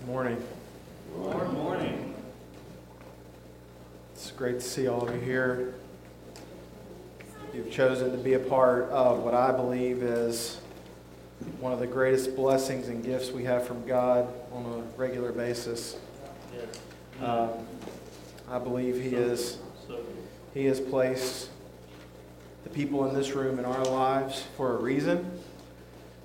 Good 0.00 0.08
morning. 0.08 0.42
Good 1.14 1.52
morning. 1.52 2.14
It's 4.14 4.30
great 4.30 4.54
to 4.54 4.60
see 4.62 4.88
all 4.88 5.06
of 5.06 5.14
you 5.14 5.20
here. 5.20 5.74
You've 7.52 7.70
chosen 7.70 8.10
to 8.10 8.16
be 8.16 8.32
a 8.32 8.38
part 8.38 8.84
of 8.84 9.18
what 9.18 9.34
I 9.34 9.52
believe 9.52 10.02
is 10.02 10.58
one 11.58 11.74
of 11.74 11.80
the 11.80 11.86
greatest 11.86 12.34
blessings 12.34 12.88
and 12.88 13.04
gifts 13.04 13.30
we 13.30 13.44
have 13.44 13.66
from 13.66 13.86
God 13.86 14.26
on 14.54 14.64
a 14.64 14.98
regular 14.98 15.32
basis. 15.32 15.98
Um, 17.22 17.50
I 18.48 18.58
believe 18.58 18.94
He 18.94 19.14
is 19.14 19.58
He 20.54 20.64
has 20.64 20.80
placed 20.80 21.50
the 22.64 22.70
people 22.70 23.06
in 23.06 23.14
this 23.14 23.32
room 23.32 23.58
in 23.58 23.66
our 23.66 23.84
lives 23.84 24.44
for 24.56 24.76
a 24.76 24.80
reason 24.80 25.30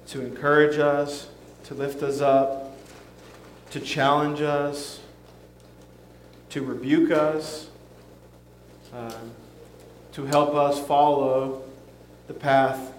to 0.07 0.21
encourage 0.21 0.77
us, 0.77 1.27
to 1.65 1.73
lift 1.73 2.03
us 2.03 2.21
up, 2.21 2.64
to 3.75 3.81
challenge 3.81 4.39
us, 4.39 5.01
to 6.47 6.63
rebuke 6.63 7.11
us, 7.11 7.67
um, 8.93 9.31
to 10.13 10.23
help 10.23 10.55
us 10.55 10.79
follow 10.87 11.61
the 12.27 12.33
path 12.33 12.93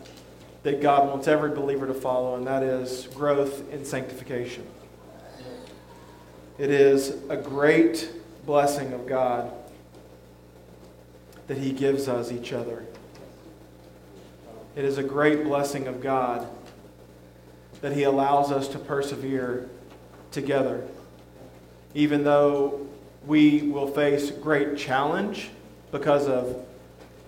that 0.64 0.83
God 0.83 1.09
wants 1.09 1.28
every 1.28 1.48
believer 1.48 1.86
to 1.86 1.95
follow, 1.95 2.34
and 2.36 2.47
that 2.47 2.62
is 2.62 3.06
growth 3.14 3.73
in 3.73 3.86
sanctification. 3.86 4.66
It 6.59 6.69
is 6.69 7.16
a 7.30 7.38
great 7.38 8.11
blessing 8.45 8.92
of 8.92 9.06
God 9.06 9.50
that 11.47 11.56
He 11.56 11.72
gives 11.72 12.06
us 12.06 12.30
each 12.30 12.52
other. 12.52 12.84
It 14.74 14.84
is 14.84 14.98
a 14.98 15.02
great 15.02 15.42
blessing 15.42 15.86
of 15.86 16.02
God 16.02 16.47
that 17.80 17.95
He 17.95 18.02
allows 18.02 18.52
us 18.52 18.69
to 18.69 18.78
persevere 18.78 19.70
together. 20.36 20.86
Even 21.95 22.22
though 22.22 22.86
we 23.27 23.62
will 23.62 23.88
face 23.88 24.30
great 24.30 24.77
challenge 24.77 25.48
because 25.91 26.28
of 26.28 26.64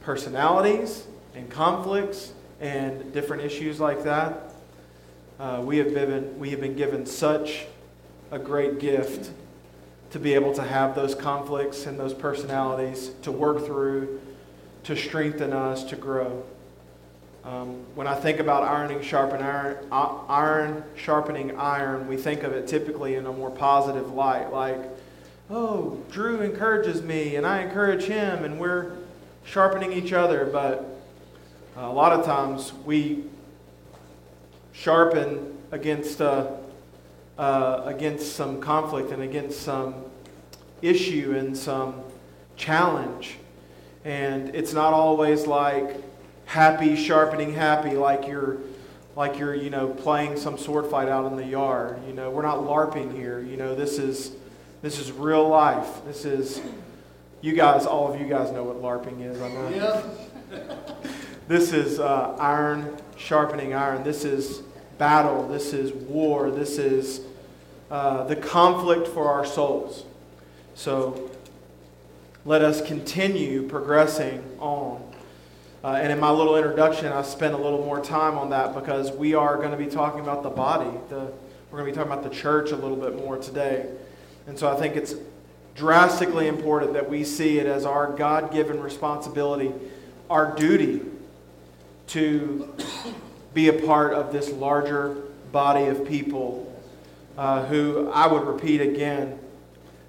personalities 0.03 1.07
and 1.35 1.51
conflicts 1.51 2.35
and 2.61 3.13
different 3.15 3.43
issues 3.43 3.81
like 3.81 4.05
that, 4.05 4.53
uh, 5.41 5.63
we, 5.65 5.79
have 5.79 5.95
been, 5.95 6.39
we 6.39 6.51
have 6.51 6.61
been 6.61 6.77
given 6.77 7.07
such 7.07 7.67
a 8.31 8.39
great 8.39 8.79
gift 8.79 9.31
to 10.11 10.19
be 10.19 10.35
able 10.35 10.53
to 10.53 10.63
have 10.63 10.95
those 10.95 11.15
conflicts 11.15 11.87
and 11.87 11.99
those 11.99 12.13
personalities 12.13 13.13
to 13.23 13.33
work 13.33 13.65
through, 13.65 14.21
to 14.85 14.95
strengthen 14.95 15.55
us, 15.55 15.83
to 15.85 15.97
grow. 15.97 16.45
Um, 17.45 17.85
when 17.95 18.07
I 18.07 18.15
think 18.15 18.41
about 18.41 18.63
ironing 18.65 19.01
sharpen 19.01 19.41
iron, 19.41 19.77
iron 19.91 20.85
sharpening 20.97 21.57
iron, 21.57 22.09
we 22.09 22.17
think 22.17 22.43
of 22.43 22.53
it 22.53 22.67
typically 22.67 23.15
in 23.15 23.27
a 23.27 23.33
more 23.33 23.51
positive 23.51 24.13
light, 24.13 24.53
like, 24.53 24.81
oh, 25.49 26.03
Drew 26.11 26.41
encourages 26.43 27.03
me 27.03 27.37
and 27.37 27.47
I 27.47 27.63
encourage 27.63 28.05
him, 28.05 28.45
and 28.45 28.59
we're 28.59 28.93
sharpening 29.45 29.93
each 29.93 30.13
other. 30.13 30.45
But 30.45 30.85
a 31.77 31.89
lot 31.91 32.13
of 32.13 32.27
times 32.27 32.73
we 32.85 33.25
sharpen 34.73 35.57
against 35.71 36.21
uh, 36.21 36.51
uh, 37.39 37.83
against 37.85 38.35
some 38.35 38.61
conflict 38.61 39.13
and 39.13 39.23
against 39.23 39.63
some 39.63 39.95
issue 40.83 41.35
and 41.39 41.57
some 41.57 42.03
challenge, 42.57 43.37
and 44.05 44.55
it's 44.55 44.73
not 44.73 44.93
always 44.93 45.47
like 45.47 45.97
happy 46.49 46.97
sharpening 46.97 47.53
happy 47.53 47.91
like 47.91 48.27
you're 48.27 48.57
like 49.15 49.39
you're 49.39 49.55
you 49.55 49.69
know 49.69 49.89
playing 49.89 50.35
some 50.35 50.57
sword 50.57 50.87
fight 50.87 51.09
out 51.09 51.31
in 51.31 51.37
the 51.37 51.45
yard. 51.45 52.01
You 52.07 52.15
know 52.15 52.31
we're 52.31 52.43
not 52.43 52.61
larping 52.61 53.15
here. 53.15 53.41
You 53.41 53.59
know 53.59 53.75
this 53.75 53.99
is 53.99 54.33
this 54.81 54.99
is 54.99 55.13
real 55.13 55.47
life. 55.47 56.05
This 56.07 56.25
is 56.25 56.63
you 57.43 57.53
guys 57.53 57.85
all 57.85 58.13
of 58.13 58.19
you 58.19 58.27
guys 58.27 58.51
know 58.51 58.65
what 58.65 58.83
larping 58.83 59.21
is 59.21 59.41
i 59.41 59.49
know. 59.49 59.69
Yep. 60.51 61.07
this 61.49 61.73
is 61.73 62.01
uh, 62.01 62.35
iron 62.41 62.97
sharpening 63.19 63.75
iron. 63.75 64.03
This 64.03 64.25
is 64.25 64.63
battle. 64.97 65.47
This 65.47 65.75
is 65.75 65.93
war. 65.93 66.51
This 66.51 66.79
is 66.79 67.21
uh, 67.91 68.25
the 68.25 68.37
conflict 68.37 69.07
for 69.07 69.31
our 69.31 69.45
souls. 69.45 70.05
So 70.75 71.31
let 72.47 72.63
us 72.63 72.81
continue 72.81 73.69
progressing 73.69 74.43
on 74.59 75.08
uh, 75.89 75.95
and 75.95 76.13
in 76.13 76.21
my 76.21 76.31
little 76.31 76.55
introduction, 76.55 77.07
I 77.07 77.23
spent 77.23 77.55
a 77.55 77.57
little 77.57 77.83
more 77.83 77.99
time 77.99 78.37
on 78.37 78.51
that 78.51 78.75
because 78.75 79.11
we 79.11 79.33
are 79.33 79.57
going 79.57 79.71
to 79.71 79.77
be 79.79 79.87
talking 79.87 80.21
about 80.21 80.43
the 80.43 80.51
body. 80.51 80.91
The, 81.09 81.33
we're 81.71 81.79
going 81.79 81.87
to 81.87 81.93
be 81.93 81.97
talking 81.97 82.13
about 82.13 82.31
the 82.31 82.37
church 82.37 82.73
a 82.73 82.77
little 82.77 82.99
bit 82.99 83.17
more 83.17 83.39
today. 83.39 83.91
And 84.47 84.59
so 84.59 84.71
I 84.71 84.79
think 84.79 84.97
it's 84.97 85.15
drastically 85.75 86.47
important 86.47 86.93
that 86.93 87.09
we 87.09 87.25
see 87.25 87.59
it 87.59 87.65
as 87.67 87.87
our 87.87 88.13
God 88.13 88.53
given 88.53 88.83
responsibility, 88.83 89.73
our 90.29 90.55
duty 90.55 91.01
to 92.09 92.71
be 93.55 93.69
a 93.69 93.87
part 93.87 94.13
of 94.13 94.31
this 94.31 94.51
larger 94.51 95.15
body 95.53 95.87
of 95.87 96.07
people 96.07 96.71
uh, 97.39 97.65
who, 97.65 98.11
I 98.11 98.27
would 98.27 98.47
repeat 98.47 98.83
again, 98.83 99.39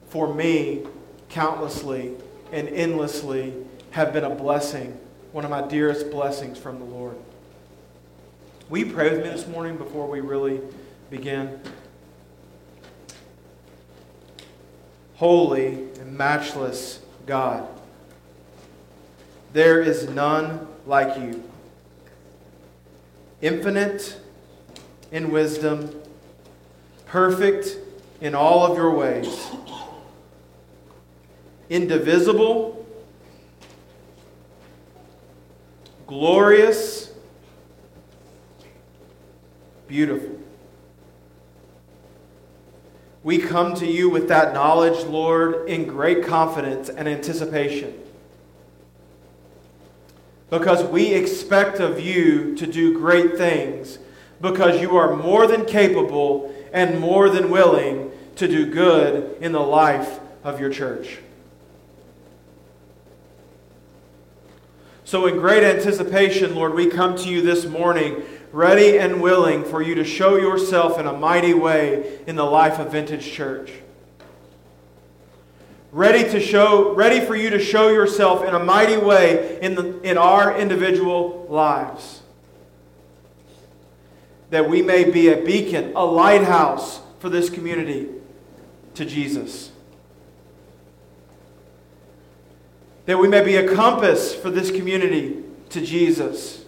for 0.09 0.33
me, 0.33 0.85
countlessly 1.29 2.15
and 2.51 2.67
endlessly 2.67 3.53
have 3.91 4.11
been 4.11 4.25
a 4.25 4.35
blessing 4.35 4.99
one 5.31 5.45
of 5.45 5.51
my 5.51 5.61
dearest 5.67 6.09
blessings 6.09 6.57
from 6.57 6.79
the 6.79 6.85
Lord. 6.85 7.15
You 8.71 8.91
pray 8.91 9.11
with 9.11 9.23
me 9.23 9.29
this 9.29 9.47
morning 9.47 9.77
before 9.77 10.07
we 10.07 10.21
really 10.21 10.61
begin? 11.09 11.59
Holy 15.15 15.73
and 15.99 16.17
matchless 16.17 16.99
God, 17.25 17.67
there 19.53 19.81
is 19.81 20.09
none 20.09 20.67
like 20.87 21.19
you. 21.19 21.43
Infinite 23.41 24.19
in 25.11 25.31
wisdom, 25.31 26.01
perfect 27.05 27.77
in 28.21 28.33
all 28.33 28.71
of 28.71 28.77
your 28.77 28.91
ways, 28.91 29.47
indivisible 31.69 32.78
glorious, 36.09 37.13
beautiful. 39.87 40.39
We 43.21 43.37
come 43.37 43.75
to 43.75 43.85
you 43.85 44.09
with 44.09 44.27
that 44.29 44.55
knowledge, 44.55 45.05
Lord, 45.05 45.69
in 45.69 45.85
great 45.85 46.25
confidence 46.25 46.89
and 46.89 47.07
anticipation. 47.07 47.93
Because 50.49 50.83
we 50.83 51.13
expect 51.13 51.79
of 51.79 51.99
you 51.99 52.55
to 52.55 52.65
do 52.65 52.97
great 52.97 53.37
things, 53.37 53.99
because 54.41 54.81
you 54.81 54.97
are 54.97 55.15
more 55.15 55.45
than 55.45 55.63
capable 55.63 56.51
and 56.73 56.99
more 56.99 57.29
than 57.29 57.51
willing 57.51 58.09
to 58.37 58.47
do 58.47 58.65
good 58.65 59.37
in 59.41 59.51
the 59.51 59.59
life 59.59 60.19
of 60.43 60.59
your 60.59 60.71
church. 60.71 61.19
So, 65.09 65.25
in 65.25 65.37
great 65.37 65.63
anticipation, 65.63 66.53
Lord, 66.53 66.75
we 66.75 66.85
come 66.85 67.15
to 67.15 67.29
you 67.29 67.41
this 67.41 67.65
morning, 67.65 68.21
ready 68.51 68.99
and 68.99 69.23
willing 69.23 69.63
for 69.63 69.81
you 69.81 69.95
to 69.95 70.03
show 70.03 70.37
yourself 70.37 70.99
in 70.99 71.07
a 71.07 71.13
mighty 71.13 71.55
way 71.55 72.19
in 72.27 72.35
the 72.35 72.45
life 72.45 72.77
of 72.77 72.91
Vintage 72.91 73.25
Church. 73.25 73.71
Ready 75.91 76.29
to 76.29 76.39
show, 76.39 76.93
ready 76.93 77.25
for 77.25 77.35
you 77.35 77.49
to 77.49 77.57
show 77.57 77.89
yourself 77.89 78.45
in 78.45 78.53
a 78.53 78.59
mighty 78.59 78.97
way 78.97 79.59
in, 79.63 79.73
the, 79.73 79.99
in 80.01 80.15
our 80.15 80.55
individual 80.55 81.47
lives. 81.49 82.21
That 84.51 84.69
we 84.69 84.83
may 84.83 85.09
be 85.09 85.29
a 85.29 85.43
beacon, 85.43 85.93
a 85.95 86.05
lighthouse 86.05 87.01
for 87.17 87.29
this 87.29 87.49
community 87.49 88.09
to 88.93 89.05
Jesus. 89.05 89.71
That 93.09 93.17
we 93.17 93.27
may 93.27 93.43
be 93.43 93.55
a 93.55 93.73
compass 93.73 94.35
for 94.35 94.51
this 94.51 94.69
community 94.69 95.43
to 95.69 95.81
Jesus. 95.81 96.63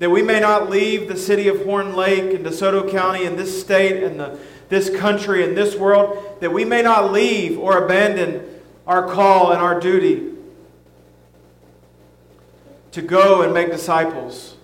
That 0.00 0.10
we 0.10 0.20
may 0.20 0.38
not 0.38 0.68
leave 0.68 1.08
the 1.08 1.16
city 1.16 1.48
of 1.48 1.64
Horn 1.64 1.96
Lake 1.96 2.34
and 2.34 2.44
DeSoto 2.44 2.90
County 2.90 3.24
and 3.24 3.38
this 3.38 3.58
state 3.58 4.02
and 4.02 4.20
the, 4.20 4.38
this 4.68 4.94
country 4.94 5.42
and 5.42 5.56
this 5.56 5.76
world, 5.76 6.36
that 6.40 6.52
we 6.52 6.62
may 6.62 6.82
not 6.82 7.10
leave 7.10 7.58
or 7.58 7.82
abandon 7.86 8.60
our 8.86 9.08
call 9.08 9.50
and 9.50 9.62
our 9.62 9.80
duty 9.80 10.34
to 12.90 13.00
go 13.00 13.40
and 13.40 13.54
make 13.54 13.70
disciples. 13.70 14.58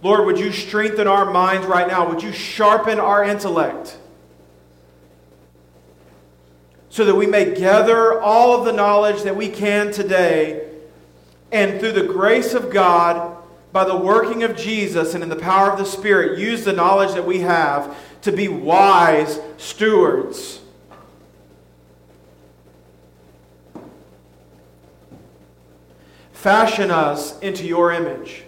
Lord, 0.00 0.26
would 0.26 0.38
you 0.38 0.52
strengthen 0.52 1.08
our 1.08 1.28
minds 1.28 1.66
right 1.66 1.88
now? 1.88 2.08
Would 2.08 2.22
you 2.22 2.30
sharpen 2.30 3.00
our 3.00 3.24
intellect? 3.24 3.98
So 6.98 7.04
that 7.04 7.14
we 7.14 7.28
may 7.28 7.54
gather 7.54 8.20
all 8.20 8.58
of 8.58 8.64
the 8.64 8.72
knowledge 8.72 9.22
that 9.22 9.36
we 9.36 9.48
can 9.48 9.92
today, 9.92 10.68
and 11.52 11.78
through 11.78 11.92
the 11.92 12.02
grace 12.02 12.54
of 12.54 12.72
God, 12.72 13.36
by 13.70 13.84
the 13.84 13.96
working 13.96 14.42
of 14.42 14.56
Jesus 14.56 15.14
and 15.14 15.22
in 15.22 15.28
the 15.28 15.36
power 15.36 15.70
of 15.70 15.78
the 15.78 15.84
Spirit, 15.84 16.40
use 16.40 16.64
the 16.64 16.72
knowledge 16.72 17.14
that 17.14 17.24
we 17.24 17.38
have 17.38 17.96
to 18.22 18.32
be 18.32 18.48
wise 18.48 19.38
stewards. 19.58 20.60
Fashion 26.32 26.90
us 26.90 27.38
into 27.38 27.64
your 27.64 27.92
image. 27.92 28.42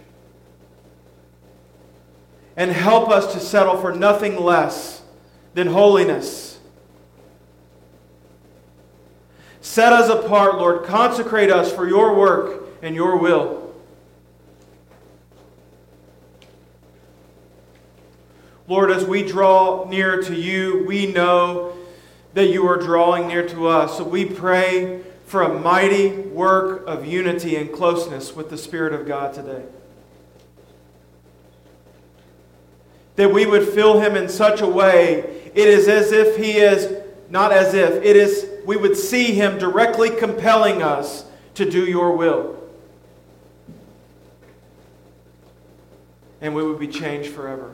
And 2.57 2.73
help 2.73 3.11
us 3.11 3.33
to 3.33 3.39
settle 3.39 3.81
for 3.81 3.95
nothing 3.95 4.43
less 4.43 5.03
than 5.55 5.69
holiness. 5.69 6.50
Set 9.61 9.93
us 9.93 10.09
apart, 10.09 10.57
Lord. 10.57 10.85
Consecrate 10.85 11.51
us 11.51 11.73
for 11.73 11.89
your 11.89 12.15
work 12.15 12.65
and 12.83 12.95
your 12.95 13.19
will. 13.19 13.73
Lord, 18.67 18.91
as 18.91 19.05
we 19.05 19.25
draw 19.25 19.85
near 19.89 20.23
to 20.23 20.35
you, 20.35 20.85
we 20.87 21.07
know 21.07 21.77
that 22.35 22.51
you 22.51 22.67
are 22.69 22.77
drawing 22.77 23.27
near 23.27 23.47
to 23.49 23.67
us. 23.67 23.99
So 23.99 24.05
we 24.05 24.25
pray 24.25 25.03
for 25.27 25.43
a 25.43 25.61
mighty 25.61 26.11
work 26.11 26.87
of 26.87 27.05
unity 27.05 27.57
and 27.57 27.73
closeness 27.73 28.35
with 28.35 28.51
the 28.51 28.57
Spirit 28.57 28.93
of 28.93 29.07
God 29.07 29.35
today. 29.35 29.65
That 33.17 33.33
we 33.33 33.45
would 33.45 33.69
fill 33.69 34.01
him 34.01 34.17
in 34.17 34.29
such 34.29 34.61
a 34.61 34.67
way, 34.67 35.51
it 35.55 35.69
is 35.69 35.89
as 35.89 36.13
if 36.13 36.37
he 36.37 36.59
is, 36.59 37.03
not 37.29 37.53
as 37.53 37.75
if, 37.75 38.03
it 38.05 38.17
is, 38.17 38.50
we 38.65 38.77
would 38.77 38.97
see 38.97 39.33
him 39.35 39.59
directly 39.59 40.11
compelling 40.11 40.83
us 40.83 41.25
to 41.55 41.69
do 41.69 41.85
your 41.85 42.17
will. 42.17 42.57
And 46.41 46.55
we 46.55 46.63
would 46.63 46.79
be 46.79 46.89
changed 46.89 47.31
forever. 47.31 47.73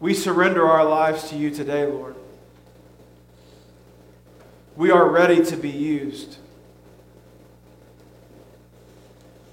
We 0.00 0.12
surrender 0.12 0.66
our 0.66 0.84
lives 0.84 1.30
to 1.30 1.36
you 1.36 1.50
today, 1.50 1.86
Lord. 1.86 2.16
We 4.76 4.90
are 4.90 5.08
ready 5.08 5.44
to 5.44 5.56
be 5.56 5.70
used. 5.70 6.36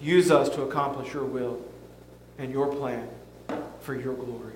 Use 0.01 0.31
us 0.31 0.49
to 0.49 0.63
accomplish 0.63 1.13
your 1.13 1.25
will 1.25 1.61
and 2.39 2.51
your 2.51 2.67
plan 2.73 3.07
for 3.81 3.93
your 3.93 4.15
glory. 4.15 4.50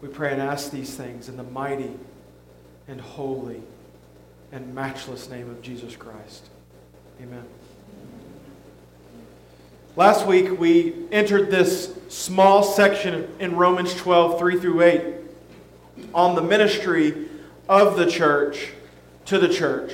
We 0.00 0.08
pray 0.08 0.32
and 0.32 0.40
ask 0.40 0.70
these 0.70 0.94
things 0.94 1.28
in 1.28 1.36
the 1.36 1.42
mighty 1.42 1.94
and 2.88 3.00
holy 3.00 3.62
and 4.52 4.74
matchless 4.74 5.28
name 5.28 5.50
of 5.50 5.62
Jesus 5.62 5.94
Christ. 5.94 6.48
Amen. 7.22 7.44
Last 9.96 10.26
week, 10.26 10.58
we 10.58 10.94
entered 11.12 11.50
this 11.50 11.94
small 12.08 12.62
section 12.62 13.28
in 13.38 13.56
Romans 13.56 13.94
12, 13.94 14.38
3 14.38 14.60
through 14.60 14.82
8, 14.82 15.04
on 16.14 16.34
the 16.34 16.42
ministry 16.42 17.26
of 17.68 17.96
the 17.96 18.10
church 18.10 18.72
to 19.26 19.38
the 19.38 19.48
church. 19.48 19.92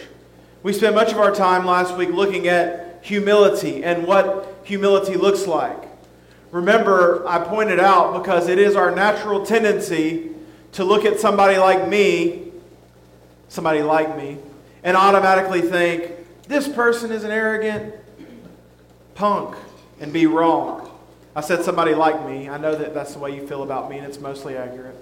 We 0.62 0.72
spent 0.72 0.94
much 0.94 1.12
of 1.12 1.18
our 1.18 1.34
time 1.34 1.66
last 1.66 1.96
week 1.96 2.10
looking 2.10 2.46
at 2.46 3.00
humility 3.02 3.82
and 3.82 4.06
what 4.06 4.60
humility 4.64 5.16
looks 5.16 5.46
like. 5.46 5.85
Remember, 6.52 7.26
I 7.26 7.38
pointed 7.38 7.80
out 7.80 8.22
because 8.22 8.48
it 8.48 8.58
is 8.58 8.76
our 8.76 8.94
natural 8.94 9.44
tendency 9.44 10.30
to 10.72 10.84
look 10.84 11.04
at 11.04 11.18
somebody 11.18 11.58
like 11.58 11.88
me, 11.88 12.52
somebody 13.48 13.82
like 13.82 14.16
me, 14.16 14.38
and 14.82 14.96
automatically 14.96 15.62
think, 15.62 16.12
this 16.48 16.68
person 16.68 17.10
is 17.10 17.24
an 17.24 17.30
arrogant 17.30 17.94
punk 19.14 19.56
and 20.00 20.12
be 20.12 20.26
wrong. 20.26 20.90
I 21.34 21.40
said 21.40 21.64
somebody 21.64 21.94
like 21.94 22.26
me. 22.26 22.48
I 22.48 22.58
know 22.58 22.74
that 22.74 22.94
that's 22.94 23.14
the 23.14 23.18
way 23.18 23.34
you 23.34 23.46
feel 23.46 23.62
about 23.62 23.90
me, 23.90 23.98
and 23.98 24.06
it's 24.06 24.20
mostly 24.20 24.56
accurate. 24.56 24.96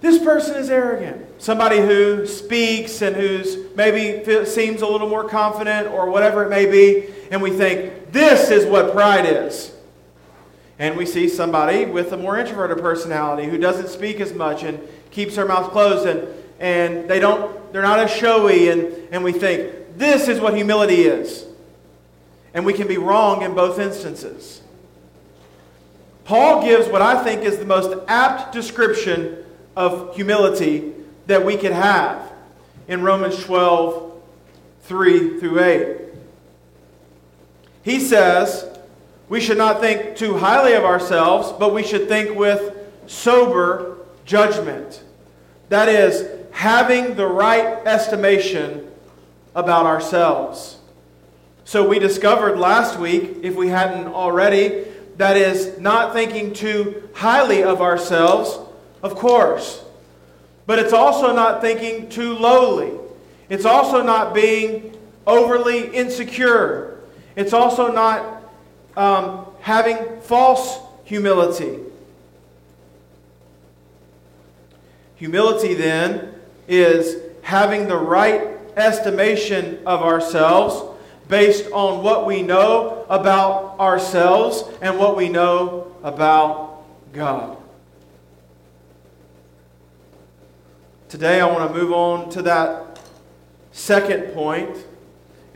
This 0.00 0.22
person 0.22 0.56
is 0.56 0.70
arrogant. 0.70 1.42
Somebody 1.42 1.78
who 1.78 2.26
speaks 2.26 3.02
and 3.02 3.14
who's 3.14 3.56
maybe 3.76 4.24
seems 4.46 4.80
a 4.82 4.86
little 4.86 5.08
more 5.08 5.28
confident 5.28 5.88
or 5.88 6.10
whatever 6.10 6.44
it 6.44 6.48
may 6.48 6.66
be, 6.66 7.08
and 7.30 7.42
we 7.42 7.50
think, 7.50 8.10
this 8.12 8.50
is 8.50 8.64
what 8.64 8.92
pride 8.92 9.26
is. 9.26 9.74
And 10.78 10.96
we 10.96 11.04
see 11.04 11.28
somebody 11.28 11.84
with 11.84 12.12
a 12.12 12.16
more 12.16 12.38
introverted 12.38 12.78
personality 12.78 13.48
who 13.48 13.58
doesn't 13.58 13.88
speak 13.88 14.20
as 14.20 14.32
much 14.32 14.62
and 14.62 14.80
keeps 15.10 15.36
her 15.36 15.44
mouth 15.44 15.70
closed 15.72 16.08
and, 16.08 16.26
and 16.58 17.08
they 17.08 17.20
don't, 17.20 17.70
they're 17.72 17.82
not 17.82 17.98
as 17.98 18.10
showy, 18.10 18.68
and, 18.68 18.92
and 19.10 19.22
we 19.22 19.32
think, 19.32 19.98
this 19.98 20.28
is 20.28 20.40
what 20.40 20.54
humility 20.54 21.02
is. 21.02 21.46
And 22.54 22.64
we 22.64 22.72
can 22.72 22.88
be 22.88 22.96
wrong 22.96 23.42
in 23.42 23.54
both 23.54 23.78
instances. 23.78 24.62
Paul 26.24 26.62
gives 26.62 26.88
what 26.88 27.02
I 27.02 27.22
think 27.22 27.42
is 27.42 27.58
the 27.58 27.66
most 27.66 27.96
apt 28.08 28.52
description 28.52 29.39
of 29.80 30.14
humility 30.14 30.92
that 31.26 31.42
we 31.42 31.56
could 31.56 31.72
have 31.72 32.30
in 32.86 33.02
Romans 33.02 33.42
12, 33.44 34.12
3 34.82 35.40
through 35.40 35.58
8. 35.58 35.96
He 37.82 37.98
says, 37.98 38.68
We 39.30 39.40
should 39.40 39.56
not 39.56 39.80
think 39.80 40.16
too 40.16 40.36
highly 40.36 40.74
of 40.74 40.84
ourselves, 40.84 41.50
but 41.58 41.72
we 41.72 41.82
should 41.82 42.08
think 42.08 42.36
with 42.36 42.76
sober 43.06 43.96
judgment. 44.26 45.02
That 45.70 45.88
is, 45.88 46.28
having 46.50 47.14
the 47.14 47.26
right 47.26 47.86
estimation 47.86 48.90
about 49.54 49.86
ourselves. 49.86 50.76
So 51.64 51.88
we 51.88 51.98
discovered 51.98 52.58
last 52.58 52.98
week, 52.98 53.38
if 53.42 53.56
we 53.56 53.68
hadn't 53.68 54.08
already, 54.08 54.84
that 55.16 55.38
is 55.38 55.78
not 55.78 56.12
thinking 56.12 56.52
too 56.52 57.08
highly 57.14 57.62
of 57.62 57.80
ourselves, 57.80 58.58
of 59.02 59.14
course. 59.14 59.84
But 60.66 60.78
it's 60.78 60.92
also 60.92 61.34
not 61.34 61.60
thinking 61.60 62.08
too 62.08 62.34
lowly. 62.34 62.92
It's 63.48 63.64
also 63.64 64.02
not 64.02 64.34
being 64.34 64.96
overly 65.26 65.88
insecure. 65.88 67.00
It's 67.36 67.52
also 67.52 67.92
not 67.92 68.42
um, 68.96 69.46
having 69.60 70.20
false 70.20 70.78
humility. 71.04 71.80
Humility, 75.16 75.74
then, 75.74 76.34
is 76.68 77.16
having 77.42 77.88
the 77.88 77.96
right 77.96 78.56
estimation 78.76 79.80
of 79.84 80.02
ourselves 80.02 80.82
based 81.28 81.70
on 81.72 82.02
what 82.02 82.26
we 82.26 82.42
know 82.42 83.06
about 83.08 83.78
ourselves 83.78 84.64
and 84.80 84.98
what 84.98 85.16
we 85.16 85.28
know 85.28 85.94
about 86.02 86.84
God. 87.12 87.59
Today, 91.10 91.40
I 91.40 91.46
want 91.46 91.68
to 91.68 91.76
move 91.76 91.92
on 91.92 92.30
to 92.30 92.42
that 92.42 93.00
second 93.72 94.32
point, 94.32 94.76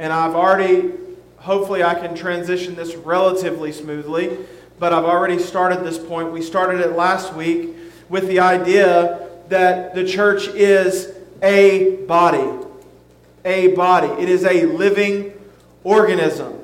and 0.00 0.12
I've 0.12 0.34
already, 0.34 0.90
hopefully, 1.36 1.84
I 1.84 1.94
can 1.94 2.16
transition 2.16 2.74
this 2.74 2.96
relatively 2.96 3.70
smoothly, 3.70 4.36
but 4.80 4.92
I've 4.92 5.04
already 5.04 5.38
started 5.38 5.84
this 5.84 5.96
point. 5.96 6.32
We 6.32 6.42
started 6.42 6.80
it 6.80 6.96
last 6.96 7.34
week 7.34 7.70
with 8.08 8.26
the 8.26 8.40
idea 8.40 9.30
that 9.48 9.94
the 9.94 10.04
church 10.04 10.48
is 10.48 11.12
a 11.40 11.98
body. 12.06 12.66
A 13.44 13.68
body. 13.76 14.08
It 14.20 14.28
is 14.28 14.44
a 14.44 14.66
living 14.66 15.40
organism. 15.84 16.58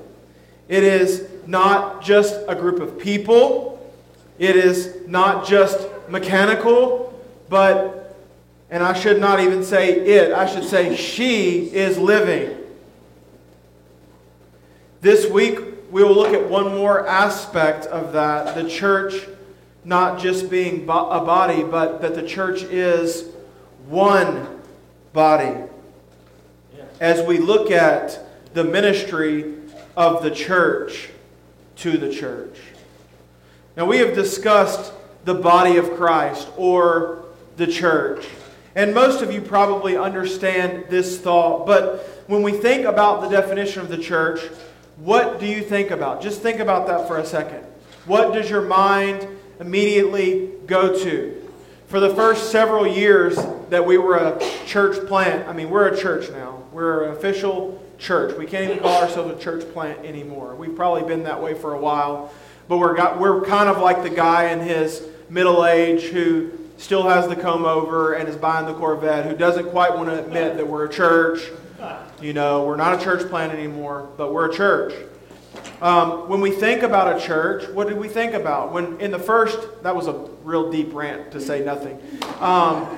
It 0.66 0.82
is 0.82 1.28
not 1.47 2.02
just 2.02 2.40
a 2.49 2.56
group 2.56 2.80
of 2.80 2.99
people, 2.99 3.88
it 4.40 4.56
is 4.56 4.97
not 5.06 5.47
just 5.47 5.78
mechanical, 6.09 7.16
but, 7.49 7.99
and 8.70 8.82
I 8.82 8.92
should 8.92 9.20
not 9.20 9.40
even 9.40 9.64
say 9.64 9.90
it, 9.92 10.32
I 10.32 10.46
should 10.46 10.64
say 10.64 10.96
she 10.96 11.74
is 11.74 11.98
living. 11.98 12.56
This 15.00 15.28
week, 15.28 15.58
we 15.90 16.04
will 16.04 16.14
look 16.14 16.32
at 16.32 16.48
one 16.48 16.74
more 16.74 17.06
aspect 17.06 17.86
of 17.86 18.12
that 18.12 18.54
the 18.54 18.68
church 18.68 19.26
not 19.84 20.20
just 20.20 20.50
being 20.50 20.82
a 20.82 20.86
body, 20.86 21.62
but 21.62 22.02
that 22.02 22.14
the 22.14 22.22
church 22.22 22.62
is 22.62 23.28
one 23.88 24.60
body. 25.12 25.64
As 27.00 27.26
we 27.26 27.38
look 27.38 27.70
at 27.70 28.18
the 28.52 28.62
ministry 28.62 29.54
of 29.96 30.22
the 30.22 30.30
church 30.30 31.08
to 31.76 31.96
the 31.96 32.12
church. 32.12 32.58
Now, 33.76 33.86
we 33.86 33.98
have 33.98 34.14
discussed 34.14 34.92
the 35.24 35.34
body 35.34 35.76
of 35.76 35.92
Christ 35.96 36.48
or 36.56 37.24
the 37.56 37.66
church. 37.66 38.26
And 38.74 38.94
most 38.94 39.20
of 39.22 39.32
you 39.32 39.40
probably 39.40 39.96
understand 39.96 40.86
this 40.88 41.18
thought, 41.18 41.66
but 41.66 42.24
when 42.28 42.42
we 42.42 42.52
think 42.52 42.86
about 42.86 43.20
the 43.22 43.28
definition 43.28 43.82
of 43.82 43.88
the 43.88 43.98
church, 43.98 44.40
what 44.96 45.40
do 45.40 45.46
you 45.46 45.62
think 45.62 45.90
about? 45.90 46.22
Just 46.22 46.40
think 46.40 46.60
about 46.60 46.86
that 46.86 47.08
for 47.08 47.18
a 47.18 47.24
second. 47.24 47.64
What 48.06 48.32
does 48.32 48.48
your 48.48 48.62
mind 48.62 49.26
immediately 49.58 50.50
go 50.66 50.96
to? 51.02 51.36
For 51.88 51.98
the 51.98 52.14
first 52.14 52.52
several 52.52 52.86
years 52.86 53.36
that 53.70 53.84
we 53.84 53.98
were 53.98 54.16
a 54.16 54.38
church 54.66 55.04
plant. 55.08 55.48
I 55.48 55.52
mean, 55.52 55.70
we're 55.70 55.88
a 55.88 55.96
church 55.96 56.30
now. 56.30 56.62
We're 56.72 57.04
an 57.04 57.16
official 57.16 57.84
church. 57.98 58.36
We 58.38 58.46
can't 58.46 58.70
even 58.70 58.78
call 58.78 59.02
ourselves 59.02 59.36
a 59.36 59.42
church 59.42 59.68
plant 59.72 60.04
anymore. 60.04 60.54
We've 60.54 60.76
probably 60.76 61.02
been 61.02 61.24
that 61.24 61.42
way 61.42 61.54
for 61.54 61.74
a 61.74 61.78
while, 61.78 62.32
but 62.68 62.78
we're 62.78 62.94
got, 62.94 63.18
we're 63.18 63.40
kind 63.42 63.68
of 63.68 63.78
like 63.78 64.04
the 64.04 64.10
guy 64.10 64.50
in 64.50 64.60
his 64.60 65.02
middle 65.28 65.66
age 65.66 66.04
who 66.04 66.52
still 66.80 67.06
has 67.06 67.28
the 67.28 67.37
comb 67.37 67.66
over 67.66 68.14
and 68.14 68.26
is 68.26 68.37
buying 68.37 68.66
the 68.66 68.72
Corvette, 68.72 69.26
who 69.26 69.37
doesn't 69.37 69.70
quite 69.70 69.94
want 69.94 70.08
to 70.08 70.18
admit 70.18 70.56
that 70.56 70.66
we're 70.66 70.87
a 70.87 70.88
church. 70.88 71.50
You 72.22 72.32
know, 72.32 72.64
we're 72.64 72.76
not 72.76 73.00
a 73.00 73.04
church 73.04 73.28
plant 73.28 73.52
anymore, 73.52 74.08
but 74.16 74.32
we're 74.32 74.50
a 74.50 74.54
church. 74.54 74.94
Um, 75.82 76.28
when 76.28 76.40
we 76.40 76.50
think 76.50 76.82
about 76.82 77.16
a 77.16 77.20
church, 77.20 77.68
what 77.68 77.88
did 77.88 77.99
we 77.99 78.08
think 78.08 78.32
about? 78.32 78.72
When 78.72 78.99
in 78.99 79.10
the 79.10 79.18
first, 79.18 79.82
that 79.82 79.94
was 79.94 80.06
a 80.06 80.12
real 80.42 80.70
deep 80.70 80.94
rant 80.94 81.30
to 81.32 81.40
say 81.40 81.62
nothing. 81.62 82.00
Um, 82.40 82.88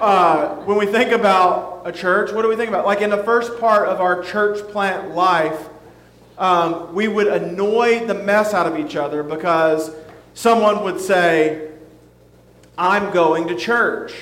uh, 0.00 0.56
when 0.64 0.78
we 0.78 0.86
think 0.86 1.12
about 1.12 1.82
a 1.84 1.92
church, 1.92 2.32
what 2.32 2.42
do 2.42 2.48
we 2.48 2.56
think 2.56 2.68
about? 2.68 2.86
Like 2.86 3.02
in 3.02 3.10
the 3.10 3.22
first 3.22 3.58
part 3.60 3.88
of 3.88 4.00
our 4.00 4.22
church 4.22 4.66
plant 4.70 5.14
life, 5.14 5.68
um, 6.38 6.94
we 6.94 7.06
would 7.06 7.26
annoy 7.26 8.06
the 8.06 8.14
mess 8.14 8.54
out 8.54 8.66
of 8.66 8.78
each 8.78 8.96
other 8.96 9.22
because 9.22 9.94
someone 10.32 10.84
would 10.84 11.00
say, 11.00 11.69
I'm 12.80 13.12
going 13.12 13.46
to 13.48 13.54
church. 13.54 14.14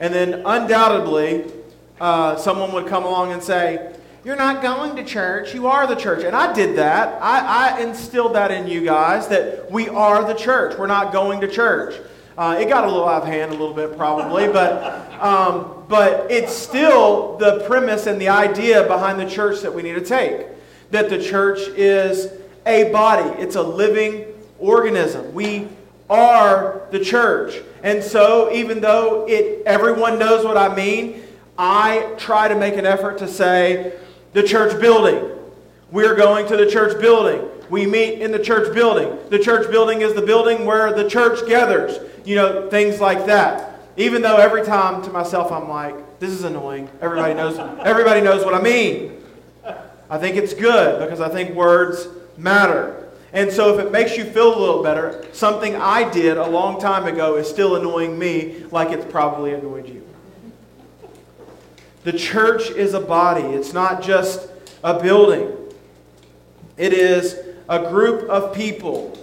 And 0.00 0.12
then 0.12 0.42
undoubtedly, 0.44 1.50
uh, 1.98 2.36
someone 2.36 2.72
would 2.72 2.86
come 2.86 3.04
along 3.04 3.32
and 3.32 3.42
say, 3.42 3.96
You're 4.22 4.36
not 4.36 4.62
going 4.62 4.96
to 4.96 5.04
church, 5.04 5.54
you 5.54 5.66
are 5.66 5.86
the 5.86 5.94
church. 5.94 6.22
And 6.22 6.36
I 6.36 6.52
did 6.52 6.76
that. 6.76 7.20
I, 7.22 7.78
I 7.78 7.80
instilled 7.80 8.34
that 8.34 8.50
in 8.50 8.66
you 8.66 8.84
guys 8.84 9.28
that 9.28 9.70
we 9.70 9.88
are 9.88 10.22
the 10.26 10.34
church. 10.34 10.78
We're 10.78 10.88
not 10.88 11.10
going 11.10 11.40
to 11.40 11.48
church. 11.48 11.94
Uh, 12.36 12.58
it 12.60 12.68
got 12.68 12.84
a 12.84 12.86
little 12.86 13.08
out 13.08 13.22
of 13.22 13.28
hand 13.28 13.50
a 13.50 13.54
little 13.54 13.74
bit, 13.74 13.96
probably, 13.96 14.46
but, 14.52 15.10
um, 15.22 15.84
but 15.88 16.30
it's 16.30 16.52
still 16.52 17.38
the 17.38 17.64
premise 17.66 18.06
and 18.06 18.20
the 18.20 18.28
idea 18.28 18.86
behind 18.86 19.18
the 19.18 19.28
church 19.28 19.62
that 19.62 19.74
we 19.74 19.82
need 19.82 19.94
to 19.94 20.04
take. 20.04 20.46
That 20.90 21.08
the 21.08 21.22
church 21.22 21.60
is 21.76 22.30
a 22.66 22.92
body, 22.92 23.42
it's 23.42 23.56
a 23.56 23.62
living 23.62 24.26
organism. 24.58 25.32
We 25.32 25.68
are 26.10 26.82
the 26.90 27.00
church. 27.00 27.62
And 27.82 28.02
so, 28.02 28.52
even 28.52 28.80
though 28.80 29.26
it, 29.26 29.62
everyone 29.64 30.18
knows 30.18 30.44
what 30.44 30.56
I 30.56 30.74
mean, 30.74 31.22
I 31.56 32.14
try 32.18 32.48
to 32.48 32.54
make 32.54 32.74
an 32.76 32.84
effort 32.84 33.18
to 33.18 33.28
say 33.28 33.98
the 34.32 34.42
church 34.42 34.78
building. 34.80 35.30
We're 35.90 36.14
going 36.14 36.46
to 36.48 36.56
the 36.56 36.70
church 36.70 37.00
building. 37.00 37.48
We 37.70 37.86
meet 37.86 38.20
in 38.20 38.32
the 38.32 38.38
church 38.38 38.74
building. 38.74 39.16
The 39.28 39.38
church 39.38 39.70
building 39.70 40.02
is 40.02 40.14
the 40.14 40.22
building 40.22 40.66
where 40.66 40.92
the 40.92 41.08
church 41.08 41.46
gathers. 41.48 41.98
You 42.24 42.36
know, 42.36 42.68
things 42.68 43.00
like 43.00 43.26
that. 43.26 43.80
Even 43.96 44.22
though 44.22 44.36
every 44.36 44.64
time 44.64 45.02
to 45.02 45.10
myself 45.10 45.52
I'm 45.52 45.68
like, 45.68 46.18
this 46.20 46.30
is 46.30 46.44
annoying. 46.44 46.88
Everybody 47.00 47.34
knows 47.34 47.58
everybody 47.82 48.20
knows 48.20 48.44
what 48.44 48.54
I 48.54 48.60
mean. 48.60 49.22
I 50.08 50.18
think 50.18 50.36
it's 50.36 50.54
good 50.54 51.00
because 51.00 51.20
I 51.20 51.28
think 51.28 51.54
words 51.54 52.08
matter. 52.36 52.99
And 53.32 53.52
so, 53.52 53.78
if 53.78 53.84
it 53.84 53.92
makes 53.92 54.16
you 54.16 54.24
feel 54.24 54.56
a 54.56 54.58
little 54.58 54.82
better, 54.82 55.24
something 55.32 55.76
I 55.76 56.10
did 56.10 56.36
a 56.36 56.48
long 56.48 56.80
time 56.80 57.06
ago 57.06 57.36
is 57.36 57.48
still 57.48 57.76
annoying 57.76 58.18
me 58.18 58.64
like 58.72 58.90
it's 58.90 59.10
probably 59.10 59.54
annoyed 59.54 59.88
you. 59.88 60.06
The 62.02 62.12
church 62.12 62.70
is 62.70 62.94
a 62.94 63.00
body, 63.00 63.42
it's 63.42 63.72
not 63.72 64.02
just 64.02 64.48
a 64.82 65.00
building, 65.00 65.52
it 66.76 66.92
is 66.92 67.38
a 67.68 67.88
group 67.90 68.28
of 68.28 68.54
people 68.54 69.16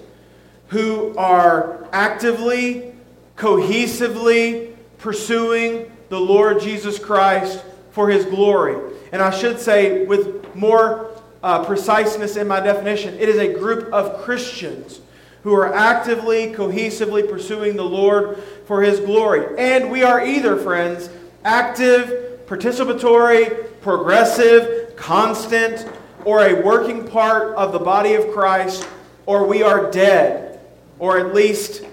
who 0.67 1.17
are 1.17 1.87
actively, 1.91 2.93
cohesively 3.35 4.75
pursuing 4.99 5.91
the 6.09 6.19
Lord 6.19 6.61
Jesus 6.61 6.99
Christ 6.99 7.63
for 7.91 8.09
his 8.09 8.25
glory. 8.25 8.93
And 9.11 9.21
I 9.21 9.31
should 9.31 9.59
say, 9.59 10.05
with 10.05 10.55
more 10.55 11.11
uh, 11.47 11.63
preciseness 11.63 12.35
in 12.35 12.45
my 12.45 12.59
definition. 12.59 13.17
It 13.17 13.29
is 13.29 13.37
a 13.37 13.53
group 13.53 13.93
of 13.93 14.21
Christians 14.23 14.99
who 15.43 15.53
are 15.53 15.73
actively, 15.73 16.51
cohesively 16.51 17.25
pursuing 17.25 17.77
the 17.77 17.85
Lord 17.85 18.43
for 18.65 18.81
His 18.81 18.99
glory. 18.99 19.57
And 19.57 19.89
we 19.89 20.03
are 20.03 20.21
either, 20.25 20.57
friends, 20.57 21.09
active, 21.45 22.41
participatory, 22.47 23.79
progressive, 23.79 24.93
constant, 24.97 25.89
or 26.25 26.45
a 26.45 26.61
working 26.61 27.07
part 27.07 27.55
of 27.55 27.71
the 27.71 27.79
body 27.79 28.15
of 28.15 28.33
Christ, 28.33 28.85
or 29.25 29.47
we 29.47 29.63
are 29.63 29.89
dead, 29.89 30.59
or 30.99 31.17
at 31.17 31.33
least 31.33 31.85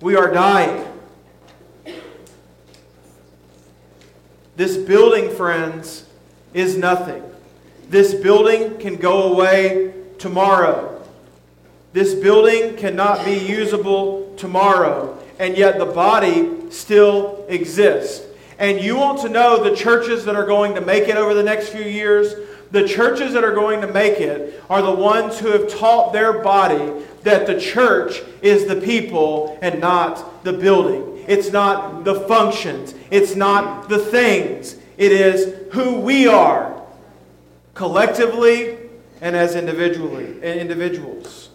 we 0.00 0.16
are 0.16 0.32
dying. 0.32 0.84
This 4.56 4.76
building, 4.76 5.30
friends, 5.30 6.06
is 6.52 6.76
nothing. 6.76 7.22
This 7.88 8.14
building 8.14 8.78
can 8.78 8.96
go 8.96 9.32
away 9.32 9.94
tomorrow. 10.18 10.92
This 11.92 12.14
building 12.14 12.76
cannot 12.76 13.24
be 13.24 13.38
usable 13.38 14.34
tomorrow, 14.36 15.16
and 15.38 15.56
yet 15.56 15.78
the 15.78 15.86
body 15.86 16.70
still 16.70 17.46
exists. 17.48 18.26
And 18.58 18.80
you 18.80 18.96
want 18.96 19.20
to 19.20 19.28
know 19.28 19.62
the 19.62 19.76
churches 19.76 20.24
that 20.24 20.34
are 20.34 20.46
going 20.46 20.74
to 20.74 20.80
make 20.80 21.08
it 21.08 21.16
over 21.16 21.32
the 21.32 21.42
next 21.42 21.68
few 21.68 21.84
years? 21.84 22.34
The 22.72 22.88
churches 22.88 23.32
that 23.34 23.44
are 23.44 23.54
going 23.54 23.80
to 23.82 23.86
make 23.86 24.20
it 24.20 24.62
are 24.68 24.82
the 24.82 24.90
ones 24.94 25.38
who 25.38 25.52
have 25.52 25.68
taught 25.68 26.12
their 26.12 26.42
body 26.42 26.92
that 27.22 27.46
the 27.46 27.60
church 27.60 28.20
is 28.42 28.66
the 28.66 28.80
people 28.80 29.58
and 29.62 29.80
not 29.80 30.42
the 30.42 30.52
building. 30.52 31.24
It's 31.28 31.52
not 31.52 32.04
the 32.04 32.20
functions. 32.22 32.94
It's 33.10 33.36
not 33.36 33.88
the 33.88 33.98
things. 33.98 34.76
It 34.96 35.12
is 35.12 35.72
who 35.72 36.00
we 36.00 36.26
are 36.26 36.75
collectively 37.76 38.78
and 39.20 39.36
as 39.36 39.54
individually 39.54 40.42
eh, 40.42 40.54
individuals. 40.54 41.50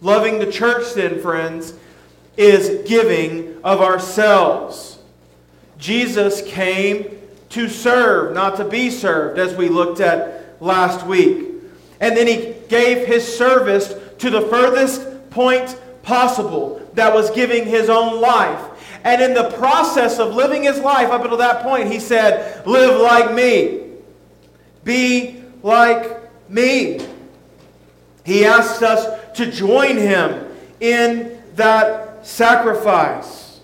Loving 0.00 0.38
the 0.38 0.50
church, 0.50 0.94
then, 0.94 1.20
friends, 1.20 1.74
is 2.36 2.88
giving 2.88 3.56
of 3.62 3.80
ourselves. 3.80 4.98
Jesus 5.78 6.42
came 6.42 7.18
to 7.50 7.68
serve, 7.68 8.34
not 8.34 8.56
to 8.56 8.64
be 8.64 8.90
served, 8.90 9.38
as 9.38 9.54
we 9.54 9.68
looked 9.68 10.00
at 10.00 10.60
last 10.60 11.06
week. 11.06 11.48
And 12.00 12.16
then 12.16 12.26
he 12.26 12.54
gave 12.68 13.06
his 13.06 13.26
service 13.36 13.94
to 14.18 14.30
the 14.30 14.40
furthest 14.42 15.30
point 15.30 15.78
possible 16.02 16.80
that 16.94 17.14
was 17.14 17.30
giving 17.30 17.64
his 17.66 17.88
own 17.88 18.20
life. 18.20 18.71
And 19.04 19.20
in 19.20 19.34
the 19.34 19.50
process 19.50 20.18
of 20.18 20.34
living 20.34 20.62
his 20.62 20.78
life 20.78 21.10
up 21.10 21.22
until 21.22 21.38
that 21.38 21.62
point, 21.62 21.90
he 21.90 21.98
said, 21.98 22.66
Live 22.66 23.00
like 23.00 23.34
me. 23.34 23.80
Be 24.84 25.42
like 25.62 26.20
me. 26.48 27.00
He 28.24 28.44
asked 28.44 28.82
us 28.82 29.36
to 29.36 29.50
join 29.50 29.96
him 29.96 30.46
in 30.80 31.42
that 31.56 32.26
sacrifice. 32.26 33.60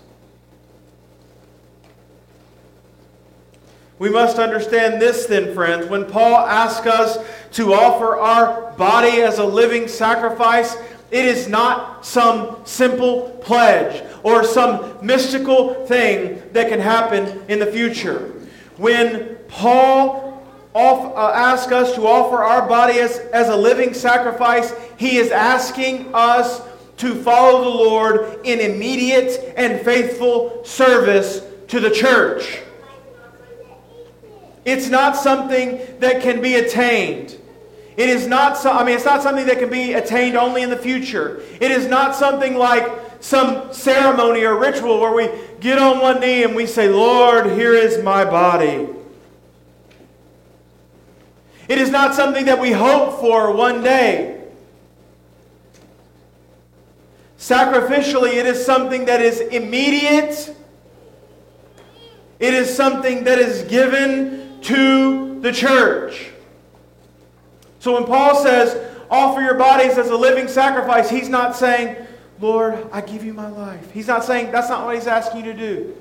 We 3.99 4.09
must 4.09 4.39
understand 4.39 5.01
this 5.01 5.25
then, 5.25 5.53
friends. 5.53 5.87
When 5.87 6.05
Paul 6.05 6.37
asks 6.37 6.87
us 6.87 7.17
to 7.53 7.73
offer 7.73 8.17
our 8.17 8.71
body 8.77 9.21
as 9.21 9.39
a 9.39 9.45
living 9.45 9.89
sacrifice, 9.89 10.77
it 11.11 11.25
is 11.25 11.47
not 11.47 12.05
some 12.05 12.57
simple 12.65 13.31
pledge 13.41 14.03
or 14.23 14.43
some 14.43 15.05
mystical 15.05 15.85
thing 15.85 16.41
that 16.53 16.69
can 16.69 16.79
happen 16.79 17.43
in 17.47 17.59
the 17.59 17.65
future. 17.65 18.33
When 18.77 19.37
Paul 19.47 20.29
off, 20.73 21.15
uh, 21.15 21.31
asks 21.33 21.71
us 21.71 21.95
to 21.95 22.05
offer 22.05 22.37
our 22.37 22.67
body 22.67 22.99
as, 22.99 23.17
as 23.33 23.49
a 23.49 23.55
living 23.55 23.93
sacrifice, 23.93 24.73
he 24.97 25.17
is 25.17 25.31
asking 25.31 26.13
us 26.13 26.61
to 26.97 27.15
follow 27.15 27.63
the 27.63 27.69
Lord 27.69 28.45
in 28.45 28.59
immediate 28.59 29.53
and 29.57 29.81
faithful 29.81 30.63
service 30.63 31.41
to 31.69 31.79
the 31.79 31.89
church. 31.89 32.61
It's 34.65 34.89
not 34.89 35.15
something 35.15 35.79
that 35.99 36.21
can 36.21 36.41
be 36.41 36.55
attained. 36.55 37.38
It 37.99 38.07
is 38.07 38.27
not 38.27 38.57
so, 38.57 38.71
I 38.71 38.85
mean 38.85 38.95
it's 38.95 39.03
not 39.03 39.21
something 39.21 39.45
that 39.47 39.59
can 39.59 39.69
be 39.69 39.91
attained 39.91 40.37
only 40.37 40.61
in 40.61 40.69
the 40.69 40.77
future. 40.77 41.41
It 41.59 41.69
is 41.69 41.85
not 41.85 42.15
something 42.15 42.55
like 42.55 42.89
some 43.19 43.73
ceremony 43.73 44.45
or 44.45 44.57
ritual 44.57 45.01
where 45.01 45.11
we 45.11 45.29
get 45.59 45.77
on 45.79 45.99
one 45.99 46.21
knee 46.21 46.43
and 46.43 46.55
we 46.55 46.65
say, 46.65 46.87
"Lord, 46.87 47.47
here 47.47 47.73
is 47.73 48.01
my 48.01 48.23
body." 48.23 48.87
It 51.67 51.77
is 51.77 51.89
not 51.89 52.15
something 52.15 52.45
that 52.45 52.57
we 52.57 52.71
hope 52.71 53.19
for 53.19 53.51
one 53.51 53.83
day. 53.83 54.43
Sacrificially, 57.37 58.35
it 58.35 58.45
is 58.45 58.65
something 58.65 59.03
that 59.07 59.21
is 59.21 59.41
immediate. 59.41 60.55
It 62.39 62.53
is 62.53 62.73
something 62.73 63.25
that 63.25 63.39
is 63.39 63.63
given 63.63 64.61
to 64.61 65.41
the 65.41 65.51
church. 65.51 66.28
So 67.79 67.93
when 67.93 68.05
Paul 68.05 68.43
says, 68.43 68.77
offer 69.09 69.41
your 69.41 69.55
bodies 69.55 69.97
as 69.97 70.09
a 70.09 70.15
living 70.15 70.47
sacrifice, 70.47 71.09
he's 71.09 71.29
not 71.29 71.55
saying, 71.55 71.95
Lord, 72.39 72.87
I 72.91 73.01
give 73.01 73.23
you 73.23 73.33
my 73.33 73.49
life. 73.49 73.91
He's 73.91 74.07
not 74.07 74.23
saying 74.23 74.51
that's 74.51 74.69
not 74.69 74.85
what 74.85 74.95
he's 74.95 75.07
asking 75.07 75.45
you 75.45 75.53
to 75.53 75.57
do. 75.57 75.95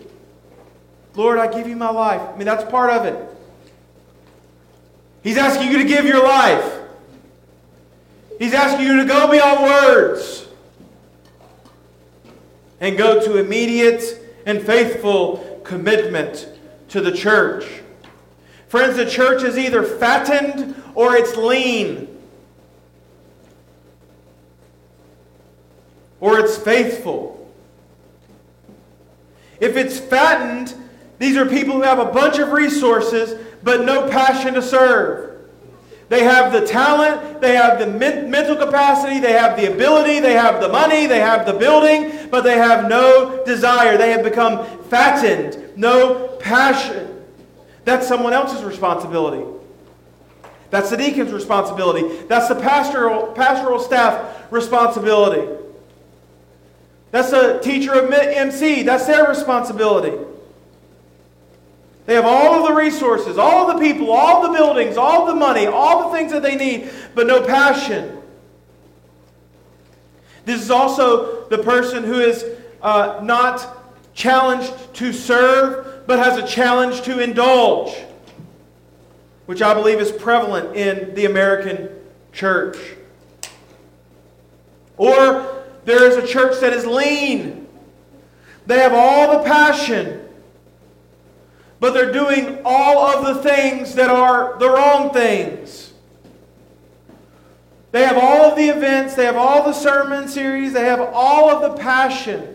Lord, 1.15 1.39
I 1.39 1.53
give 1.53 1.67
you 1.67 1.77
my 1.77 1.91
life. 1.91 2.21
I 2.21 2.37
mean, 2.37 2.47
that's 2.47 2.69
part 2.71 2.91
of 2.91 3.07
it. 3.07 3.37
He's 5.23 5.37
asking 5.37 5.73
you 5.73 5.79
to 5.79 5.85
give 5.85 6.05
your 6.05 6.23
life. 6.23 6.81
He's 8.39 8.55
asking 8.55 8.87
you 8.87 8.99
to 8.99 9.05
go 9.05 9.29
beyond 9.31 9.63
words 9.65 10.47
and 12.81 12.97
go 12.97 13.21
to 13.21 13.37
immediate 13.37 14.03
and 14.47 14.63
faithful 14.63 15.61
commitment 15.65 16.49
to 16.91 17.01
the 17.01 17.11
church. 17.11 17.65
Friends, 18.69 18.97
the 18.97 19.07
church 19.07 19.43
is 19.43 19.59
either 19.59 19.83
fattened 19.83 20.81
or 20.99 21.15
it's 21.15 21.37
lean. 21.37 22.09
Or 26.19 26.41
it's 26.41 26.59
faithful. 26.59 27.49
If 29.61 29.77
it's 29.77 30.01
fattened, 30.01 30.75
these 31.21 31.37
are 31.37 31.47
people 31.47 31.75
who 31.75 31.83
have 31.83 32.01
a 32.01 32.07
bunch 32.07 32.41
of 32.41 32.51
resources 32.51 33.41
but 33.63 33.85
no 33.85 34.09
passion 34.09 34.55
to 34.55 34.63
serve. 34.63 35.39
They 36.09 36.25
have 36.25 36.51
the 36.51 36.67
talent, 36.67 37.41
they 37.41 37.55
have 37.55 37.79
the 37.79 37.87
men- 37.87 38.29
mental 38.29 38.57
capacity, 38.57 39.21
they 39.21 39.35
have 39.35 39.57
the 39.57 39.73
ability, 39.73 40.19
they 40.19 40.33
have 40.33 40.61
the 40.61 40.69
money, 40.69 41.07
they 41.07 41.21
have 41.21 41.47
the 41.47 41.53
building, 41.53 42.29
but 42.29 42.43
they 42.43 42.59
have 42.59 42.89
no 42.89 43.45
desire. 43.45 43.97
They 43.97 44.11
have 44.11 44.25
become 44.25 44.67
fattened, 44.89 45.77
no 45.77 46.27
passion. 46.41 47.25
That's 47.85 48.09
someone 48.09 48.33
else's 48.33 48.65
responsibility. 48.65 49.58
That's 50.71 50.91
the 50.91 50.97
deacon's 50.97 51.33
responsibility. 51.33 52.25
That's 52.27 52.49
the 52.49 52.55
pastoral, 52.55 53.29
pastoral 53.33 53.81
staff 53.81 54.51
responsibility. 54.51 55.49
That's 57.11 57.31
the 57.31 57.59
teacher 57.63 57.93
of 57.95 58.13
MC. 58.13 58.83
That's 58.83 59.07
their 59.07 59.27
responsibility. 59.27 60.17
They 62.05 62.15
have 62.15 62.25
all 62.25 62.55
of 62.55 62.69
the 62.69 62.75
resources, 62.75 63.37
all 63.37 63.71
of 63.71 63.77
the 63.77 63.83
people, 63.83 64.11
all 64.11 64.43
the 64.43 64.57
buildings, 64.57 64.97
all 64.97 65.27
the 65.27 65.35
money, 65.35 65.67
all 65.67 66.09
the 66.09 66.17
things 66.17 66.33
that 66.33 66.43
they 66.43 66.57
need, 66.57 66.91
but 67.15 67.27
no 67.27 67.45
passion. 67.45 68.23
This 70.47 70.63
is 70.63 70.71
also 70.71 71.47
the 71.49 71.59
person 71.59 72.05
who 72.05 72.21
is 72.21 72.47
uh, 72.81 73.21
not 73.23 73.77
challenged 74.15 74.73
to 74.95 75.13
serve, 75.13 76.07
but 76.07 76.19
has 76.19 76.39
a 76.39 76.47
challenge 76.47 77.03
to 77.03 77.21
indulge, 77.21 77.95
which 79.49 79.63
I 79.63 79.73
believe 79.73 79.99
is 79.99 80.13
prevalent 80.13 80.77
in 80.77 81.15
the 81.15 81.25
American 81.25 81.89
church. 82.35 82.77
Or 84.99 85.65
there 85.87 86.05
is 86.05 86.19
a 86.19 86.27
church 86.27 86.61
that 86.61 86.75
is 86.75 86.85
lean. 86.85 87.67
They 88.67 88.79
have 88.79 88.93
all 88.93 89.39
the 89.39 89.45
passion, 89.49 90.29
but 91.81 91.95
they're 91.95 92.13
doing 92.13 92.61
all 92.63 92.99
of 92.99 93.25
the 93.25 93.43
things 93.43 93.95
that 93.95 94.11
are 94.11 94.59
the 94.59 94.69
wrong 94.69 95.15
things. 95.15 95.95
They 97.91 98.05
have 98.05 98.19
all 98.19 98.51
of 98.51 98.55
the 98.55 98.69
events, 98.69 99.15
they 99.15 99.25
have 99.25 99.39
all 99.39 99.65
the 99.65 99.73
sermon 99.73 100.29
series, 100.29 100.75
they 100.75 100.85
have 100.85 101.01
all 101.01 101.49
of 101.49 101.63
the 101.63 101.83
passion. 101.83 102.55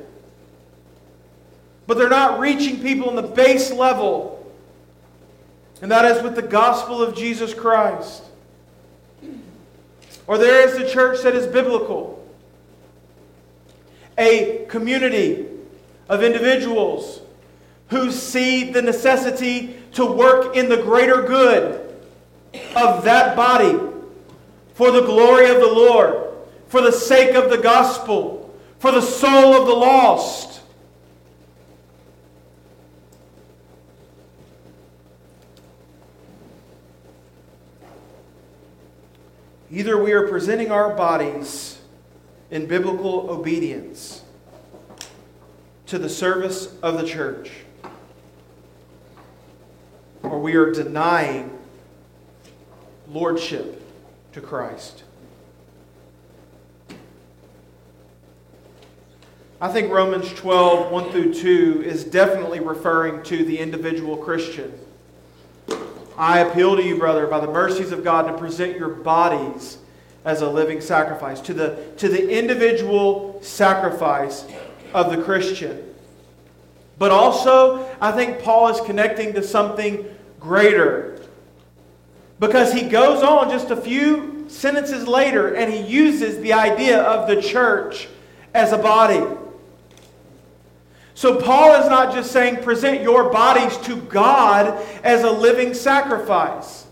But 1.87 1.97
they're 1.97 2.07
not 2.07 2.39
reaching 2.39 2.83
people 2.83 3.09
in 3.09 3.15
the 3.15 3.23
base 3.23 3.73
level. 3.73 4.32
And 5.83 5.91
that 5.91 6.05
is 6.05 6.23
with 6.23 6.35
the 6.35 6.41
gospel 6.41 7.03
of 7.03 7.13
Jesus 7.13 7.53
Christ. 7.53 8.23
Or 10.27 10.37
there 10.37 10.65
is 10.65 10.77
the 10.77 10.89
church 10.89 11.23
that 11.23 11.35
is 11.35 11.45
biblical. 11.45 12.25
A 14.17 14.65
community 14.69 15.45
of 16.07 16.23
individuals 16.23 17.19
who 17.89 18.13
see 18.13 18.71
the 18.71 18.81
necessity 18.81 19.75
to 19.91 20.05
work 20.05 20.55
in 20.55 20.69
the 20.69 20.77
greater 20.77 21.21
good 21.21 21.93
of 22.77 23.03
that 23.03 23.35
body 23.35 23.77
for 24.75 24.89
the 24.89 25.01
glory 25.01 25.49
of 25.49 25.57
the 25.57 25.67
Lord, 25.67 26.29
for 26.67 26.79
the 26.79 26.93
sake 26.93 27.35
of 27.35 27.49
the 27.49 27.57
gospel, 27.57 28.57
for 28.79 28.93
the 28.93 29.01
soul 29.01 29.53
of 29.53 29.67
the 29.67 29.73
lost. 29.73 30.61
Either 39.73 39.97
we 39.97 40.11
are 40.11 40.27
presenting 40.27 40.71
our 40.71 40.93
bodies 40.93 41.79
in 42.51 42.67
biblical 42.67 43.27
obedience 43.31 44.21
to 45.87 45.97
the 45.97 46.07
service 46.07 46.75
of 46.83 46.99
the 46.99 47.07
church 47.07 47.49
or 50.21 50.39
we 50.39 50.53
are 50.53 50.71
denying 50.71 51.59
lordship 53.09 53.81
to 54.33 54.41
Christ. 54.41 55.05
I 59.59 59.69
think 59.69 59.91
Romans 59.91 60.31
12, 60.33 60.91
1 60.91 61.11
through 61.11 61.33
2 61.33 61.81
is 61.83 62.03
definitely 62.03 62.59
referring 62.59 63.23
to 63.23 63.43
the 63.43 63.57
individual 63.57 64.17
Christian. 64.17 64.82
I 66.17 66.39
appeal 66.39 66.75
to 66.75 66.83
you, 66.83 66.97
brother, 66.97 67.27
by 67.27 67.39
the 67.39 67.51
mercies 67.51 67.91
of 67.91 68.03
God, 68.03 68.27
to 68.27 68.37
present 68.37 68.77
your 68.77 68.89
bodies 68.89 69.77
as 70.25 70.41
a 70.41 70.49
living 70.49 70.79
sacrifice, 70.79 71.41
to 71.41 71.53
the, 71.53 71.91
to 71.97 72.07
the 72.07 72.29
individual 72.29 73.39
sacrifice 73.41 74.45
of 74.93 75.11
the 75.11 75.21
Christian. 75.23 75.93
But 76.97 77.11
also, 77.11 77.89
I 77.99 78.11
think 78.11 78.41
Paul 78.41 78.69
is 78.69 78.79
connecting 78.81 79.33
to 79.33 79.43
something 79.43 80.05
greater. 80.39 81.21
Because 82.39 82.73
he 82.73 82.87
goes 82.87 83.23
on 83.23 83.49
just 83.49 83.71
a 83.71 83.75
few 83.75 84.45
sentences 84.47 85.07
later 85.07 85.55
and 85.55 85.71
he 85.71 85.81
uses 85.81 86.39
the 86.41 86.53
idea 86.53 87.01
of 87.01 87.27
the 87.27 87.41
church 87.41 88.07
as 88.53 88.71
a 88.71 88.77
body. 88.77 89.21
So 91.15 91.39
Paul 91.39 91.81
is 91.81 91.89
not 91.89 92.13
just 92.13 92.31
saying 92.31 92.63
present 92.63 93.01
your 93.01 93.29
bodies 93.29 93.77
to 93.85 93.95
God 93.95 94.83
as 95.03 95.23
a 95.23 95.31
living 95.31 95.73
sacrifice. 95.73 96.87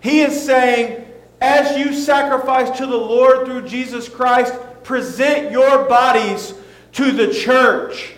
He 0.00 0.20
is 0.20 0.44
saying, 0.44 1.06
as 1.40 1.78
you 1.78 1.94
sacrifice 1.94 2.76
to 2.78 2.86
the 2.86 2.96
Lord 2.96 3.46
through 3.46 3.68
Jesus 3.68 4.08
Christ, 4.08 4.54
present 4.82 5.52
your 5.52 5.84
bodies 5.88 6.54
to 6.92 7.12
the 7.12 7.32
church 7.32 8.14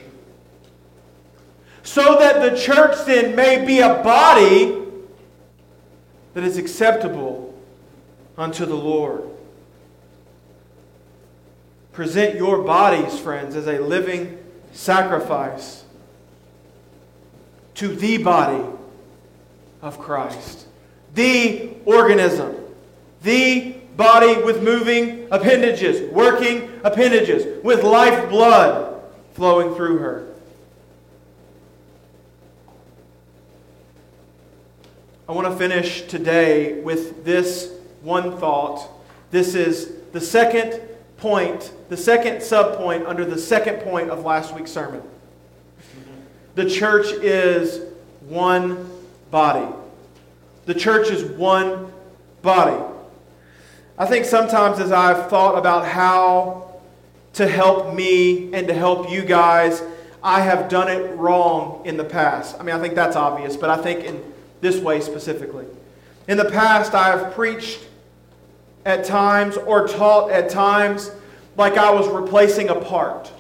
so 1.82 2.18
that 2.18 2.40
the 2.40 2.56
church 2.58 3.04
then 3.06 3.36
may 3.36 3.64
be 3.64 3.80
a 3.80 4.02
body 4.02 4.78
that 6.34 6.44
is 6.44 6.56
acceptable 6.56 7.54
unto 8.38 8.64
the 8.64 8.74
Lord. 8.74 9.24
Present 11.92 12.36
your 12.36 12.62
bodies, 12.62 13.18
friends, 13.18 13.54
as 13.54 13.66
a 13.66 13.78
living 13.78 14.41
sacrifice 14.72 15.84
to 17.74 17.88
the 17.88 18.18
body 18.18 18.64
of 19.80 19.98
Christ, 19.98 20.66
the 21.14 21.74
organism, 21.84 22.56
the 23.22 23.72
body 23.96 24.42
with 24.42 24.62
moving 24.62 25.28
appendages, 25.30 26.10
working 26.12 26.80
appendages, 26.84 27.62
with 27.64 27.82
life 27.82 28.28
blood 28.28 29.02
flowing 29.34 29.74
through 29.74 29.98
her. 29.98 30.28
I 35.28 35.32
want 35.32 35.46
to 35.46 35.56
finish 35.56 36.02
today 36.02 36.80
with 36.80 37.24
this 37.24 37.72
one 38.02 38.38
thought. 38.38 38.88
This 39.30 39.54
is 39.54 39.94
the 40.12 40.20
second 40.20 40.80
point, 41.22 41.72
the 41.88 41.96
second 41.96 42.38
subpoint 42.38 43.06
under 43.06 43.24
the 43.24 43.38
second 43.38 43.76
point 43.76 44.10
of 44.10 44.24
last 44.24 44.52
week's 44.54 44.72
sermon. 44.72 45.00
The 46.56 46.68
church 46.68 47.06
is 47.12 47.80
one 48.22 48.90
body. 49.30 49.72
The 50.66 50.74
church 50.74 51.10
is 51.10 51.22
one 51.22 51.92
body. 52.42 52.84
I 53.96 54.04
think 54.06 54.24
sometimes 54.24 54.80
as 54.80 54.90
I've 54.90 55.30
thought 55.30 55.56
about 55.56 55.86
how 55.86 56.80
to 57.34 57.46
help 57.46 57.94
me 57.94 58.52
and 58.52 58.66
to 58.66 58.74
help 58.74 59.08
you 59.08 59.22
guys, 59.22 59.80
I 60.24 60.40
have 60.40 60.68
done 60.68 60.88
it 60.88 61.16
wrong 61.16 61.82
in 61.84 61.96
the 61.96 62.04
past. 62.04 62.56
I 62.58 62.64
mean, 62.64 62.74
I 62.74 62.80
think 62.80 62.96
that's 62.96 63.16
obvious, 63.16 63.56
but 63.56 63.70
I 63.70 63.76
think 63.80 64.04
in 64.04 64.20
this 64.60 64.78
way 64.80 65.00
specifically. 65.00 65.66
In 66.26 66.36
the 66.36 66.50
past, 66.50 66.94
I 66.94 67.16
have 67.16 67.32
preached 67.32 67.78
at 68.84 69.04
times 69.04 69.56
or 69.56 69.86
taught 69.86 70.30
at 70.30 70.50
times 70.50 71.10
like 71.56 71.76
I 71.76 71.90
was 71.90 72.08
replacing 72.08 72.68
a 72.68 72.74
part 72.74 73.30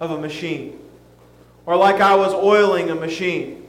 of 0.00 0.10
a 0.10 0.18
machine 0.18 0.78
or 1.66 1.76
like 1.76 2.00
I 2.00 2.14
was 2.14 2.32
oiling 2.32 2.90
a 2.90 2.94
machine. 2.94 3.66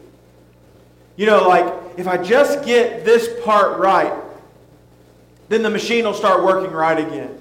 You 1.15 1.27
know, 1.27 1.47
like 1.47 1.71
if 1.97 2.07
I 2.07 2.17
just 2.17 2.65
get 2.65 3.05
this 3.05 3.29
part 3.43 3.79
right, 3.79 4.13
then 5.49 5.61
the 5.61 5.69
machine 5.69 6.05
will 6.05 6.13
start 6.13 6.43
working 6.43 6.71
right 6.71 6.97
again. 6.97 7.37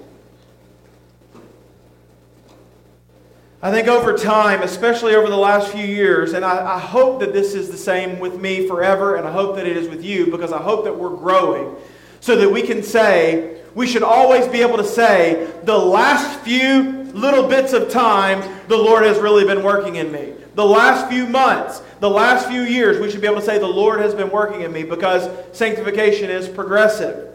I 3.63 3.71
think 3.71 3.87
over 3.87 4.15
time, 4.17 4.61
especially 4.61 5.15
over 5.15 5.29
the 5.29 5.37
last 5.37 5.71
few 5.71 5.85
years, 5.85 6.33
and 6.33 6.43
I, 6.43 6.75
I, 6.75 6.79
hope 6.79 7.21
that 7.21 7.31
this 7.31 7.53
is 7.53 7.71
the 7.71 7.77
same 7.77 8.19
with 8.19 8.39
me 8.41 8.67
forever, 8.67 9.15
and 9.15 9.25
I 9.25 9.31
hope 9.31 9.55
that 9.55 9.65
it 9.65 9.77
is 9.77 9.87
with 9.87 10.03
you 10.03 10.29
because 10.29 10.51
I 10.51 10.61
hope 10.61 10.83
that 10.83 10.93
we're 10.93 11.15
growing 11.15 11.73
so 12.23 12.37
that 12.37 12.49
we 12.49 12.61
can 12.61 12.81
say, 12.81 13.59
we 13.75 13.85
should 13.85 14.01
always 14.01 14.47
be 14.47 14.61
able 14.61 14.77
to 14.77 14.83
say, 14.85 15.51
the 15.63 15.77
last 15.77 16.39
few 16.39 17.03
little 17.11 17.49
bits 17.49 17.73
of 17.73 17.89
time, 17.89 18.39
the 18.69 18.77
Lord 18.77 19.03
has 19.03 19.19
really 19.19 19.43
been 19.43 19.61
working 19.61 19.97
in 19.97 20.09
me. 20.09 20.33
The 20.55 20.63
last 20.63 21.11
few 21.11 21.27
months, 21.27 21.81
the 21.99 22.09
last 22.09 22.47
few 22.47 22.61
years, 22.61 22.97
we 22.97 23.11
should 23.11 23.19
be 23.19 23.27
able 23.27 23.41
to 23.41 23.45
say, 23.45 23.59
the 23.59 23.67
Lord 23.67 23.99
has 23.99 24.15
been 24.15 24.29
working 24.29 24.61
in 24.61 24.71
me 24.71 24.83
because 24.83 25.29
sanctification 25.51 26.29
is 26.29 26.47
progressive. 26.47 27.29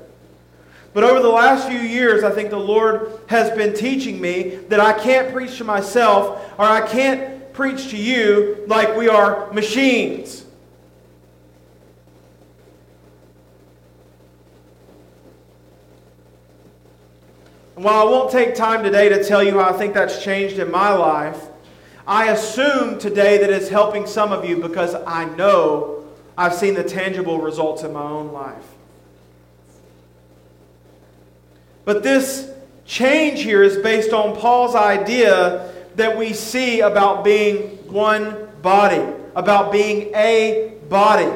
But 0.95 1.05
over 1.05 1.21
the 1.21 1.29
last 1.29 1.69
few 1.69 1.81
years, 1.81 2.25
I 2.25 2.31
think 2.31 2.49
the 2.49 2.57
Lord 2.57 3.13
has 3.27 3.55
been 3.55 3.75
teaching 3.75 4.19
me 4.19 4.57
that 4.71 4.81
I 4.81 4.95
can't 4.99 5.35
preach 5.35 5.59
to 5.59 5.65
myself 5.65 6.51
or 6.59 6.65
I 6.65 6.89
can't 6.89 7.53
preach 7.53 7.91
to 7.91 7.99
you 7.99 8.65
like 8.67 8.97
we 8.97 9.11
are 9.11 9.53
machines. 9.53 10.47
And 17.79 17.85
while 17.85 18.09
I 18.09 18.11
won't 18.11 18.33
take 18.33 18.57
time 18.57 18.83
today 18.83 19.09
to 19.09 19.23
tell 19.23 19.41
you 19.41 19.53
how 19.53 19.71
I 19.71 19.73
think 19.73 19.95
that's 19.95 20.21
changed 20.21 20.59
in 20.59 20.69
my 20.69 20.93
life, 20.93 21.47
I 22.09 22.33
assume 22.33 22.99
today 22.99 23.39
that 23.39 23.51
it's 23.51 23.69
helping 23.69 24.05
some 24.05 24.33
of 24.33 24.45
you 24.45 24.57
because 24.57 24.97
I 25.07 25.27
know 25.37 26.05
I've 26.37 26.55
seen 26.55 26.75
the 26.75 26.83
tangible 26.83 27.41
results 27.41 27.85
in 27.85 27.93
my 27.93 28.03
own 28.03 28.33
life. 28.33 28.65
But 31.85 32.03
this 32.03 32.51
change 32.85 33.45
here 33.45 33.63
is 33.63 33.77
based 33.77 34.13
on 34.13 34.35
Paul's 34.35 34.75
idea 34.75 35.73
that 35.95 36.19
we 36.19 36.33
see 36.33 36.81
about 36.81 37.23
being 37.23 37.77
one 37.93 38.49
body, 38.61 39.07
about 39.37 39.71
being 39.71 40.13
a 40.17 40.75
body 40.89 41.31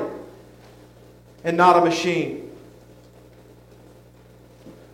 and 1.45 1.57
not 1.57 1.77
a 1.77 1.85
machine. 1.85 2.42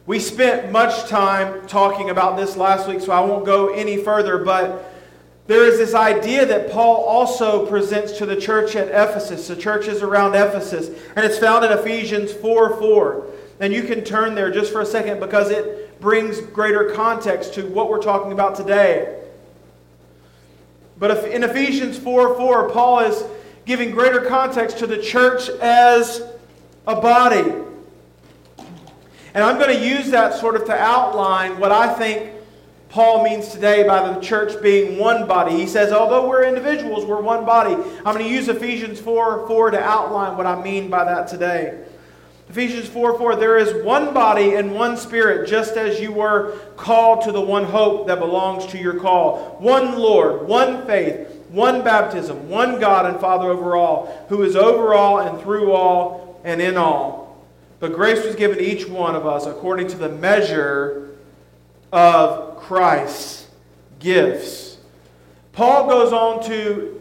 We 0.08 0.18
spent 0.20 0.72
much 0.72 1.06
time 1.06 1.66
talking 1.66 2.08
about 2.08 2.38
this 2.38 2.56
last 2.56 2.88
week, 2.88 3.02
so 3.02 3.12
I 3.12 3.20
won't 3.20 3.44
go 3.44 3.74
any 3.74 3.98
further, 3.98 4.38
but 4.38 4.90
there 5.46 5.66
is 5.66 5.76
this 5.76 5.92
idea 5.92 6.46
that 6.46 6.70
Paul 6.70 7.04
also 7.04 7.66
presents 7.66 8.12
to 8.12 8.24
the 8.24 8.34
church 8.34 8.74
at 8.74 8.88
Ephesus, 8.88 9.48
the 9.48 9.54
churches 9.54 10.00
around 10.00 10.34
Ephesus, 10.34 10.88
and 11.14 11.26
it's 11.26 11.36
found 11.36 11.66
in 11.66 11.72
Ephesians 11.72 12.32
4 12.32 12.78
4. 12.78 13.26
And 13.60 13.70
you 13.70 13.82
can 13.82 14.02
turn 14.02 14.34
there 14.34 14.50
just 14.50 14.72
for 14.72 14.80
a 14.80 14.86
second 14.86 15.20
because 15.20 15.50
it 15.50 16.00
brings 16.00 16.40
greater 16.40 16.90
context 16.92 17.52
to 17.54 17.66
what 17.66 17.90
we're 17.90 18.00
talking 18.00 18.32
about 18.32 18.54
today. 18.54 19.22
But 20.98 21.22
in 21.26 21.44
Ephesians 21.44 21.98
4 21.98 22.34
4, 22.34 22.70
Paul 22.70 23.00
is 23.00 23.24
giving 23.66 23.90
greater 23.90 24.22
context 24.22 24.78
to 24.78 24.86
the 24.86 25.02
church 25.02 25.50
as 25.60 26.22
a 26.86 26.98
body. 26.98 27.44
And 29.38 29.44
I'm 29.44 29.56
going 29.56 29.78
to 29.78 29.86
use 29.86 30.10
that 30.10 30.34
sort 30.34 30.56
of 30.56 30.64
to 30.64 30.74
outline 30.74 31.60
what 31.60 31.70
I 31.70 31.94
think 31.94 32.32
Paul 32.88 33.22
means 33.22 33.46
today 33.46 33.86
by 33.86 34.12
the 34.12 34.18
church 34.18 34.60
being 34.60 34.98
one 34.98 35.28
body. 35.28 35.52
He 35.52 35.68
says, 35.68 35.92
although 35.92 36.28
we're 36.28 36.42
individuals, 36.42 37.04
we're 37.04 37.20
one 37.20 37.44
body. 37.44 37.74
I'm 37.74 38.16
going 38.16 38.24
to 38.24 38.28
use 38.28 38.48
Ephesians 38.48 38.98
4 38.98 39.46
4 39.46 39.70
to 39.70 39.80
outline 39.80 40.36
what 40.36 40.46
I 40.46 40.60
mean 40.60 40.90
by 40.90 41.04
that 41.04 41.28
today. 41.28 41.84
Ephesians 42.48 42.88
4 42.88 43.16
4, 43.16 43.36
there 43.36 43.58
is 43.58 43.84
one 43.84 44.12
body 44.12 44.56
and 44.56 44.74
one 44.74 44.96
spirit, 44.96 45.48
just 45.48 45.76
as 45.76 46.00
you 46.00 46.10
were 46.10 46.58
called 46.76 47.22
to 47.22 47.30
the 47.30 47.40
one 47.40 47.62
hope 47.62 48.08
that 48.08 48.18
belongs 48.18 48.66
to 48.72 48.78
your 48.78 48.98
call. 48.98 49.56
One 49.60 49.96
Lord, 49.96 50.48
one 50.48 50.84
faith, 50.84 51.28
one 51.50 51.84
baptism, 51.84 52.48
one 52.48 52.80
God 52.80 53.06
and 53.06 53.20
Father 53.20 53.50
over 53.50 53.76
all, 53.76 54.26
who 54.30 54.42
is 54.42 54.56
over 54.56 54.94
all 54.94 55.20
and 55.20 55.40
through 55.40 55.70
all 55.70 56.40
and 56.42 56.60
in 56.60 56.76
all. 56.76 57.27
But 57.80 57.92
grace 57.92 58.24
was 58.24 58.34
given 58.34 58.60
each 58.60 58.88
one 58.88 59.14
of 59.14 59.26
us 59.26 59.46
according 59.46 59.88
to 59.88 59.96
the 59.96 60.08
measure 60.08 61.10
of 61.92 62.58
Christ's 62.58 63.48
gifts. 63.98 64.78
Paul 65.52 65.88
goes 65.88 66.12
on 66.12 66.42
to, 66.44 67.00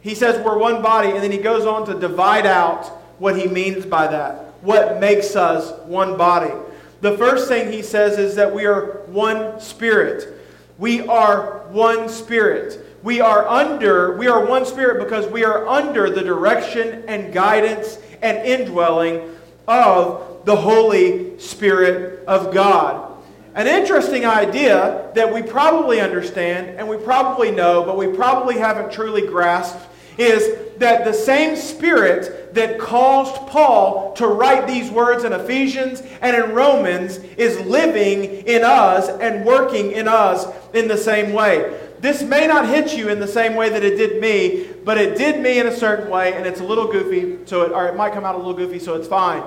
he 0.00 0.14
says 0.14 0.42
we're 0.44 0.58
one 0.58 0.82
body, 0.82 1.10
and 1.10 1.22
then 1.22 1.32
he 1.32 1.38
goes 1.38 1.66
on 1.66 1.86
to 1.86 1.98
divide 1.98 2.46
out 2.46 2.86
what 3.18 3.38
he 3.38 3.46
means 3.48 3.86
by 3.86 4.06
that, 4.06 4.54
what 4.60 5.00
makes 5.00 5.36
us 5.36 5.72
one 5.86 6.16
body. 6.16 6.52
The 7.00 7.16
first 7.18 7.48
thing 7.48 7.70
he 7.70 7.82
says 7.82 8.18
is 8.18 8.34
that 8.36 8.54
we 8.54 8.66
are 8.66 9.02
one 9.06 9.60
spirit. 9.60 10.40
We 10.78 11.06
are 11.06 11.66
one 11.68 12.08
spirit. 12.08 12.80
We 13.02 13.20
are 13.20 13.46
under, 13.46 14.16
we 14.16 14.26
are 14.26 14.44
one 14.44 14.64
spirit 14.64 15.02
because 15.02 15.30
we 15.30 15.44
are 15.44 15.66
under 15.68 16.08
the 16.08 16.22
direction 16.22 17.04
and 17.06 17.32
guidance 17.32 17.98
and 18.22 18.38
indwelling 18.38 19.33
of 19.66 20.44
the 20.44 20.56
Holy 20.56 21.38
Spirit 21.38 22.24
of 22.26 22.52
God. 22.52 23.12
An 23.54 23.66
interesting 23.66 24.26
idea 24.26 25.10
that 25.14 25.32
we 25.32 25.42
probably 25.42 26.00
understand 26.00 26.78
and 26.78 26.88
we 26.88 26.96
probably 26.96 27.50
know, 27.50 27.84
but 27.84 27.96
we 27.96 28.08
probably 28.08 28.58
haven't 28.58 28.92
truly 28.92 29.26
grasped 29.26 29.86
is 30.18 30.78
that 30.78 31.04
the 31.04 31.12
same 31.12 31.56
Spirit 31.56 32.54
that 32.54 32.78
caused 32.78 33.34
Paul 33.48 34.12
to 34.14 34.26
write 34.26 34.66
these 34.66 34.90
words 34.90 35.24
in 35.24 35.32
Ephesians 35.32 36.02
and 36.20 36.36
in 36.36 36.52
Romans 36.52 37.18
is 37.36 37.60
living 37.66 38.24
in 38.46 38.62
us 38.62 39.08
and 39.08 39.44
working 39.44 39.92
in 39.92 40.06
us 40.06 40.46
in 40.72 40.88
the 40.88 40.96
same 40.96 41.32
way. 41.32 41.80
This 42.04 42.22
may 42.22 42.46
not 42.46 42.68
hit 42.68 42.94
you 42.94 43.08
in 43.08 43.18
the 43.18 43.26
same 43.26 43.54
way 43.54 43.70
that 43.70 43.82
it 43.82 43.96
did 43.96 44.20
me, 44.20 44.68
but 44.84 44.98
it 44.98 45.16
did 45.16 45.40
me 45.40 45.58
in 45.58 45.66
a 45.66 45.74
certain 45.74 46.10
way, 46.10 46.34
and 46.34 46.44
it's 46.44 46.60
a 46.60 46.64
little 46.64 46.92
goofy, 46.92 47.46
so 47.46 47.62
it, 47.62 47.72
or 47.72 47.88
it 47.88 47.96
might 47.96 48.12
come 48.12 48.26
out 48.26 48.34
a 48.34 48.38
little 48.38 48.52
goofy, 48.52 48.78
so 48.78 48.94
it's 48.94 49.08
fine. 49.08 49.42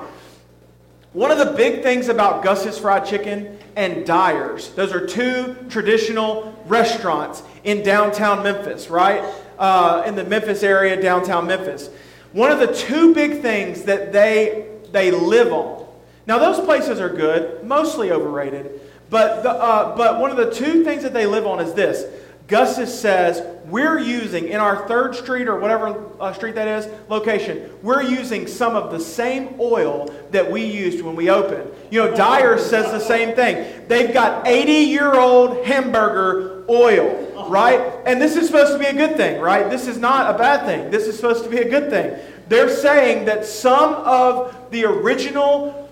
One 1.13 1.30
of 1.30 1.38
the 1.38 1.54
big 1.54 1.84
things 1.84 2.08
about 2.08 2.43
Gus's 2.43 2.80
Fried 2.80 3.06
Chicken 3.06 3.60
and 3.76 4.08
Dyer's, 4.08 4.72
those 4.72 4.91
are 4.91 5.06
two 5.06 5.56
traditional 5.70 6.60
restaurants 6.65 7.43
in 7.63 7.84
downtown 7.84 8.41
Memphis, 8.41 8.89
right? 8.89 9.24
uh, 9.58 10.04
in 10.06 10.15
the 10.15 10.24
Memphis 10.24 10.63
area, 10.63 11.00
downtown 11.02 11.48
Memphis. 11.48 11.89
One 12.34 12.52
of 12.52 12.60
the 12.60 12.74
two 12.74 13.13
big 13.13 13.41
things 13.41 13.84
that 13.84 14.12
they, 14.12 14.67
they 14.91 15.12
live 15.12 15.52
on. 15.52 15.86
Now, 16.26 16.39
those 16.39 16.60
places 16.63 17.00
are 17.00 17.10
good, 17.10 17.63
mostly 17.63 18.12
overrated, 18.12 18.82
but, 19.10 19.43
the, 19.43 19.52
uh, 19.52 19.96
but 19.96 20.20
one 20.20 20.32
of 20.32 20.38
the 20.38 20.52
two 20.52 20.84
things 20.84 21.04
that 21.04 21.13
they 21.13 21.26
live 21.26 21.48
on 21.48 21.60
is 21.60 21.74
this. 21.74 22.06
Gus's 22.47 22.97
says 22.97 23.41
we're 23.65 23.99
using 23.99 24.47
in 24.47 24.60
our 24.60 24.88
third 24.88 25.15
street 25.15 25.47
or 25.47 25.60
whatever 25.60 26.10
uh, 26.19 26.31
street 26.33 26.55
that 26.55 26.67
is 26.67 26.88
location, 27.10 27.69
we're 27.81 28.01
using 28.01 28.47
some 28.47 28.75
of 28.75 28.91
the 28.91 28.99
same 28.99 29.55
oil 29.60 30.13
that 30.31 30.49
we 30.49 30.63
used 30.63 31.03
when 31.03 31.15
we 31.15 31.29
opened. 31.29 31.69
You 31.91 32.05
know, 32.05 32.15
Dyer 32.15 32.57
says 32.57 32.91
the 32.91 32.99
same 32.99 33.36
thing. 33.36 33.88
They've 33.88 34.13
got 34.13 34.47
80 34.47 34.71
year 34.71 35.15
old 35.15 35.65
hamburger 35.65 36.65
oil 36.69 37.27
right? 37.49 37.79
And 38.05 38.21
this 38.21 38.36
is 38.36 38.47
supposed 38.47 38.73
to 38.73 38.79
be 38.79 38.86
a 38.86 38.93
good 38.93 39.17
thing, 39.17 39.41
right? 39.41 39.69
This 39.69 39.88
is 39.88 39.97
not 39.97 40.33
a 40.33 40.38
bad 40.38 40.65
thing. 40.65 40.91
This 40.91 41.07
is 41.07 41.15
supposed 41.15 41.43
to 41.43 41.49
be 41.49 41.57
a 41.57 41.69
good 41.69 41.89
thing. 41.89 42.17
They're 42.47 42.69
saying 42.69 43.25
that 43.25 43.45
some 43.45 43.93
of 43.93 44.71
the 44.71 44.86
original, 44.86 45.89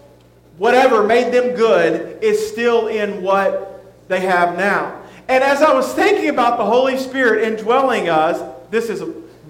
whatever 0.58 1.04
made 1.04 1.34
them 1.34 1.56
good, 1.56 2.24
is 2.24 2.48
still 2.50 2.88
in 2.88 3.22
what 3.22 3.84
they 4.08 4.22
have 4.22 4.58
now. 4.58 5.02
And 5.28 5.44
as 5.44 5.62
I 5.62 5.74
was 5.74 5.92
thinking 5.94 6.30
about 6.30 6.58
the 6.58 6.66
Holy 6.66 6.98
Spirit 6.98 7.44
indwelling 7.44 8.10
us, 8.10 8.42
this 8.70 8.90
is 8.90 9.04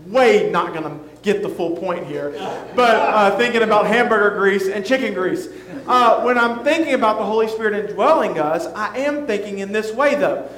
way 0.07 0.49
not 0.51 0.73
going 0.73 0.83
to 0.83 0.99
get 1.21 1.41
the 1.41 1.49
full 1.49 1.75
point 1.75 2.05
here, 2.05 2.31
but 2.75 2.95
uh, 2.95 3.35
thinking 3.37 3.63
about 3.63 3.87
hamburger 3.87 4.37
grease 4.37 4.67
and 4.67 4.85
chicken 4.85 5.13
grease. 5.13 5.49
Uh, 5.87 6.21
when 6.21 6.37
I'm 6.37 6.63
thinking 6.63 6.93
about 6.93 7.17
the 7.17 7.25
Holy 7.25 7.47
Spirit 7.47 7.89
indwelling 7.89 8.39
us, 8.39 8.67
I 8.67 8.99
am 8.99 9.25
thinking 9.25 9.59
in 9.59 9.71
this 9.71 9.91
way, 9.91 10.15
though. 10.15 10.49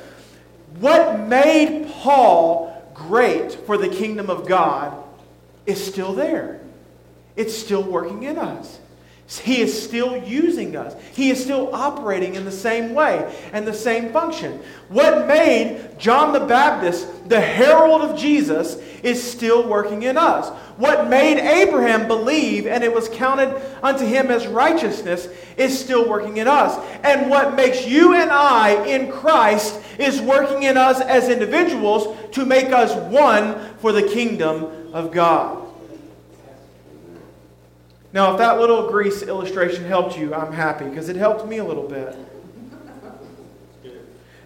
What 0.79 1.21
made 1.27 1.89
Paul 1.89 2.73
great 2.93 3.53
for 3.53 3.77
the 3.77 3.87
kingdom 3.87 4.29
of 4.29 4.47
God 4.47 5.03
is 5.65 5.83
still 5.83 6.13
there. 6.13 6.59
It's 7.35 7.55
still 7.55 7.83
working 7.83 8.23
in 8.23 8.37
us. 8.37 8.79
He 9.27 9.59
is 9.59 9.83
still 9.83 10.23
using 10.23 10.77
us. 10.77 10.95
He 11.11 11.31
is 11.31 11.43
still 11.43 11.75
operating 11.75 12.35
in 12.35 12.45
the 12.45 12.51
same 12.51 12.93
way 12.93 13.35
and 13.51 13.67
the 13.67 13.73
same 13.73 14.13
function. 14.13 14.61
What 14.87 15.27
made 15.27 15.99
John 15.99 16.31
the 16.31 16.45
Baptist 16.45 17.27
the 17.27 17.41
herald 17.41 18.03
of 18.03 18.17
Jesus 18.17 18.75
is 19.03 19.21
still 19.21 19.67
working 19.67 20.03
in 20.03 20.17
us. 20.17 20.49
What 20.77 21.09
made 21.09 21.39
Abraham 21.39 22.07
believe 22.07 22.67
and 22.67 22.85
it 22.85 22.93
was 22.93 23.09
counted 23.09 23.61
unto 23.83 24.05
him 24.05 24.31
as 24.31 24.47
righteousness 24.47 25.27
is 25.57 25.77
still 25.77 26.07
working 26.07 26.37
in 26.37 26.47
us. 26.47 26.77
And 27.03 27.29
what 27.29 27.53
makes 27.53 27.85
you 27.85 28.13
and 28.13 28.31
I 28.31 28.85
in 28.85 29.11
Christ 29.11 29.81
is 29.99 30.21
working 30.21 30.63
in 30.63 30.77
us 30.77 31.01
as 31.01 31.27
individuals 31.27 32.15
to 32.31 32.45
make 32.45 32.71
us 32.71 32.95
one 33.11 33.75
for 33.79 33.91
the 33.91 34.03
kingdom 34.03 34.93
of 34.93 35.11
God. 35.11 35.66
Now, 38.13 38.31
if 38.31 38.37
that 38.37 38.59
little 38.59 38.89
grease 38.89 39.21
illustration 39.21 39.83
helped 39.83 40.17
you, 40.17 40.33
I'm 40.33 40.53
happy 40.53 40.85
because 40.85 41.09
it 41.09 41.15
helped 41.15 41.45
me 41.47 41.57
a 41.57 41.63
little 41.63 41.87
bit. 41.87 42.15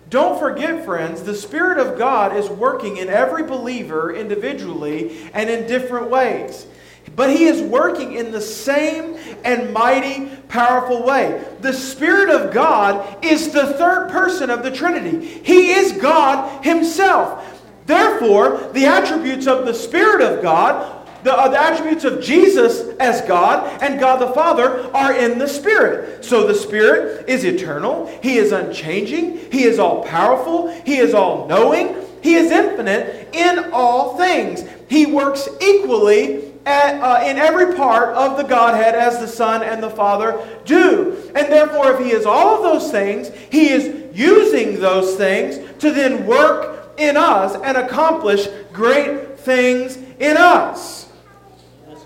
Don't 0.10 0.38
forget, 0.38 0.84
friends, 0.84 1.24
the 1.24 1.34
Spirit 1.34 1.78
of 1.78 1.98
God 1.98 2.36
is 2.36 2.50
working 2.50 2.98
in 2.98 3.08
every 3.08 3.44
believer 3.44 4.14
individually 4.14 5.30
and 5.34 5.50
in 5.50 5.68
different 5.68 6.10
ways. 6.10 6.68
But 7.16 7.30
he 7.30 7.46
is 7.46 7.62
working 7.62 8.14
in 8.14 8.32
the 8.32 8.42
same 8.42 9.18
and 9.46 9.74
mighty, 9.74 10.28
powerful 10.50 11.04
way. 11.04 11.44
The 11.62 11.74
Spirit 11.74 12.30
of 12.30 12.54
God 12.54 13.24
is 13.24 13.54
the 13.54 13.74
third 13.74 14.10
person 14.12 14.50
of 14.50 14.64
the 14.64 14.72
Trinity. 14.72 15.26
He 15.26 15.72
is 15.72 15.94
God 15.94 16.64
Himself. 16.64 17.62
Therefore, 17.86 18.70
the 18.74 18.86
attributes 18.86 19.48
of 19.48 19.66
the 19.66 19.74
Spirit 19.74 20.22
of 20.22 20.42
God 20.42 21.01
the, 21.24 21.34
uh, 21.34 21.48
the, 21.50 21.60
attributes 21.60 22.04
of 22.04 22.22
Jesus 22.22 22.96
as 23.00 23.22
God 23.22 23.82
and 23.82 24.00
God 24.00 24.18
the 24.18 24.34
Father 24.34 24.90
are 24.96 25.14
in 25.14 25.38
the 25.38 25.48
Spirit. 25.48 26.24
So 26.26 26.48
the 26.48 26.56
Spirit 26.56 27.30
is 27.30 27.44
eternal, 27.44 28.08
He 28.22 28.38
is 28.38 28.52
unchanging, 28.52 29.52
He 29.52 29.64
is 29.64 29.80
all 29.80 30.04
powerful, 30.04 30.70
He 30.84 30.98
is 30.98 31.14
all 31.14 31.48
knowing, 31.48 31.96
He 32.22 32.36
is 32.36 32.52
infinite 32.52 33.30
in 33.34 33.72
all 33.72 34.18
things. 34.18 34.64
He 34.90 35.06
works 35.06 35.48
equally 35.62 36.52
at, 36.66 37.02
uh, 37.02 37.26
in 37.26 37.38
every 37.38 37.76
part 37.76 38.16
of 38.16 38.38
the 38.38 38.44
Godhead 38.44 38.96
as 38.96 39.20
the 39.20 39.28
Son 39.28 39.64
and 39.64 39.82
the 39.82 39.90
Father 39.90 40.46
do. 40.66 41.32
And 41.36 41.52
therefore, 41.52 41.94
if 41.94 42.00
He 42.00 42.12
is 42.12 42.26
all 42.26 42.56
of 42.56 42.64
those 42.64 42.92
things, 42.92 43.30
He 43.50 43.70
is 43.70 44.16
using 44.16 44.80
those 44.80 45.16
things 45.16 45.60
to 45.80 45.92
then 45.92 46.26
work 46.26 46.94
in 46.98 47.18
us 47.18 47.56
and 47.64 47.78
accomplish 47.78 48.48
great 48.74 49.40
things 49.40 49.98
in 50.20 50.38
us. 50.38 51.01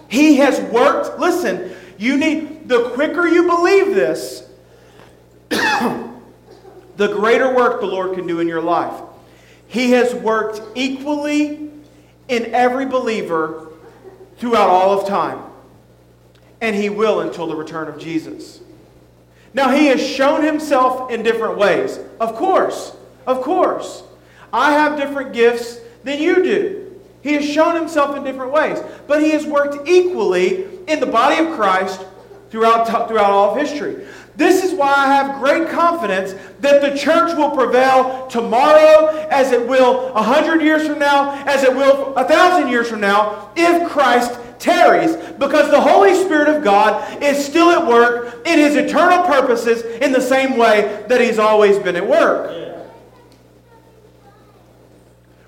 He 0.08 0.38
has 0.38 0.60
worked. 0.72 1.20
Listen, 1.20 1.76
you 1.98 2.18
need, 2.18 2.68
the 2.68 2.89
quicker 2.89 3.28
you 3.28 3.48
believe 3.48 3.96
this, 3.96 4.48
the 5.50 6.10
greater 6.98 7.54
work 7.54 7.80
the 7.80 7.88
Lord 7.88 8.15
can 8.15 8.28
do 8.28 8.39
in 8.39 8.48
your 8.48 8.62
life. 8.62 9.02
He 9.68 9.91
has 9.91 10.13
worked 10.13 10.62
equally 10.76 11.70
in 12.28 12.54
every 12.54 12.86
believer 12.86 13.72
throughout 14.38 14.70
all 14.70 15.00
of 15.00 15.08
time. 15.08 15.39
And 16.62 16.76
He 16.76 16.89
will 16.89 17.22
until 17.22 17.48
the 17.48 17.56
return 17.56 17.88
of 17.88 18.00
Jesus. 18.00 18.62
Now, 19.54 19.70
He 19.70 19.88
has 19.88 20.06
shown 20.06 20.44
Himself 20.44 21.12
in 21.12 21.24
different 21.24 21.58
ways. 21.58 22.00
Of 22.20 22.36
course. 22.36 22.96
Of 23.28 23.41
course. 23.41 24.04
I 24.52 24.72
have 24.72 24.98
different 24.98 25.34
gifts 25.34 25.80
than 26.04 26.22
you 26.22 26.44
do. 26.44 26.85
He 27.26 27.34
has 27.34 27.44
shown 27.44 27.74
himself 27.74 28.16
in 28.16 28.24
different 28.24 28.52
ways, 28.52 28.78
but 29.08 29.20
he 29.20 29.32
has 29.32 29.48
worked 29.48 29.90
equally 29.90 30.66
in 30.86 31.00
the 31.00 31.08
body 31.08 31.44
of 31.44 31.56
Christ 31.56 32.06
throughout, 32.52 32.86
throughout 33.08 33.32
all 33.32 33.50
of 33.50 33.58
history. 33.58 34.06
This 34.36 34.64
is 34.64 34.76
why 34.76 34.94
I 34.96 35.08
have 35.08 35.40
great 35.42 35.68
confidence 35.70 36.36
that 36.60 36.82
the 36.84 36.96
church 36.96 37.36
will 37.36 37.50
prevail 37.50 38.28
tomorrow, 38.28 39.28
as 39.32 39.52
it 39.52 39.68
will 39.68 40.14
a 40.14 40.22
hundred 40.22 40.62
years 40.62 40.86
from 40.88 41.00
now, 41.00 41.44
as 41.48 41.64
it 41.64 41.76
will 41.76 42.14
a 42.16 42.26
thousand 42.26 42.70
years 42.70 42.88
from 42.90 43.02
now, 43.02 43.52
if 43.56 43.90
Christ 43.90 44.40
tarries. 44.60 45.16
Because 45.40 45.72
the 45.72 45.82
Holy 45.82 46.14
Spirit 46.14 46.56
of 46.56 46.64
God 46.64 47.24
is 47.24 47.44
still 47.44 47.72
at 47.72 47.88
work 47.88 48.46
in 48.46 48.60
his 48.60 48.76
eternal 48.76 49.24
purposes 49.26 49.82
in 49.82 50.12
the 50.12 50.22
same 50.22 50.58
way 50.58 51.04
that 51.10 51.20
he's 51.22 51.40
always 51.40 51.80
been 51.80 51.96
at 51.96 52.08
work 52.08 52.75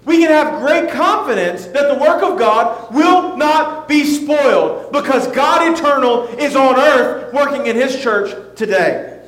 we 0.08 0.20
can 0.20 0.32
have 0.32 0.62
great 0.62 0.90
confidence 0.90 1.66
that 1.66 1.94
the 1.94 2.00
work 2.00 2.24
of 2.24 2.40
God 2.40 2.94
will 2.96 3.36
not 3.36 3.90
be 3.90 4.06
spoiled 4.06 4.94
because 4.94 5.28
God 5.28 5.78
eternal 5.78 6.24
is 6.40 6.56
on 6.56 6.78
earth 6.78 7.34
working 7.34 7.68
in 7.68 7.76
His 7.76 8.02
church 8.02 8.34
today. 8.56 9.22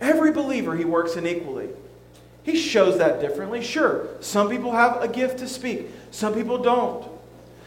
Every 0.00 0.32
believer 0.32 0.74
He 0.74 0.84
works 0.84 1.14
in 1.14 1.28
equally. 1.28 1.68
He 2.42 2.56
shows 2.56 2.98
that 2.98 3.20
differently. 3.20 3.62
Sure, 3.62 4.08
some 4.18 4.50
people 4.50 4.72
have 4.72 5.00
a 5.00 5.06
gift 5.06 5.38
to 5.38 5.46
speak, 5.46 5.90
some 6.10 6.34
people 6.34 6.58
don't. 6.58 7.08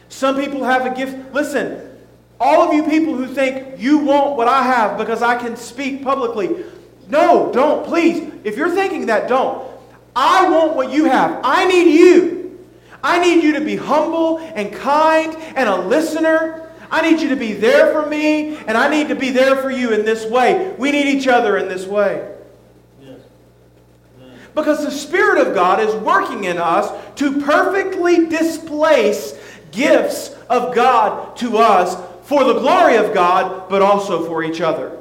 Some 0.09 0.35
people 0.35 0.65
have 0.65 0.85
a 0.85 0.93
gift. 0.93 1.33
Listen, 1.33 1.97
all 2.41 2.67
of 2.67 2.73
you 2.73 2.83
people 2.83 3.15
who 3.15 3.27
think 3.27 3.79
you 3.79 3.99
want 3.99 4.35
what 4.35 4.49
I 4.49 4.63
have 4.63 4.97
because 4.97 5.21
I 5.21 5.37
can 5.37 5.55
speak 5.55 6.03
publicly, 6.03 6.65
no, 7.11 7.51
don't, 7.51 7.85
please. 7.85 8.31
If 8.43 8.55
you're 8.57 8.71
thinking 8.71 9.07
that, 9.07 9.27
don't. 9.27 9.69
I 10.15 10.49
want 10.49 10.75
what 10.75 10.91
you 10.91 11.05
have. 11.05 11.41
I 11.43 11.65
need 11.65 11.93
you. 11.93 12.67
I 13.03 13.19
need 13.19 13.43
you 13.43 13.53
to 13.53 13.61
be 13.61 13.75
humble 13.75 14.39
and 14.39 14.73
kind 14.73 15.35
and 15.55 15.67
a 15.67 15.75
listener. 15.75 16.69
I 16.89 17.01
need 17.01 17.21
you 17.21 17.29
to 17.29 17.35
be 17.35 17.53
there 17.53 17.91
for 17.91 18.07
me, 18.07 18.57
and 18.57 18.77
I 18.77 18.89
need 18.89 19.09
to 19.09 19.15
be 19.15 19.29
there 19.29 19.57
for 19.57 19.69
you 19.71 19.91
in 19.91 20.05
this 20.05 20.25
way. 20.25 20.73
We 20.77 20.91
need 20.91 21.07
each 21.07 21.27
other 21.27 21.57
in 21.57 21.67
this 21.67 21.85
way. 21.85 22.27
Because 24.53 24.83
the 24.83 24.91
Spirit 24.91 25.45
of 25.47 25.53
God 25.53 25.79
is 25.79 25.93
working 25.95 26.43
in 26.45 26.57
us 26.57 26.91
to 27.15 27.41
perfectly 27.41 28.27
displace 28.27 29.33
gifts 29.71 30.35
of 30.49 30.75
God 30.75 31.37
to 31.37 31.57
us 31.57 31.95
for 32.23 32.43
the 32.43 32.59
glory 32.59 32.97
of 32.97 33.13
God, 33.13 33.69
but 33.69 33.81
also 33.81 34.25
for 34.25 34.43
each 34.43 34.61
other. 34.61 35.00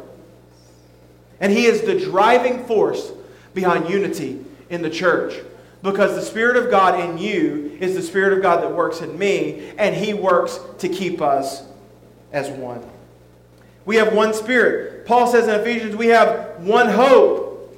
And 1.40 1.52
He 1.52 1.66
is 1.66 1.82
the 1.82 1.98
driving 1.98 2.64
force 2.64 3.12
behind 3.54 3.88
unity 3.88 4.44
in 4.68 4.82
the 4.82 4.90
church. 4.90 5.34
Because 5.82 6.14
the 6.14 6.22
Spirit 6.22 6.56
of 6.56 6.70
God 6.70 7.00
in 7.00 7.16
you 7.16 7.76
is 7.80 7.94
the 7.94 8.02
Spirit 8.02 8.34
of 8.34 8.42
God 8.42 8.62
that 8.62 8.72
works 8.72 9.00
in 9.00 9.18
me, 9.18 9.72
and 9.78 9.94
He 9.94 10.12
works 10.12 10.60
to 10.78 10.88
keep 10.88 11.22
us 11.22 11.62
as 12.32 12.50
one. 12.50 12.82
We 13.86 13.96
have 13.96 14.12
one 14.12 14.34
Spirit. 14.34 15.06
Paul 15.06 15.26
says 15.26 15.48
in 15.48 15.54
Ephesians, 15.58 15.96
we 15.96 16.08
have 16.08 16.60
one 16.60 16.88
hope. 16.88 17.76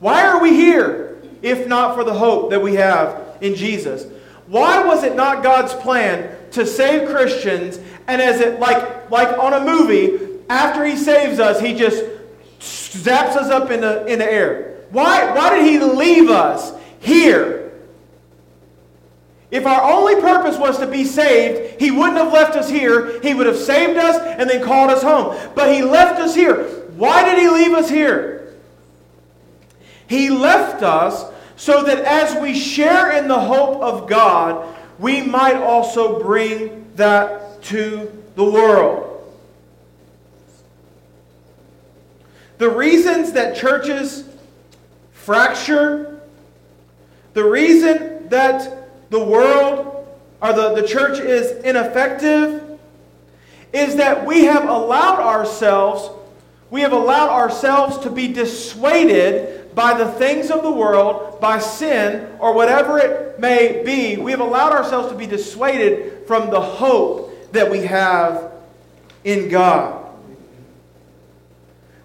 Why 0.00 0.26
are 0.26 0.40
we 0.40 0.54
here 0.54 1.20
if 1.40 1.66
not 1.68 1.94
for 1.94 2.04
the 2.04 2.14
hope 2.14 2.50
that 2.50 2.60
we 2.60 2.74
have 2.74 3.38
in 3.40 3.54
Jesus? 3.54 4.06
Why 4.46 4.84
was 4.84 5.04
it 5.04 5.14
not 5.14 5.42
God's 5.42 5.74
plan 5.74 6.36
to 6.52 6.66
save 6.66 7.08
Christians 7.08 7.78
and 8.06 8.22
as 8.22 8.40
it 8.40 8.58
like 8.58 9.10
like 9.10 9.38
on 9.38 9.52
a 9.52 9.64
movie 9.64 10.40
after 10.48 10.84
he 10.84 10.96
saves 10.96 11.38
us 11.38 11.60
he 11.60 11.74
just 11.74 12.02
zaps 12.60 13.36
us 13.36 13.50
up 13.50 13.70
in 13.70 13.80
the, 13.80 14.06
in 14.06 14.18
the 14.18 14.30
air. 14.30 14.76
Why, 14.90 15.34
why 15.34 15.56
did 15.56 15.64
he 15.64 15.78
leave 15.78 16.30
us 16.30 16.72
here? 17.00 17.72
If 19.50 19.64
our 19.64 19.82
only 19.90 20.20
purpose 20.20 20.58
was 20.58 20.78
to 20.78 20.86
be 20.86 21.04
saved, 21.04 21.80
he 21.80 21.90
wouldn't 21.90 22.18
have 22.18 22.32
left 22.32 22.54
us 22.54 22.68
here. 22.68 23.20
He 23.20 23.32
would 23.32 23.46
have 23.46 23.56
saved 23.56 23.98
us 23.98 24.16
and 24.16 24.48
then 24.48 24.62
called 24.62 24.90
us 24.90 25.02
home. 25.02 25.38
But 25.54 25.72
he 25.72 25.82
left 25.82 26.20
us 26.20 26.34
here. 26.34 26.64
Why 26.96 27.24
did 27.24 27.38
he 27.38 27.48
leave 27.48 27.72
us 27.72 27.88
here? 27.88 28.54
He 30.06 30.30
left 30.30 30.82
us 30.82 31.32
so 31.56 31.82
that 31.84 31.98
as 32.00 32.40
we 32.40 32.54
share 32.54 33.12
in 33.12 33.28
the 33.28 33.38
hope 33.38 33.80
of 33.82 34.08
God, 34.08 34.76
we 34.98 35.22
might 35.22 35.56
also 35.56 36.22
bring 36.22 36.90
that 36.96 37.62
to 37.64 38.10
the 38.34 38.44
world. 38.44 39.07
The 42.58 42.68
reasons 42.68 43.32
that 43.32 43.56
churches 43.56 44.28
fracture, 45.12 46.20
the 47.34 47.44
reason 47.44 48.28
that 48.28 49.10
the 49.10 49.22
world 49.22 50.06
or 50.40 50.52
the, 50.52 50.74
the 50.74 50.86
church 50.86 51.18
is 51.18 51.62
ineffective 51.64 52.78
is 53.72 53.96
that 53.96 54.26
we 54.26 54.44
have 54.44 54.68
allowed 54.68 55.20
ourselves 55.20 56.10
we 56.70 56.82
have 56.82 56.92
allowed 56.92 57.30
ourselves 57.30 57.98
to 57.98 58.10
be 58.10 58.32
dissuaded 58.32 59.74
by 59.74 59.96
the 59.96 60.10
things 60.12 60.50
of 60.50 60.62
the 60.62 60.70
world, 60.70 61.40
by 61.40 61.58
sin, 61.58 62.28
or 62.38 62.52
whatever 62.52 62.98
it 62.98 63.40
may 63.40 63.82
be. 63.84 64.16
We 64.20 64.32
have 64.32 64.40
allowed 64.40 64.72
ourselves 64.72 65.08
to 65.10 65.14
be 65.16 65.26
dissuaded 65.26 66.26
from 66.26 66.50
the 66.50 66.60
hope 66.60 67.52
that 67.52 67.70
we 67.70 67.80
have 67.80 68.52
in 69.24 69.48
God. 69.48 70.07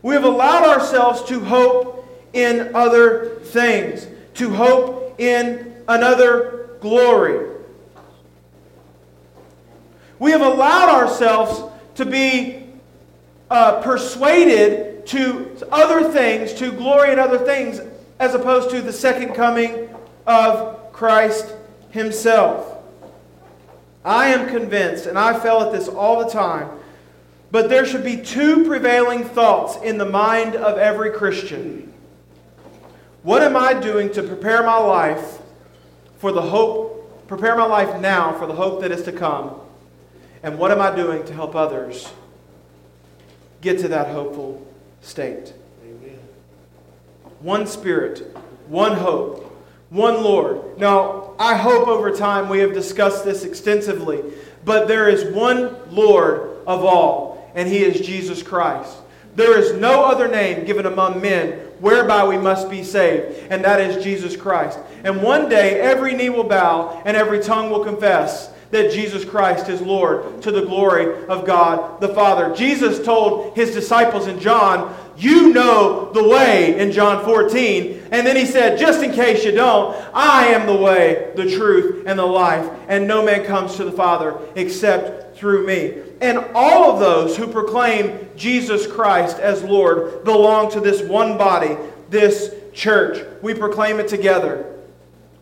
We 0.03 0.13
have 0.15 0.25
allowed 0.25 0.65
ourselves 0.65 1.23
to 1.23 1.39
hope 1.39 2.05
in 2.33 2.75
other 2.75 3.39
things, 3.45 4.05
to 4.35 4.53
hope 4.53 5.19
in 5.19 5.73
another 5.87 6.77
glory. 6.81 7.49
We 10.19 10.31
have 10.31 10.41
allowed 10.41 10.89
ourselves 10.89 11.63
to 11.95 12.05
be 12.05 12.67
uh, 13.49 13.81
persuaded 13.81 15.07
to 15.07 15.57
other 15.71 16.11
things, 16.11 16.53
to 16.55 16.71
glory 16.71 17.13
in 17.13 17.19
other 17.19 17.37
things, 17.37 17.79
as 18.19 18.35
opposed 18.35 18.71
to 18.71 18.81
the 18.81 18.93
second 18.93 19.33
coming 19.35 19.89
of 20.27 20.91
Christ 20.91 21.53
Himself. 21.91 22.77
I 24.03 24.27
am 24.29 24.49
convinced, 24.49 25.05
and 25.05 25.17
I 25.17 25.39
fell 25.39 25.61
at 25.63 25.71
this 25.71 25.87
all 25.87 26.25
the 26.25 26.29
time 26.29 26.69
but 27.53 27.69
there 27.69 27.85
should 27.85 28.03
be 28.03 28.17
two 28.17 28.65
prevailing 28.65 29.23
thoughts 29.23 29.77
in 29.83 29.99
the 29.99 30.05
mind 30.05 30.55
of 30.55 30.79
every 30.79 31.11
Christian. 31.11 31.93
What 33.21 33.43
am 33.43 33.55
I 33.55 33.75
doing 33.75 34.11
to 34.13 34.23
prepare 34.23 34.63
my 34.63 34.79
life 34.79 35.37
for 36.17 36.31
the 36.31 36.41
hope, 36.41 37.27
prepare 37.27 37.55
my 37.55 37.65
life 37.65 38.01
now 38.01 38.33
for 38.33 38.47
the 38.47 38.55
hope 38.55 38.81
that 38.81 38.91
is 38.91 39.03
to 39.03 39.11
come? 39.11 39.61
And 40.41 40.57
what 40.57 40.71
am 40.71 40.81
I 40.81 40.95
doing 40.95 41.23
to 41.27 41.33
help 41.33 41.55
others 41.55 42.11
get 43.61 43.79
to 43.81 43.87
that 43.89 44.07
hopeful 44.07 44.65
state. 45.01 45.53
Amen. 45.85 46.17
One 47.39 47.67
Spirit, 47.67 48.35
one 48.67 48.93
hope, 48.93 49.55
one 49.91 50.23
Lord. 50.23 50.79
Now, 50.79 51.35
I 51.37 51.55
hope 51.55 51.87
over 51.87 52.09
time 52.09 52.49
we 52.49 52.59
have 52.59 52.73
discussed 52.73 53.23
this 53.23 53.43
extensively, 53.43 54.23
but 54.65 54.87
there 54.87 55.07
is 55.07 55.33
one 55.33 55.75
Lord 55.91 56.49
of 56.65 56.83
all, 56.83 57.32
and 57.55 57.67
He 57.67 57.83
is 57.83 58.05
Jesus 58.05 58.43
Christ. 58.43 58.97
There 59.35 59.57
is 59.57 59.73
no 59.73 60.03
other 60.05 60.27
name 60.27 60.65
given 60.65 60.85
among 60.85 61.21
men 61.21 61.53
whereby 61.79 62.25
we 62.25 62.37
must 62.37 62.69
be 62.69 62.83
saved, 62.83 63.47
and 63.49 63.63
that 63.65 63.81
is 63.81 64.03
Jesus 64.03 64.37
Christ. 64.37 64.79
And 65.03 65.23
one 65.23 65.49
day 65.49 65.79
every 65.79 66.13
knee 66.13 66.29
will 66.29 66.43
bow 66.43 67.01
and 67.03 67.17
every 67.17 67.39
tongue 67.39 67.69
will 67.69 67.83
confess 67.83 68.51
that 68.73 68.91
Jesus 68.91 69.23
Christ 69.23 69.69
is 69.69 69.81
Lord 69.81 70.41
to 70.41 70.51
the 70.51 70.65
glory 70.65 71.25
of 71.27 71.45
God 71.45 72.01
the 72.01 72.13
Father. 72.13 72.55
Jesus 72.55 73.03
told 73.03 73.55
his 73.55 73.71
disciples 73.71 74.27
in 74.27 74.39
John, 74.39 74.95
You 75.15 75.53
know 75.53 76.11
the 76.11 76.27
way 76.27 76.77
in 76.79 76.91
John 76.91 77.23
14. 77.23 78.07
And 78.11 78.25
then 78.25 78.35
he 78.35 78.45
said, 78.45 78.79
Just 78.79 79.03
in 79.03 79.11
case 79.11 79.45
you 79.45 79.51
don't, 79.51 79.95
I 80.13 80.47
am 80.47 80.65
the 80.65 80.75
way, 80.75 81.31
the 81.35 81.51
truth, 81.55 82.05
and 82.07 82.17
the 82.17 82.25
life, 82.25 82.67
and 82.87 83.07
no 83.07 83.23
man 83.23 83.45
comes 83.45 83.75
to 83.75 83.83
the 83.83 83.91
Father 83.91 84.37
except 84.55 85.37
through 85.37 85.67
me. 85.67 86.02
And 86.23 86.39
all 86.55 86.89
of 86.89 87.01
those 87.01 87.35
who 87.35 87.47
proclaim 87.47 88.29
Jesus 88.37 88.87
Christ 88.87 89.39
as 89.39 89.61
Lord 89.61 90.23
belong 90.23 90.71
to 90.71 90.79
this 90.79 91.01
one 91.01 91.37
body, 91.37 91.75
this 92.09 92.55
church. 92.71 93.27
We 93.41 93.53
proclaim 93.53 93.99
it 93.99 94.07
together 94.07 94.73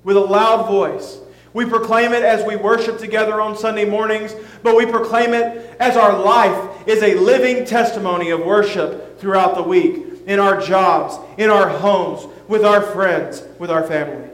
with 0.04 0.18
a 0.18 0.22
loud 0.22 0.66
voice. 0.66 1.20
We 1.54 1.66
proclaim 1.66 2.14
it 2.14 2.24
as 2.24 2.44
we 2.44 2.56
worship 2.56 2.98
together 2.98 3.40
on 3.40 3.56
Sunday 3.56 3.86
mornings, 3.86 4.34
but 4.64 4.76
we 4.76 4.88
proclaim 4.88 5.36
it 5.36 5.78
as 5.80 5.98
our 5.98 6.18
life 6.18 6.88
is 6.88 7.04
a 7.04 7.14
living 7.14 7.64
testimony 7.64 8.32
of 8.32 8.44
worship 8.44 9.20
throughout 9.20 9.54
the 9.54 9.62
week, 9.62 10.08
in 10.26 10.40
our 10.40 10.60
jobs, 10.60 11.16
in 11.38 11.52
our 11.52 11.70
homes, 11.70 12.26
with 12.48 12.66
our 12.66 12.82
friends, 12.82 13.44
with 13.60 13.70
our 13.70 13.84
family. 13.84 14.31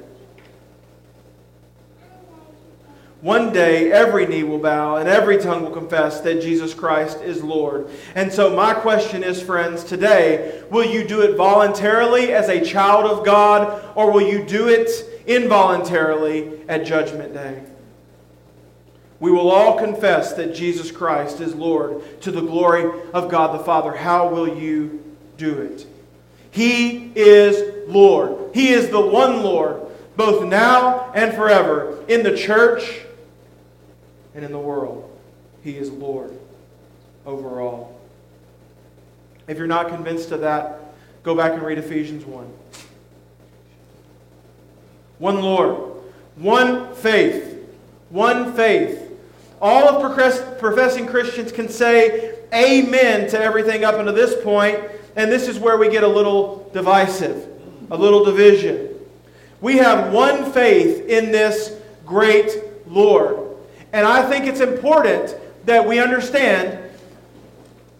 One 3.21 3.51
day, 3.51 3.91
every 3.91 4.27
knee 4.27 4.43
will 4.43 4.59
bow 4.59 4.97
and 4.97 5.09
every 5.09 5.39
tongue 5.39 5.63
will 5.63 5.71
confess 5.71 6.21
that 6.21 6.39
Jesus 6.39 6.75
Christ 6.75 7.19
is 7.21 7.43
Lord. 7.43 7.89
And 8.13 8.31
so, 8.31 8.55
my 8.55 8.75
question 8.75 9.23
is, 9.23 9.41
friends, 9.41 9.83
today, 9.83 10.63
will 10.69 10.85
you 10.85 11.07
do 11.07 11.21
it 11.21 11.35
voluntarily 11.35 12.31
as 12.33 12.47
a 12.47 12.63
child 12.63 13.05
of 13.05 13.25
God, 13.25 13.83
or 13.95 14.11
will 14.11 14.21
you 14.21 14.45
do 14.45 14.67
it 14.69 14.91
involuntarily 15.25 16.61
at 16.69 16.85
Judgment 16.85 17.33
Day? 17.33 17.63
We 19.19 19.31
will 19.31 19.49
all 19.49 19.79
confess 19.79 20.33
that 20.33 20.53
Jesus 20.53 20.91
Christ 20.91 21.41
is 21.41 21.55
Lord 21.55 22.21
to 22.21 22.29
the 22.29 22.41
glory 22.41 23.01
of 23.15 23.31
God 23.31 23.59
the 23.59 23.63
Father. 23.63 23.93
How 23.93 24.27
will 24.27 24.47
you 24.47 25.03
do 25.37 25.59
it? 25.59 25.87
He 26.51 27.11
is 27.15 27.87
Lord. 27.87 28.53
He 28.53 28.69
is 28.69 28.89
the 28.89 29.01
one 29.01 29.41
Lord, 29.41 29.81
both 30.15 30.45
now 30.45 31.11
and 31.13 31.33
forever, 31.33 32.05
in 32.07 32.21
the 32.21 32.37
church 32.37 33.05
and 34.37 34.45
in 34.45 34.51
the 34.51 34.59
world. 34.59 35.11
He 35.63 35.75
is 35.77 35.89
Lord 35.89 36.31
over 37.25 37.59
all. 37.59 37.99
If 39.47 39.57
you're 39.57 39.65
not 39.65 39.89
convinced 39.89 40.31
of 40.31 40.41
that, 40.41 40.93
go 41.23 41.35
back 41.35 41.53
and 41.53 41.63
read 41.63 41.79
Ephesians 41.79 42.23
1. 42.23 42.53
One 45.17 45.41
Lord, 45.41 46.03
one 46.35 46.93
faith, 46.93 47.67
one 48.09 48.53
faith. 48.53 49.11
All 49.59 49.89
of 49.89 50.59
professing 50.59 51.07
Christians 51.07 51.51
can 51.51 51.67
say 51.67 52.35
amen 52.53 53.27
to 53.31 53.41
everything 53.41 53.83
up 53.83 53.95
until 53.95 54.13
this 54.13 54.39
point, 54.43 54.79
and 55.15 55.31
this 55.31 55.47
is 55.47 55.57
where 55.57 55.79
we 55.79 55.89
get 55.89 56.03
a 56.03 56.07
little 56.07 56.69
divisive, 56.73 57.47
a 57.89 57.97
little 57.97 58.23
division. 58.23 58.89
We 59.61 59.77
have 59.77 60.13
one 60.13 60.51
faith 60.51 61.07
in 61.07 61.31
this 61.31 61.75
great 62.05 62.51
Lord. 62.85 63.46
And 63.93 64.05
I 64.05 64.29
think 64.29 64.45
it's 64.45 64.59
important 64.59 65.35
that 65.65 65.87
we 65.87 65.99
understand 65.99 66.79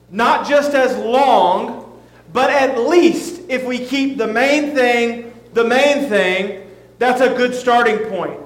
not 0.10 0.48
just 0.48 0.74
as 0.74 0.98
long, 0.98 2.02
but 2.34 2.50
at 2.50 2.80
least 2.80 3.42
if 3.50 3.66
we 3.66 3.80
keep 3.80 4.18
the 4.18 4.28
main 4.28 4.74
thing, 4.74 5.34
the 5.54 5.64
main 5.64 6.10
thing, 6.10 6.70
that's 7.00 7.22
a 7.22 7.30
good 7.30 7.54
starting 7.54 7.98
point. 8.10 8.40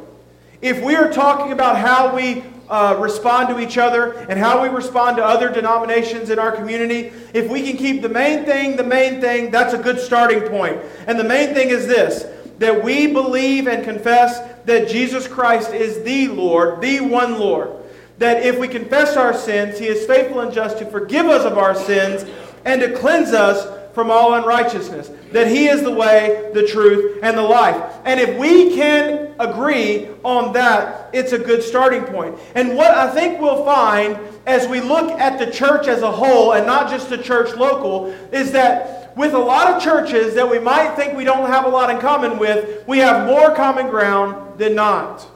If 0.62 0.84
we 0.84 0.96
are 0.96 1.12
talking 1.12 1.52
about 1.52 1.78
how 1.78 2.16
we 2.16 2.44
uh, 2.70 2.96
respond 3.00 3.50
to 3.50 3.60
each 3.60 3.78
other 3.78 4.14
and 4.14 4.40
how 4.40 4.62
we 4.62 4.70
respond 4.70 5.18
to 5.18 5.26
other 5.26 5.50
denominations 5.50 6.30
in 6.30 6.40
our 6.40 6.52
community, 6.52 7.12
if 7.34 7.50
we 7.50 7.64
can 7.64 7.78
keep 7.78 8.02
the 8.02 8.10
main 8.10 8.46
thing 8.46 8.76
the 8.76 8.84
main 8.84 9.20
thing, 9.20 9.52
that's 9.52 9.74
a 9.74 9.78
good 9.78 10.00
starting 10.00 10.42
point. 10.42 10.80
And 11.08 11.20
the 11.20 11.24
main 11.24 11.54
thing 11.54 11.70
is 11.70 11.88
this 11.88 12.26
that 12.62 12.84
we 12.84 13.08
believe 13.08 13.68
and 13.68 13.84
confess 13.84 14.40
that 14.66 14.88
Jesus 14.88 15.28
Christ 15.28 15.74
is 15.74 16.04
the 16.04 16.28
Lord, 16.28 16.80
the 16.80 17.00
one 17.02 17.40
Lord. 17.40 17.72
That 18.20 18.46
if 18.46 18.60
we 18.60 18.68
confess 18.68 19.18
our 19.18 19.34
sins, 19.34 19.80
He 19.80 19.88
is 19.88 20.06
faithful 20.06 20.42
and 20.42 20.54
just 20.54 20.78
to 20.78 20.86
forgive 20.86 21.26
us 21.26 21.44
of 21.44 21.58
our 21.58 21.74
sins 21.74 22.24
and 22.64 22.80
to 22.82 22.96
cleanse 22.96 23.34
us 23.34 23.80
from 23.96 24.12
all 24.12 24.36
unrighteousness. 24.36 25.10
That 25.32 25.48
He 25.48 25.70
is 25.70 25.82
the 25.82 25.92
way, 25.92 26.52
the 26.54 26.68
truth, 26.68 27.18
and 27.24 27.36
the 27.36 27.42
life. 27.42 27.96
And 28.06 28.20
if 28.20 28.38
we 28.38 28.76
can 28.76 29.34
agree 29.40 30.10
on 30.24 30.54
that, 30.54 31.10
it's 31.14 31.32
a 31.32 31.40
good 31.40 31.64
starting 31.64 32.04
point. 32.04 32.38
And 32.54 32.78
what 32.78 32.92
I 32.92 33.12
think 33.12 33.42
we'll 33.42 33.66
find 33.66 34.20
as 34.46 34.68
we 34.68 34.82
look 34.82 35.10
at 35.20 35.40
the 35.40 35.52
church 35.52 35.88
as 35.88 36.04
a 36.04 36.12
whole, 36.12 36.54
and 36.54 36.68
not 36.68 36.92
just 36.92 37.10
the 37.10 37.18
church 37.18 37.56
local, 37.56 38.08
is 38.32 38.52
that 38.52 39.01
with 39.16 39.34
a 39.34 39.40
lot 39.40 39.74
of 39.74 39.82
churches 39.82 40.36
that 40.36 40.50
we 40.50 40.60
might 40.60 40.96
think 40.96 41.16
we 41.16 41.24
don't 41.24 41.50
have 41.50 41.66
a 41.66 41.70
lot 41.70 41.90
in 41.90 42.00
common 42.00 42.40
with, 42.40 42.88
we 42.88 43.00
have 43.00 43.28
more 43.28 43.54
common 43.56 43.88
ground 43.90 44.58
than 44.58 44.76
not. 44.76 45.28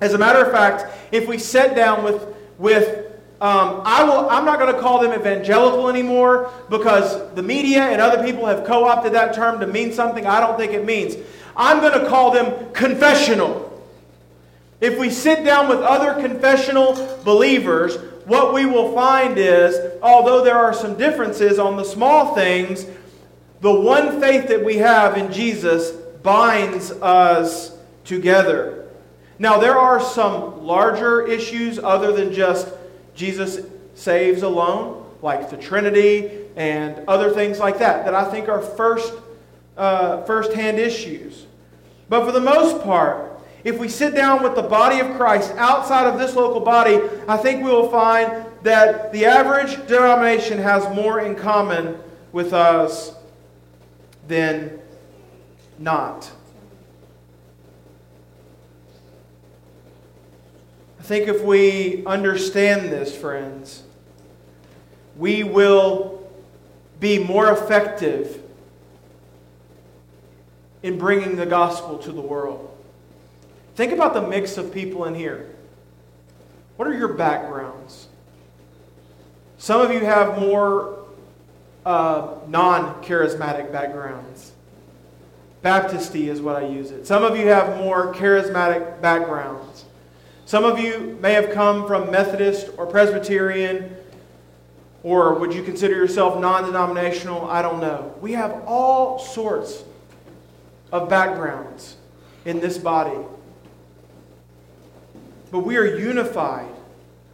As 0.00 0.14
a 0.14 0.18
matter 0.18 0.44
of 0.44 0.52
fact, 0.52 0.86
if 1.12 1.26
we 1.26 1.38
sit 1.38 1.74
down 1.74 2.04
with, 2.04 2.24
with 2.58 3.06
um, 3.40 3.82
I 3.84 4.02
will, 4.02 4.28
I'm 4.28 4.44
not 4.44 4.58
going 4.58 4.74
to 4.74 4.80
call 4.80 5.00
them 5.00 5.18
evangelical 5.18 5.88
anymore 5.88 6.50
because 6.68 7.32
the 7.34 7.42
media 7.42 7.82
and 7.82 8.00
other 8.00 8.22
people 8.24 8.46
have 8.46 8.64
co 8.64 8.84
opted 8.84 9.12
that 9.12 9.32
term 9.32 9.60
to 9.60 9.66
mean 9.66 9.92
something 9.92 10.26
I 10.26 10.40
don't 10.40 10.58
think 10.58 10.72
it 10.72 10.84
means. 10.84 11.16
I'm 11.56 11.80
going 11.80 11.98
to 12.00 12.08
call 12.08 12.32
them 12.32 12.72
confessional. 12.72 13.64
If 14.80 14.98
we 14.98 15.10
sit 15.10 15.44
down 15.44 15.68
with 15.68 15.78
other 15.80 16.20
confessional 16.20 16.94
believers, 17.24 17.96
what 18.28 18.54
we 18.54 18.66
will 18.66 18.94
find 18.94 19.38
is, 19.38 19.98
although 20.02 20.44
there 20.44 20.56
are 20.56 20.74
some 20.74 20.96
differences 20.96 21.58
on 21.58 21.76
the 21.76 21.84
small 21.84 22.34
things, 22.34 22.86
the 23.60 23.72
one 23.72 24.20
faith 24.20 24.48
that 24.48 24.62
we 24.62 24.76
have 24.76 25.16
in 25.16 25.32
Jesus 25.32 25.90
binds 26.22 26.92
us 26.92 27.76
together. 28.04 28.86
Now, 29.38 29.58
there 29.58 29.78
are 29.78 30.00
some 30.00 30.64
larger 30.64 31.26
issues 31.26 31.78
other 31.78 32.12
than 32.12 32.32
just 32.32 32.68
Jesus 33.14 33.66
saves 33.94 34.42
alone, 34.42 35.04
like 35.22 35.48
the 35.48 35.56
Trinity 35.56 36.30
and 36.54 37.00
other 37.08 37.30
things 37.30 37.58
like 37.58 37.78
that, 37.78 38.04
that 38.04 38.14
I 38.14 38.30
think 38.30 38.48
are 38.48 38.60
first, 38.60 39.14
uh, 39.76 40.22
first-hand 40.24 40.78
issues. 40.78 41.46
But 42.08 42.26
for 42.26 42.32
the 42.32 42.40
most 42.40 42.82
part, 42.82 43.27
if 43.64 43.78
we 43.78 43.88
sit 43.88 44.14
down 44.14 44.42
with 44.42 44.54
the 44.54 44.62
body 44.62 45.00
of 45.00 45.16
Christ 45.16 45.52
outside 45.56 46.06
of 46.06 46.18
this 46.18 46.34
local 46.34 46.60
body, 46.60 47.00
I 47.26 47.36
think 47.36 47.64
we 47.64 47.70
will 47.70 47.90
find 47.90 48.46
that 48.62 49.12
the 49.12 49.26
average 49.26 49.86
denomination 49.86 50.58
has 50.58 50.84
more 50.94 51.20
in 51.20 51.34
common 51.34 51.98
with 52.32 52.52
us 52.52 53.14
than 54.26 54.78
not. 55.78 56.30
I 61.00 61.02
think 61.02 61.28
if 61.28 61.42
we 61.42 62.04
understand 62.04 62.92
this, 62.92 63.16
friends, 63.16 63.82
we 65.16 65.42
will 65.42 66.30
be 67.00 67.18
more 67.18 67.50
effective 67.50 68.42
in 70.82 70.98
bringing 70.98 71.36
the 71.36 71.46
gospel 71.46 71.98
to 71.98 72.12
the 72.12 72.20
world. 72.20 72.68
Think 73.78 73.92
about 73.92 74.12
the 74.12 74.22
mix 74.22 74.58
of 74.58 74.74
people 74.74 75.04
in 75.04 75.14
here. 75.14 75.54
What 76.74 76.88
are 76.88 76.92
your 76.92 77.14
backgrounds? 77.14 78.08
Some 79.56 79.80
of 79.80 79.92
you 79.92 80.00
have 80.00 80.36
more 80.36 81.06
uh, 81.86 82.38
non 82.48 83.00
charismatic 83.04 83.70
backgrounds. 83.70 84.50
Baptisty 85.62 86.26
is 86.26 86.40
what 86.40 86.56
I 86.56 86.66
use 86.66 86.90
it. 86.90 87.06
Some 87.06 87.22
of 87.22 87.36
you 87.36 87.46
have 87.46 87.76
more 87.76 88.12
charismatic 88.12 89.00
backgrounds. 89.00 89.84
Some 90.44 90.64
of 90.64 90.80
you 90.80 91.16
may 91.22 91.34
have 91.34 91.52
come 91.52 91.86
from 91.86 92.10
Methodist 92.10 92.70
or 92.78 92.84
Presbyterian, 92.84 93.94
or 95.04 95.34
would 95.34 95.54
you 95.54 95.62
consider 95.62 95.94
yourself 95.94 96.40
non 96.40 96.64
denominational? 96.64 97.48
I 97.48 97.62
don't 97.62 97.80
know. 97.80 98.12
We 98.20 98.32
have 98.32 98.60
all 98.66 99.20
sorts 99.20 99.84
of 100.90 101.08
backgrounds 101.08 101.94
in 102.44 102.58
this 102.58 102.76
body. 102.76 103.24
But 105.50 105.60
we 105.60 105.76
are 105.76 105.96
unified 105.98 106.74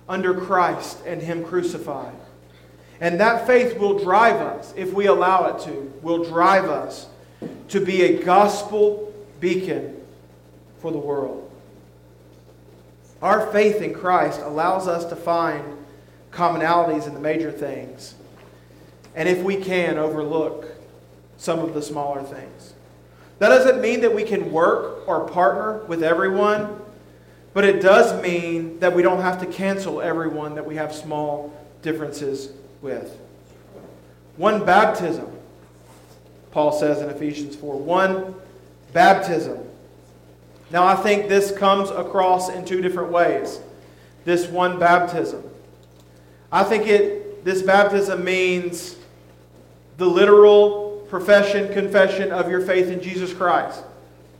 under 0.09 0.35
Christ 0.35 0.99
and 1.07 1.21
Him 1.21 1.45
crucified. 1.45 2.15
And 3.01 3.19
that 3.21 3.47
faith 3.47 3.79
will 3.79 3.99
drive 3.99 4.37
us, 4.37 4.73
if 4.77 4.93
we 4.93 5.07
allow 5.07 5.47
it 5.47 5.63
to, 5.65 5.93
will 6.03 6.25
drive 6.25 6.67
us 6.67 7.09
to 7.69 7.81
be 7.81 8.03
a 8.03 8.23
gospel 8.23 9.13
beacon 9.41 10.01
for 10.79 10.93
the 10.93 10.99
world. 10.99 11.51
Our 13.21 13.51
faith 13.53 13.81
in 13.81 13.95
Christ 13.95 14.41
allows 14.41 14.87
us 14.87 15.07
to 15.07 15.17
find 15.17 15.65
commonalities 16.31 17.07
in 17.07 17.15
the 17.15 17.21
major 17.21 17.51
things. 17.51 18.15
And 19.15 19.29
if 19.29 19.43
we 19.43 19.57
can, 19.57 19.99
overlook 19.99 20.67
some 21.37 21.59
of 21.61 21.75
the 21.75 21.83
smaller 21.83 22.23
things. 22.23 22.75
That 23.39 23.49
doesn't 23.49 23.81
mean 23.81 24.01
that 24.03 24.15
we 24.15 24.25
can 24.25 24.53
work 24.53 25.09
or 25.09 25.29
partner 25.29 25.85
with 25.85 26.03
everyone, 26.03 26.81
but 27.55 27.65
it 27.65 27.81
does 27.81 28.21
mean 28.21 28.81
that 28.81 28.95
we 28.95 29.01
don't 29.01 29.23
have 29.23 29.41
to 29.41 29.47
cancel 29.47 30.03
everyone 30.03 30.57
that 30.57 30.67
we 30.67 30.75
have 30.75 30.93
small 30.93 31.55
differences 31.83 32.51
with. 32.83 33.17
One 34.37 34.67
baptism, 34.67 35.31
Paul 36.51 36.73
says 36.73 37.01
in 37.01 37.09
Ephesians 37.09 37.55
4. 37.55 37.79
One 37.79 38.35
baptism. 38.93 39.59
Now, 40.73 40.85
I 40.85 40.97
think 40.97 41.29
this 41.29 41.57
comes 41.57 41.91
across 41.91 42.49
in 42.49 42.65
two 42.65 42.81
different 42.81 43.13
ways. 43.13 43.61
This 44.25 44.49
one 44.49 44.81
baptism. 44.81 45.45
I 46.51 46.65
think 46.65 46.89
it, 46.89 47.45
this 47.45 47.63
baptism 47.63 48.25
means 48.25 48.97
the 49.97 50.07
literal 50.07 51.07
profession, 51.09 51.73
confession 51.73 52.33
of 52.33 52.51
your 52.51 52.61
faith 52.61 52.89
in 52.89 53.01
Jesus 53.01 53.33
Christ. 53.33 53.85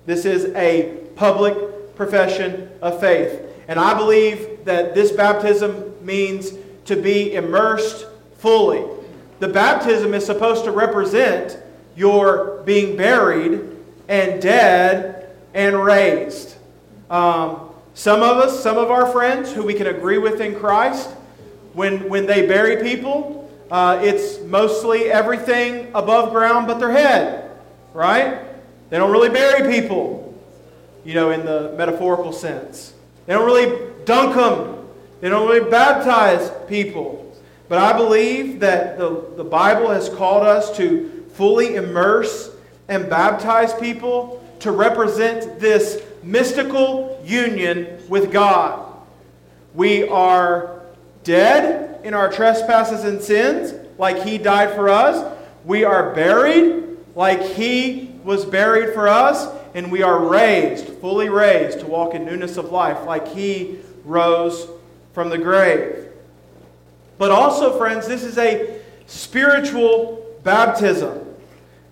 This 0.07 0.25
is 0.25 0.47
a 0.57 0.97
public 1.15 1.57
profession 1.97 2.71
of 2.81 3.01
faith. 3.01 3.41
And 3.69 3.79
I 3.79 3.95
believe 3.95 4.65
that 4.65 4.95
this 4.95 5.13
baptism 5.13 5.95
means 6.05 6.53
to 6.85 6.97
be 6.97 7.35
immersed 7.35 8.07
fully. 8.39 8.85
The 9.41 9.49
baptism 9.49 10.15
is 10.15 10.25
supposed 10.25 10.65
to 10.65 10.71
represent 10.71 11.59
your 11.97 12.63
being 12.65 12.97
buried 12.97 13.61
and 14.09 14.41
dead 14.41 15.37
and 15.55 15.83
raised. 15.83 16.57
Um, 17.09 17.71
some 17.95 18.23
of 18.23 18.39
us, 18.39 18.61
some 18.63 18.77
of 18.77 18.91
our 18.91 19.07
friends 19.07 19.53
who 19.53 19.63
we 19.63 19.75
can 19.75 19.87
agree 19.87 20.19
with 20.19 20.41
in 20.41 20.55
Christ, 20.57 21.11
when, 21.73 22.09
when 22.09 22.27
they 22.27 22.47
bury 22.47 22.83
people, 22.83 23.51
uh, 23.71 24.01
it's 24.03 24.41
mostly 24.41 25.11
everything 25.11 25.91
above 25.95 26.33
ground 26.33 26.67
but 26.67 26.79
their 26.79 26.91
head, 26.91 27.51
right? 27.93 28.41
They 28.91 28.99
don't 28.99 29.11
really 29.11 29.31
bury 29.31 29.73
people, 29.73 30.24
you 31.05 31.15
know, 31.15 31.31
in 31.31 31.45
the 31.45 31.75
metaphorical 31.77 32.33
sense. 32.33 32.93
They 33.27 33.35
don't 33.35 33.47
really 33.47 33.93
dunk 34.05 34.35
them, 34.35 34.87
they 35.21 35.29
don't 35.29 35.49
really 35.49 35.71
baptize 35.71 36.51
people. 36.69 37.21
But 37.69 37.79
I 37.79 37.97
believe 37.97 38.61
that 38.61 38.99
the, 38.99 39.25
the 39.37 39.45
Bible 39.45 39.89
has 39.89 40.09
called 40.09 40.43
us 40.43 40.77
to 40.77 41.25
fully 41.35 41.77
immerse 41.77 42.51
and 42.89 43.09
baptize 43.09 43.73
people 43.75 44.45
to 44.61 44.71
represent 44.71 45.59
this 45.59 46.03
mystical 46.23 47.21
union 47.25 47.99
with 48.09 48.33
God. 48.33 48.93
We 49.75 50.07
are 50.09 50.83
dead 51.23 52.01
in 52.05 52.15
our 52.15 52.31
trespasses 52.31 53.05
and 53.05 53.21
sins, 53.21 53.75
like 53.99 54.23
He 54.23 54.39
died 54.39 54.75
for 54.75 54.89
us. 54.89 55.37
We 55.65 55.85
are 55.85 56.15
buried, 56.15 56.85
like 57.15 57.43
He 57.43 58.15
was 58.23 58.45
buried 58.45 58.95
for 58.95 59.09
us. 59.09 59.49
And 59.75 59.91
we 59.91 60.03
are 60.03 60.19
raised, 60.25 60.89
fully 60.89 61.29
raised, 61.29 61.81
to 61.81 61.87
walk 61.87 62.15
in 62.15 62.25
newness 62.25 62.57
of 62.57 62.71
life, 62.71 63.05
like 63.07 63.29
He 63.29 63.79
rose 64.05 64.69
from 65.13 65.29
the 65.29 65.39
grave. 65.39 66.09
But 67.19 67.31
also, 67.31 67.77
friends, 67.77 68.07
this 68.07 68.23
is 68.23 68.39
a 68.39 68.81
spiritual 69.07 70.25
baptism. 70.43 71.21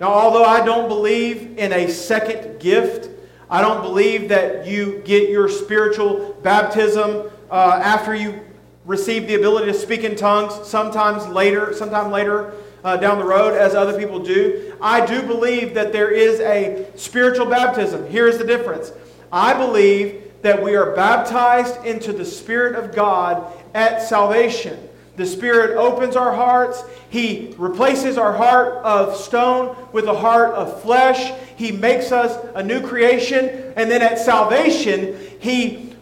Now, 0.01 0.09
although 0.09 0.45
I 0.45 0.65
don't 0.65 0.89
believe 0.89 1.59
in 1.59 1.73
a 1.73 1.89
second 1.89 2.61
gift, 2.61 3.09
I 3.51 3.61
don't 3.61 3.83
believe 3.83 4.29
that 4.31 4.67
you 4.67 5.03
get 5.05 5.29
your 5.29 5.49
spiritual 5.49 6.37
baptism 6.43 7.31
uh, 7.51 7.81
after 7.83 8.15
you 8.15 8.41
receive 8.85 9.29
the 9.29 9.35
ability 9.35 9.71
to 9.71 9.79
speak 9.79 10.05
in 10.05 10.17
tongues 10.17 10.67
sometimes 10.67 11.27
later, 11.29 11.75
sometime 11.75 12.11
later 12.11 12.55
uh, 12.85 12.97
down 12.97 13.19
the 13.19 13.25
road, 13.25 13.55
as 13.55 13.75
other 13.75 13.99
people 13.99 14.19
do. 14.19 14.77
I 14.81 15.05
do 15.07 15.23
believe 15.23 15.75
that 15.75 15.93
there 15.93 16.11
is 16.11 16.41
a 16.41 16.87
spiritual 16.97 17.47
baptism. 17.47 18.07
Here's 18.07 18.39
the 18.39 18.45
difference 18.45 18.93
I 19.31 19.55
believe 19.55 20.31
that 20.43 20.63
we 20.63 20.75
are 20.75 20.95
baptized 20.95 21.85
into 21.85 22.13
the 22.13 22.25
Spirit 22.25 22.75
of 22.75 22.95
God 22.95 23.53
at 23.75 24.03
salvation. 24.03 24.89
The 25.17 25.27
Spirit 25.27 25.77
opens 25.77 26.17
our 26.17 26.35
hearts. 26.35 26.83
He 27.11 27.55
replaces 27.59 28.19
our 28.19 28.33
heart 28.33 28.77
of 28.79 29.15
stone 29.15 29.77
with 29.93 30.07
a 30.07 30.15
heart 30.15 30.55
of 30.55 30.83
flesh. 30.83 31.33
He 31.57 31.71
makes 31.71 32.13
us 32.13 32.45
a 32.55 32.63
new 32.63 32.81
creation. 32.81 33.73
And 33.77 33.91
then 33.91 34.03
at 34.03 34.19
salvation, 34.19 35.17
He 35.39 35.95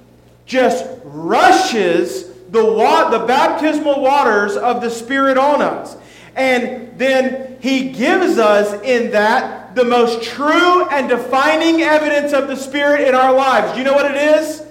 just 0.46 0.86
rushes 1.04 2.32
the, 2.50 2.64
wa- 2.64 3.10
the 3.10 3.26
baptismal 3.26 4.00
waters 4.00 4.56
of 4.56 4.80
the 4.80 4.90
Spirit 4.90 5.36
on 5.36 5.60
us. 5.60 5.96
And 6.36 6.98
then 6.98 7.58
He 7.60 7.90
gives 7.90 8.38
us 8.38 8.80
in 8.82 9.10
that 9.12 9.74
the 9.74 9.84
most 9.84 10.22
true 10.22 10.88
and 10.88 11.08
defining 11.08 11.82
evidence 11.82 12.32
of 12.32 12.48
the 12.48 12.56
Spirit 12.56 13.06
in 13.06 13.14
our 13.14 13.32
lives. 13.32 13.72
Do 13.72 13.78
you 13.78 13.84
know 13.84 13.94
what 13.94 14.10
it 14.10 14.16
is? 14.16 14.62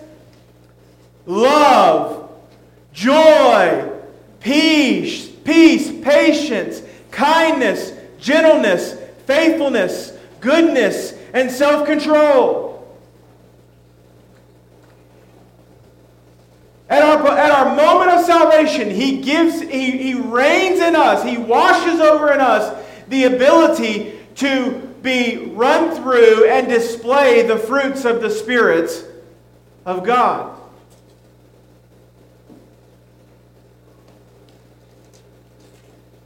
Love, 1.25 2.29
joy, 2.93 3.91
peace, 4.39 5.29
peace, 5.29 5.91
patience, 6.03 6.81
kindness, 7.11 7.93
gentleness, 8.19 8.95
faithfulness, 9.25 10.13
goodness, 10.39 11.13
and 11.33 11.51
self 11.51 11.85
control. 11.85 12.69
At 16.89 17.03
our, 17.03 17.27
salvation, 18.25 18.89
He 18.89 19.21
gives, 19.21 19.61
he, 19.61 19.91
he 19.91 20.13
reigns 20.13 20.79
in 20.79 20.95
us, 20.95 21.23
He 21.23 21.37
washes 21.37 21.99
over 21.99 22.31
in 22.31 22.39
us 22.39 22.85
the 23.07 23.25
ability 23.25 24.19
to 24.35 24.71
be 25.01 25.51
run 25.53 25.95
through 25.95 26.49
and 26.49 26.67
display 26.67 27.41
the 27.41 27.57
fruits 27.57 28.05
of 28.05 28.21
the 28.21 28.29
spirits 28.29 29.03
of 29.85 30.03
God. 30.03 30.57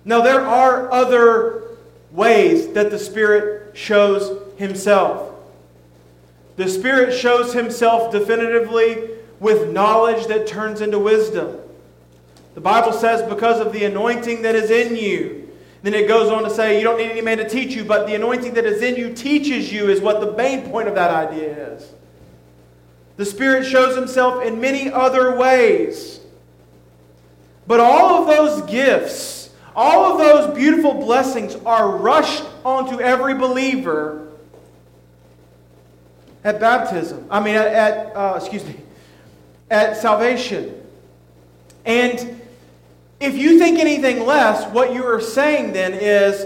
Now, 0.06 0.22
there 0.22 0.42
are 0.42 0.92
other 0.92 1.64
ways 2.12 2.74
that 2.74 2.92
the 2.92 3.00
Spirit 3.00 3.76
shows 3.78 4.54
Himself. 4.58 5.34
The 6.58 6.68
Spirit 6.68 7.14
shows 7.14 7.54
Himself 7.54 8.12
definitively 8.12 9.12
with 9.40 9.72
knowledge 9.72 10.28
that 10.28 10.46
turns 10.46 10.82
into 10.82 11.00
wisdom. 11.00 11.58
The 12.54 12.62
Bible 12.62 12.94
says, 12.94 13.28
because 13.28 13.60
of 13.60 13.74
the 13.74 13.86
anointing 13.86 14.44
that 14.44 14.56
is 14.56 14.70
in 14.70 14.96
you. 14.96 15.50
Then 15.82 15.94
it 15.94 16.08
goes 16.08 16.32
on 16.32 16.44
to 16.44 16.50
say, 16.50 16.78
you 16.78 16.84
don't 16.84 16.98
need 16.98 17.12
any 17.12 17.22
man 17.22 17.38
to 17.40 17.50
teach 17.50 17.76
you, 17.76 17.84
but 17.84 18.08
the 18.08 18.16
anointing 18.16 18.54
that 18.54 18.66
is 18.66 18.82
in 18.82 18.96
you 18.96 19.14
teaches 19.14 19.72
you, 19.72 19.90
is 19.90 20.00
what 20.00 20.22
the 20.22 20.32
main 20.34 20.70
point 20.70 20.88
of 20.88 20.96
that 20.96 21.12
idea 21.12 21.74
is. 21.74 21.92
The 23.18 23.26
Spirit 23.26 23.66
shows 23.66 23.96
Himself 23.96 24.44
in 24.44 24.62
many 24.62 24.92
other 24.92 25.36
ways. 25.36 26.20
But 27.68 27.80
all 27.80 28.22
of 28.22 28.28
those 28.28 28.70
gifts, 28.70 29.50
all 29.76 30.12
of 30.12 30.18
those 30.20 30.56
beautiful 30.56 30.94
blessings 30.94 31.56
are 31.66 31.98
rushed 31.98 32.44
onto 32.64 33.00
every 33.00 33.34
believer 33.34 34.32
at 36.44 36.60
baptism. 36.60 37.26
I 37.30 37.40
mean, 37.40 37.56
at, 37.56 37.68
at 37.68 38.16
uh, 38.16 38.34
excuse 38.38 38.66
me, 38.66 38.76
at 39.70 39.98
salvation. 39.98 40.82
And 41.86 42.42
if 43.24 43.38
you 43.38 43.58
think 43.58 43.80
anything 43.80 44.26
less, 44.26 44.70
what 44.74 44.94
you 44.94 45.06
are 45.06 45.22
saying 45.22 45.72
then 45.72 45.94
is 45.94 46.46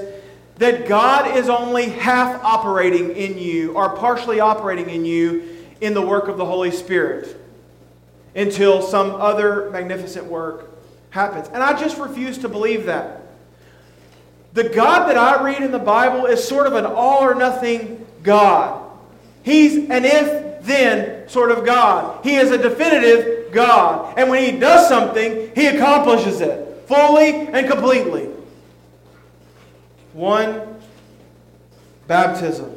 that 0.58 0.88
God 0.88 1.36
is 1.36 1.50
only 1.50 1.90
half 1.90 2.44
operating 2.44 3.16
in 3.16 3.38
you 3.38 3.74
or 3.74 3.96
partially 3.96 4.40
operating 4.40 4.90
in 4.90 5.04
you 5.04 5.66
in 5.82 5.94
the 5.94 6.02
work 6.02 6.28
of 6.28 6.38
the 6.38 6.46
Holy 6.46 6.72
Spirit 6.72 7.36
until 8.36 8.82
some 8.82 9.12
other 9.12 9.70
magnificent 9.72 10.26
work 10.26 10.70
happens. 11.10 11.48
And 11.48 11.64
I 11.64 11.80
just 11.80 11.98
refuse 11.98 12.38
to 12.40 12.50
believe 12.50 12.86
that. 12.86 13.22
The 14.54 14.70
God 14.70 15.08
that 15.10 15.18
I 15.18 15.44
read 15.44 15.62
in 15.62 15.72
the 15.72 15.80
Bible 15.80 16.26
is 16.26 16.44
sort 16.44 16.68
of 16.68 16.74
an 16.74 16.86
all 16.86 17.24
or 17.24 17.34
nothing 17.34 18.06
God. 18.24 18.84
He's 19.44 19.76
an 19.90 20.06
if 20.06 20.64
then 20.64 21.28
sort 21.30 21.52
of 21.52 21.66
God. 21.66 22.24
He 22.24 22.36
is 22.36 22.52
a 22.52 22.58
definitive 22.58 23.52
God. 23.52 24.16
And 24.18 24.30
when 24.30 24.44
He 24.44 24.60
does 24.60 24.88
something, 24.88 25.52
He 25.56 25.68
accomplishes 25.68 26.42
it 26.42 26.67
fully 26.88 27.48
and 27.48 27.70
completely. 27.70 28.30
One 30.14 30.82
baptism. 32.08 32.74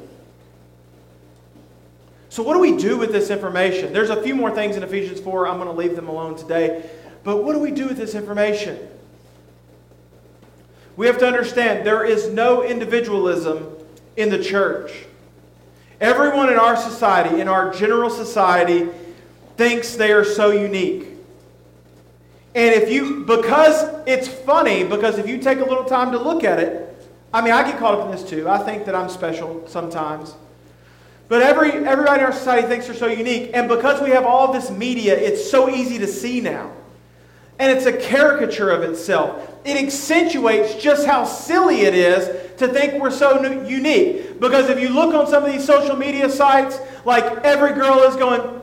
So, 2.28 2.42
what 2.42 2.54
do 2.54 2.61
we 2.61 2.76
do 2.76 2.96
with 2.98 3.11
this 3.12 3.30
information? 3.30 3.92
There's 3.92 4.11
a 4.11 4.22
few 4.22 4.36
more 4.36 4.50
things 4.50 4.76
in 4.76 4.82
Ephesians 4.82 5.20
4. 5.20 5.48
I'm 5.48 5.56
going 5.56 5.66
to 5.66 5.74
leave 5.74 5.96
them 5.96 6.08
alone 6.08 6.36
today. 6.36 6.88
But 7.24 7.42
what 7.44 7.54
do 7.54 7.58
we 7.58 7.70
do 7.70 7.88
with 7.88 7.96
this 7.96 8.14
information? 8.14 8.78
we 11.00 11.06
have 11.06 11.16
to 11.16 11.26
understand 11.26 11.86
there 11.86 12.04
is 12.04 12.28
no 12.28 12.62
individualism 12.62 13.74
in 14.18 14.28
the 14.28 14.38
church. 14.42 15.06
Everyone 15.98 16.52
in 16.52 16.58
our 16.58 16.76
society, 16.76 17.40
in 17.40 17.48
our 17.48 17.72
general 17.72 18.11
society, 18.11 18.86
thinks 19.56 19.96
they 19.96 20.12
are 20.12 20.26
so 20.26 20.50
unique. 20.50 21.09
And 22.55 22.74
if 22.74 22.90
you, 22.90 23.24
because 23.24 23.88
it's 24.07 24.26
funny, 24.26 24.84
because 24.84 25.18
if 25.18 25.28
you 25.28 25.38
take 25.38 25.59
a 25.59 25.64
little 25.64 25.84
time 25.84 26.11
to 26.12 26.18
look 26.18 26.42
at 26.42 26.59
it, 26.59 26.86
I 27.32 27.42
mean, 27.42 27.53
I 27.53 27.62
get 27.62 27.78
caught 27.78 27.94
up 27.94 28.07
in 28.07 28.11
this 28.11 28.28
too. 28.28 28.48
I 28.48 28.59
think 28.59 28.86
that 28.86 28.94
I'm 28.94 29.09
special 29.09 29.66
sometimes. 29.68 30.34
But 31.28 31.42
every, 31.42 31.70
everybody 31.70 32.20
in 32.20 32.26
our 32.26 32.32
society 32.32 32.66
thinks 32.66 32.86
they're 32.86 32.96
so 32.96 33.07
unique. 33.07 33.53
And 33.55 33.68
because 33.68 34.03
we 34.03 34.11
have 34.11 34.24
all 34.24 34.53
this 34.53 34.68
media, 34.68 35.16
it's 35.16 35.48
so 35.48 35.70
easy 35.70 35.96
to 35.98 36.09
see 36.09 36.40
now. 36.40 36.72
And 37.61 37.70
it's 37.76 37.86
a 37.86 37.92
caricature 37.92 38.70
of 38.70 38.82
itself. 38.82 39.48
It 39.64 39.76
accentuates 39.76 40.74
just 40.82 41.07
how 41.07 41.24
silly 41.24 41.82
it 41.82 41.94
is 41.94 42.26
to 42.57 42.66
think 42.66 43.01
we're 43.01 43.12
so 43.12 43.40
unique. 43.62 44.40
Because 44.40 44.68
if 44.70 44.80
you 44.80 44.88
look 44.88 45.14
on 45.14 45.28
some 45.28 45.44
of 45.44 45.53
these 45.53 45.64
social 45.64 45.94
media 45.94 46.28
sites, 46.28 46.80
like 47.05 47.24
every 47.44 47.74
girl 47.74 48.01
is 48.01 48.16
going, 48.16 48.59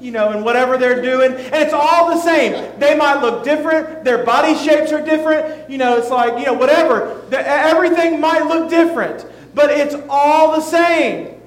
you 0.00 0.10
know, 0.10 0.30
and 0.30 0.44
whatever 0.44 0.76
they're 0.78 1.02
doing. 1.02 1.32
And 1.32 1.54
it's 1.54 1.72
all 1.72 2.14
the 2.14 2.20
same. 2.20 2.78
They 2.78 2.96
might 2.96 3.20
look 3.20 3.44
different. 3.44 4.04
Their 4.04 4.24
body 4.24 4.54
shapes 4.54 4.92
are 4.92 5.04
different. 5.04 5.70
You 5.70 5.78
know, 5.78 5.96
it's 5.96 6.10
like, 6.10 6.38
you 6.38 6.46
know, 6.46 6.54
whatever. 6.54 7.22
The, 7.30 7.46
everything 7.46 8.20
might 8.20 8.46
look 8.46 8.70
different, 8.70 9.26
but 9.54 9.70
it's 9.70 9.94
all 10.08 10.56
the 10.56 10.62
same. 10.62 11.37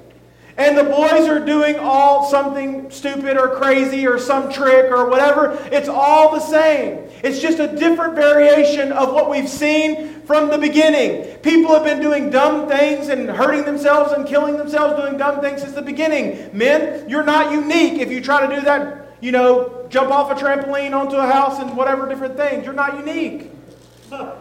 And 0.56 0.76
the 0.76 0.84
boys 0.84 1.28
are 1.28 1.44
doing 1.44 1.76
all 1.78 2.28
something 2.30 2.90
stupid 2.90 3.38
or 3.38 3.56
crazy 3.56 4.06
or 4.06 4.18
some 4.18 4.52
trick 4.52 4.90
or 4.90 5.08
whatever. 5.08 5.58
It's 5.72 5.88
all 5.88 6.34
the 6.34 6.40
same. 6.40 7.08
It's 7.22 7.40
just 7.40 7.58
a 7.58 7.74
different 7.74 8.14
variation 8.14 8.92
of 8.92 9.14
what 9.14 9.30
we've 9.30 9.48
seen 9.48 10.20
from 10.22 10.50
the 10.50 10.58
beginning. 10.58 11.38
People 11.38 11.72
have 11.72 11.84
been 11.84 12.00
doing 12.00 12.28
dumb 12.28 12.68
things 12.68 13.08
and 13.08 13.30
hurting 13.30 13.64
themselves 13.64 14.12
and 14.12 14.26
killing 14.26 14.56
themselves 14.56 15.00
doing 15.00 15.16
dumb 15.16 15.40
things 15.40 15.62
since 15.62 15.72
the 15.72 15.82
beginning. 15.82 16.50
Men, 16.52 17.08
you're 17.08 17.24
not 17.24 17.52
unique 17.52 18.00
if 18.00 18.10
you 18.10 18.20
try 18.20 18.46
to 18.46 18.54
do 18.54 18.60
that, 18.62 19.16
you 19.20 19.32
know, 19.32 19.86
jump 19.88 20.10
off 20.10 20.30
a 20.30 20.34
trampoline 20.34 20.92
onto 20.94 21.16
a 21.16 21.26
house 21.26 21.60
and 21.60 21.76
whatever 21.76 22.08
different 22.08 22.36
things. 22.36 22.64
You're 22.64 22.74
not 22.74 22.98
unique. 22.98 23.50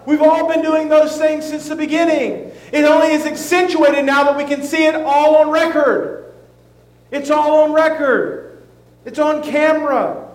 We've 0.05 0.21
all 0.21 0.47
been 0.47 0.61
doing 0.61 0.89
those 0.89 1.17
things 1.17 1.45
since 1.45 1.69
the 1.69 1.75
beginning. 1.75 2.51
It 2.71 2.85
only 2.85 3.11
is 3.11 3.25
accentuated 3.25 4.05
now 4.05 4.23
that 4.25 4.35
we 4.35 4.43
can 4.43 4.63
see 4.63 4.85
it 4.85 4.95
all 4.95 5.35
on 5.37 5.49
record. 5.49 6.33
It's 7.11 7.29
all 7.29 7.63
on 7.63 7.73
record. 7.73 8.63
It's 9.05 9.19
on 9.19 9.43
camera. 9.43 10.29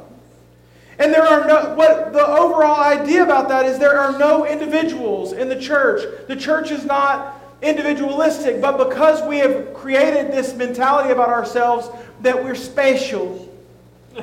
And 0.98 1.12
there 1.12 1.26
are 1.26 1.46
no, 1.46 1.74
what 1.74 2.12
the 2.12 2.26
overall 2.26 2.80
idea 2.80 3.22
about 3.22 3.48
that 3.48 3.66
is 3.66 3.78
there 3.78 3.98
are 3.98 4.18
no 4.18 4.46
individuals 4.46 5.32
in 5.32 5.48
the 5.48 5.60
church. 5.60 6.02
The 6.28 6.36
church 6.36 6.70
is 6.70 6.84
not 6.84 7.40
individualistic, 7.60 8.60
but 8.60 8.78
because 8.78 9.22
we 9.22 9.38
have 9.38 9.74
created 9.74 10.32
this 10.32 10.54
mentality 10.54 11.10
about 11.10 11.28
ourselves 11.28 11.88
that 12.22 12.42
we're 12.42 12.54
special. 12.54 13.54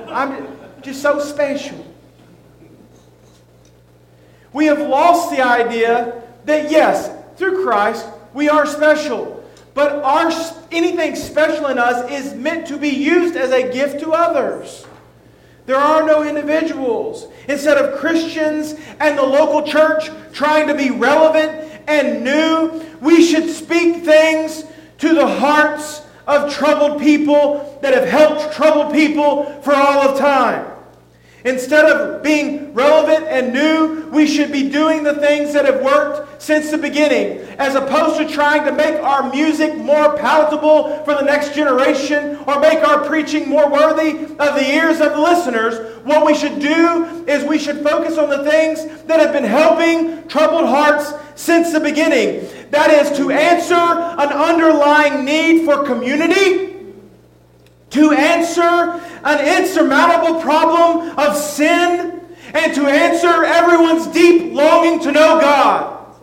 I'm 0.07 0.47
just 0.81 1.01
so 1.01 1.19
special. 1.19 1.92
We 4.53 4.67
have 4.67 4.79
lost 4.79 5.31
the 5.31 5.41
idea 5.41 6.21
that 6.45 6.69
yes, 6.69 7.11
through 7.37 7.63
Christ, 7.63 8.07
we 8.33 8.49
are 8.49 8.65
special. 8.65 9.43
But 9.73 10.03
our, 10.03 10.31
anything 10.71 11.15
special 11.15 11.67
in 11.67 11.79
us 11.79 12.09
is 12.11 12.33
meant 12.35 12.67
to 12.67 12.77
be 12.77 12.89
used 12.89 13.35
as 13.35 13.51
a 13.51 13.71
gift 13.73 13.99
to 14.01 14.11
others. 14.11 14.85
There 15.65 15.77
are 15.77 16.05
no 16.05 16.23
individuals. 16.23 17.27
Instead 17.47 17.77
of 17.77 17.99
Christians 17.99 18.75
and 18.99 19.17
the 19.17 19.23
local 19.23 19.63
church 19.63 20.09
trying 20.33 20.67
to 20.67 20.75
be 20.75 20.91
relevant 20.91 21.71
and 21.87 22.23
new, 22.23 22.85
we 23.01 23.23
should 23.23 23.49
speak 23.49 24.03
things 24.03 24.65
to 24.99 25.13
the 25.13 25.27
hearts 25.27 26.05
of 26.27 26.53
troubled 26.53 27.01
people 27.01 27.79
that 27.81 27.93
have 27.93 28.07
helped 28.07 28.53
troubled 28.55 28.93
people 28.93 29.45
for 29.61 29.73
all 29.73 30.09
of 30.09 30.19
time. 30.19 30.72
Instead 31.45 31.85
of 31.85 32.23
being 32.23 32.73
relevant 32.73 33.25
and 33.25 33.53
new, 33.53 34.07
we 34.11 34.25
should 34.25 34.51
be 34.51 34.69
doing 34.69 35.03
the 35.03 35.15
things 35.15 35.51
that 35.51 35.65
have 35.65 35.81
worked 35.81 36.41
since 36.41 36.71
the 36.71 36.77
beginning, 36.77 37.39
as 37.57 37.75
opposed 37.75 38.17
to 38.17 38.33
trying 38.33 38.63
to 38.63 38.71
make 38.71 38.95
our 39.01 39.29
music 39.29 39.75
more 39.77 40.15
palatable 40.17 41.03
for 41.03 41.15
the 41.15 41.21
next 41.21 41.53
generation 41.53 42.37
or 42.47 42.59
make 42.61 42.79
our 42.87 43.03
preaching 43.05 43.49
more 43.49 43.69
worthy 43.69 44.23
of 44.23 44.55
the 44.55 44.65
ears 44.73 45.01
of 45.01 45.11
the 45.11 45.19
listeners. 45.19 45.99
What 46.05 46.25
we 46.25 46.33
should 46.33 46.59
do 46.59 47.25
is 47.27 47.43
we 47.43 47.59
should 47.59 47.83
focus 47.83 48.17
on 48.17 48.29
the 48.29 48.49
things 48.49 49.03
that 49.03 49.19
have 49.19 49.33
been 49.33 49.43
helping 49.43 50.25
troubled 50.29 50.65
hearts 50.65 51.13
since 51.35 51.73
the 51.73 51.79
beginning. 51.79 52.47
That 52.71 52.89
is 52.89 53.17
to 53.17 53.31
answer 53.31 53.75
an 53.75 54.29
underlying 54.29 55.25
need 55.25 55.65
for 55.65 55.83
community 55.83 56.72
to 57.93 58.11
answer 58.11 58.99
an 59.23 59.61
insurmountable 59.61 60.41
problem 60.41 61.17
of 61.17 61.37
sin 61.37 62.21
and 62.53 62.73
to 62.73 62.87
answer 62.87 63.45
everyone's 63.45 64.07
deep 64.07 64.51
longing 64.51 64.99
to 64.99 65.11
know 65.11 65.39
God. 65.39 66.15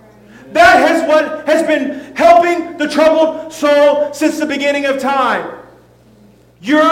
That 0.52 0.88
has 0.88 1.08
what 1.08 1.46
has 1.46 1.64
been 1.66 2.14
helping 2.16 2.76
the 2.76 2.88
troubled 2.88 3.52
soul 3.52 4.12
since 4.12 4.38
the 4.38 4.46
beginning 4.46 4.84
of 4.84 4.98
time. 4.98 5.58
Your 6.60 6.82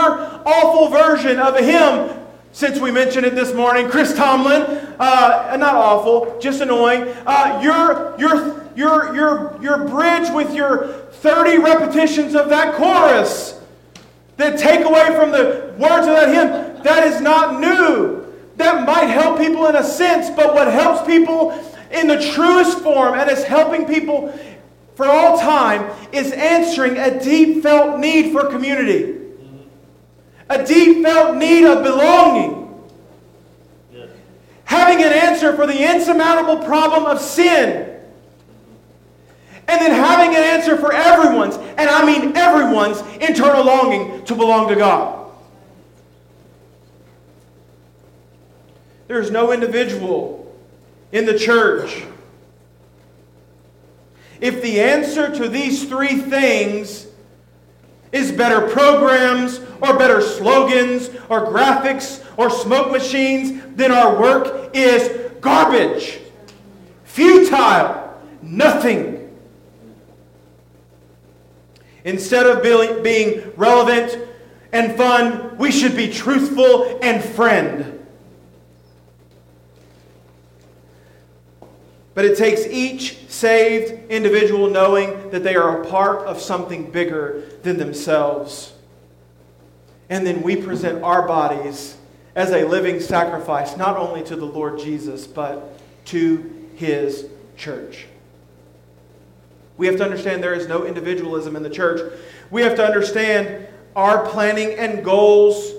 awful 0.46 0.88
version 0.88 1.40
of 1.40 1.56
a 1.56 1.62
hymn, 1.62 2.16
since 2.52 2.78
we 2.78 2.92
mentioned 2.92 3.26
it 3.26 3.34
this 3.34 3.52
morning, 3.52 3.88
Chris 3.88 4.14
Tomlin, 4.14 4.62
uh, 5.00 5.56
not 5.58 5.74
awful, 5.74 6.38
just 6.40 6.60
annoying. 6.60 7.02
Uh, 7.26 7.60
your, 7.62 8.18
your, 8.18 8.70
your, 8.76 9.14
your, 9.14 9.58
your 9.60 9.88
bridge 9.88 10.30
with 10.32 10.54
your 10.54 10.86
30 11.10 11.58
repetitions 11.58 12.36
of 12.36 12.48
that 12.48 12.74
chorus 12.76 13.57
that 14.38 14.58
take 14.58 14.86
away 14.86 15.14
from 15.16 15.32
the 15.32 15.74
words 15.78 16.06
of 16.06 16.14
that 16.14 16.28
hymn, 16.28 16.82
that 16.84 17.06
is 17.06 17.20
not 17.20 17.60
new. 17.60 18.24
That 18.56 18.86
might 18.86 19.06
help 19.06 19.38
people 19.38 19.66
in 19.66 19.76
a 19.76 19.84
sense, 19.84 20.30
but 20.30 20.54
what 20.54 20.72
helps 20.72 21.06
people 21.06 21.52
in 21.90 22.06
the 22.06 22.20
truest 22.32 22.78
form 22.80 23.14
and 23.14 23.30
is 23.30 23.44
helping 23.44 23.84
people 23.84 24.32
for 24.94 25.06
all 25.06 25.38
time 25.38 25.90
is 26.12 26.32
answering 26.32 26.96
a 26.96 27.22
deep 27.22 27.62
felt 27.62 28.00
need 28.00 28.32
for 28.32 28.46
community, 28.46 29.16
a 30.48 30.64
deep 30.64 31.04
felt 31.04 31.36
need 31.36 31.64
of 31.64 31.84
belonging. 31.84 32.56
Having 34.64 35.04
an 35.04 35.12
answer 35.12 35.56
for 35.56 35.66
the 35.66 35.94
insurmountable 35.94 36.58
problem 36.64 37.06
of 37.06 37.20
sin 37.20 37.87
and 39.68 39.80
then 39.80 39.90
having 39.90 40.34
an 40.34 40.42
answer 40.42 40.78
for 40.78 40.92
everyone's, 40.92 41.56
and 41.56 41.90
I 41.90 42.04
mean 42.04 42.34
everyone's, 42.36 43.00
internal 43.20 43.64
longing 43.64 44.24
to 44.24 44.34
belong 44.34 44.68
to 44.68 44.76
God. 44.76 45.30
There's 49.08 49.30
no 49.30 49.52
individual 49.52 50.54
in 51.12 51.26
the 51.26 51.38
church. 51.38 52.04
If 54.40 54.62
the 54.62 54.80
answer 54.80 55.34
to 55.36 55.48
these 55.48 55.86
three 55.88 56.16
things 56.16 57.06
is 58.12 58.32
better 58.32 58.68
programs 58.68 59.60
or 59.82 59.98
better 59.98 60.22
slogans 60.22 61.08
or 61.28 61.46
graphics 61.46 62.24
or 62.38 62.48
smoke 62.48 62.90
machines, 62.90 63.62
then 63.76 63.92
our 63.92 64.18
work 64.18 64.70
is 64.74 65.30
garbage, 65.40 66.20
futile, 67.04 68.14
nothing. 68.40 69.17
Instead 72.08 72.46
of 72.46 72.62
being 73.02 73.52
relevant 73.54 74.18
and 74.72 74.96
fun, 74.96 75.58
we 75.58 75.70
should 75.70 75.94
be 75.94 76.10
truthful 76.10 76.98
and 77.02 77.22
friend. 77.22 78.06
But 82.14 82.24
it 82.24 82.38
takes 82.38 82.66
each 82.66 83.28
saved 83.28 84.10
individual 84.10 84.70
knowing 84.70 85.28
that 85.32 85.44
they 85.44 85.54
are 85.54 85.82
a 85.82 85.86
part 85.86 86.26
of 86.26 86.40
something 86.40 86.90
bigger 86.90 87.42
than 87.62 87.76
themselves. 87.76 88.72
And 90.08 90.26
then 90.26 90.40
we 90.40 90.56
present 90.56 91.02
our 91.02 91.28
bodies 91.28 91.98
as 92.34 92.52
a 92.52 92.64
living 92.64 93.00
sacrifice, 93.00 93.76
not 93.76 93.98
only 93.98 94.24
to 94.24 94.34
the 94.34 94.46
Lord 94.46 94.78
Jesus, 94.78 95.26
but 95.26 95.78
to 96.06 96.68
his 96.74 97.26
church. 97.58 98.06
We 99.78 99.86
have 99.86 99.96
to 99.96 100.04
understand 100.04 100.42
there 100.42 100.54
is 100.54 100.68
no 100.68 100.84
individualism 100.84 101.56
in 101.56 101.62
the 101.62 101.70
church. 101.70 102.12
We 102.50 102.62
have 102.62 102.74
to 102.76 102.84
understand 102.84 103.66
our 103.96 104.26
planning 104.26 104.74
and 104.74 105.04
goals, 105.04 105.72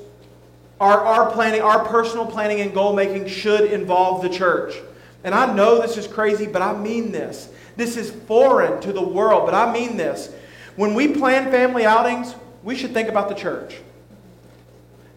our, 0.79 1.03
our 1.05 1.31
planning, 1.31 1.61
our 1.61 1.85
personal 1.85 2.25
planning 2.25 2.61
and 2.61 2.73
goal 2.73 2.93
making 2.95 3.27
should 3.27 3.71
involve 3.71 4.23
the 4.23 4.29
church. 4.29 4.75
And 5.23 5.35
I 5.35 5.53
know 5.53 5.81
this 5.81 5.97
is 5.97 6.07
crazy, 6.07 6.47
but 6.47 6.61
I 6.61 6.75
mean 6.75 7.11
this. 7.11 7.49
This 7.75 7.97
is 7.97 8.09
foreign 8.09 8.81
to 8.81 8.93
the 8.93 9.01
world, 9.01 9.45
but 9.45 9.53
I 9.53 9.71
mean 9.71 9.97
this. 9.97 10.33
When 10.77 10.93
we 10.93 11.09
plan 11.09 11.51
family 11.51 11.85
outings, 11.85 12.35
we 12.63 12.75
should 12.75 12.93
think 12.93 13.09
about 13.09 13.27
the 13.27 13.35
church. 13.35 13.77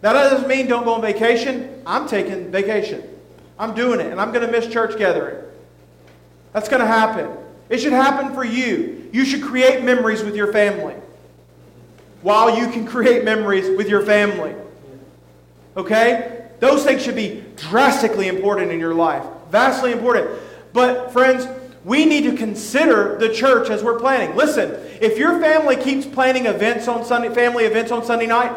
Now, 0.01 0.11
that 0.11 0.29
doesn't 0.29 0.49
mean 0.49 0.67
don't 0.67 0.83
go 0.83 0.95
on 0.95 1.01
vacation. 1.01 1.81
I'm 1.85 2.05
taking 2.05 2.51
vacation. 2.51 3.01
I'm 3.57 3.73
doing 3.73 4.01
it, 4.01 4.07
and 4.07 4.19
I'm 4.19 4.33
going 4.33 4.45
to 4.45 4.51
miss 4.51 4.67
church 4.67 4.97
gathering. 4.97 5.41
That's 6.51 6.67
going 6.67 6.81
to 6.81 6.87
happen. 6.87 7.29
It 7.69 7.79
should 7.79 7.93
happen 7.93 8.33
for 8.33 8.43
you. 8.43 9.09
You 9.11 9.25
should 9.25 9.41
create 9.41 9.83
memories 9.83 10.23
with 10.23 10.35
your 10.35 10.51
family 10.51 10.95
while 12.23 12.57
you 12.57 12.69
can 12.69 12.85
create 12.85 13.23
memories 13.23 13.77
with 13.77 13.89
your 13.89 14.01
family. 14.01 14.55
Okay? 15.77 16.47
Those 16.59 16.83
things 16.83 17.03
should 17.03 17.15
be 17.15 17.43
drastically 17.57 18.27
important 18.27 18.71
in 18.71 18.79
your 18.79 18.93
life, 18.93 19.23
vastly 19.51 19.91
important. 19.91 20.29
But, 20.71 21.11
friends, 21.11 21.45
we 21.83 22.05
need 22.05 22.23
to 22.23 22.37
consider 22.37 23.17
the 23.19 23.33
church 23.33 23.69
as 23.69 23.83
we're 23.83 23.99
planning. 23.99 24.35
Listen, 24.35 24.71
if 25.01 25.17
your 25.17 25.39
family 25.41 25.75
keeps 25.75 26.05
planning 26.05 26.45
events 26.45 26.87
on 26.87 27.03
Sunday, 27.03 27.33
family 27.33 27.65
events 27.65 27.91
on 27.91 28.05
Sunday 28.05 28.27
night, 28.27 28.55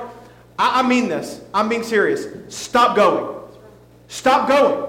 I, 0.58 0.80
I 0.80 0.88
mean 0.88 1.08
this. 1.08 1.40
I'm 1.52 1.68
being 1.68 1.82
serious. 1.82 2.26
Stop 2.48 2.94
going. 2.94 3.36
Stop 4.06 4.48
going. 4.48 4.88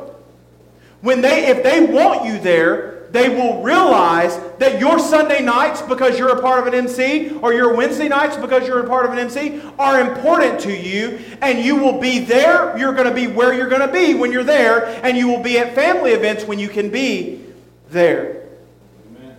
When 1.02 1.22
they, 1.22 1.48
if 1.48 1.64
they 1.64 1.86
want 1.86 2.26
you 2.26 2.40
there, 2.40 2.97
they 3.12 3.30
will 3.30 3.62
realize 3.62 4.38
that 4.60 4.80
your 4.80 5.00
Sunday 5.00 5.42
nights, 5.42 5.82
because 5.82 6.20
you're 6.20 6.38
a 6.38 6.42
part 6.42 6.60
of 6.60 6.68
an 6.72 6.78
MC, 6.78 7.32
or 7.42 7.54
your 7.54 7.76
Wednesday 7.76 8.08
nights, 8.08 8.36
because 8.36 8.68
you're 8.68 8.84
a 8.84 8.88
part 8.88 9.06
of 9.06 9.12
an 9.12 9.20
MC, 9.20 9.62
are 9.80 10.02
important 10.02 10.60
to 10.62 10.76
you, 10.76 11.20
and 11.42 11.64
you 11.64 11.78
will 11.78 12.00
be 12.00 12.20
there. 12.20 12.78
You're 12.78 12.94
going 12.94 13.08
to 13.08 13.14
be 13.14 13.28
where 13.28 13.54
you're 13.54 13.70
going 13.70 13.86
to 13.86 13.92
be 13.92 14.14
when 14.14 14.32
you're 14.32 14.44
there, 14.44 14.86
and 15.06 15.18
you 15.18 15.28
will 15.28 15.42
be 15.42 15.58
at 15.58 15.74
family 15.74 16.12
events 16.12 16.44
when 16.44 16.60
you 16.60 16.68
can 16.68 16.90
be 16.90 17.44
there. 17.90 18.44
Amen. 19.16 19.38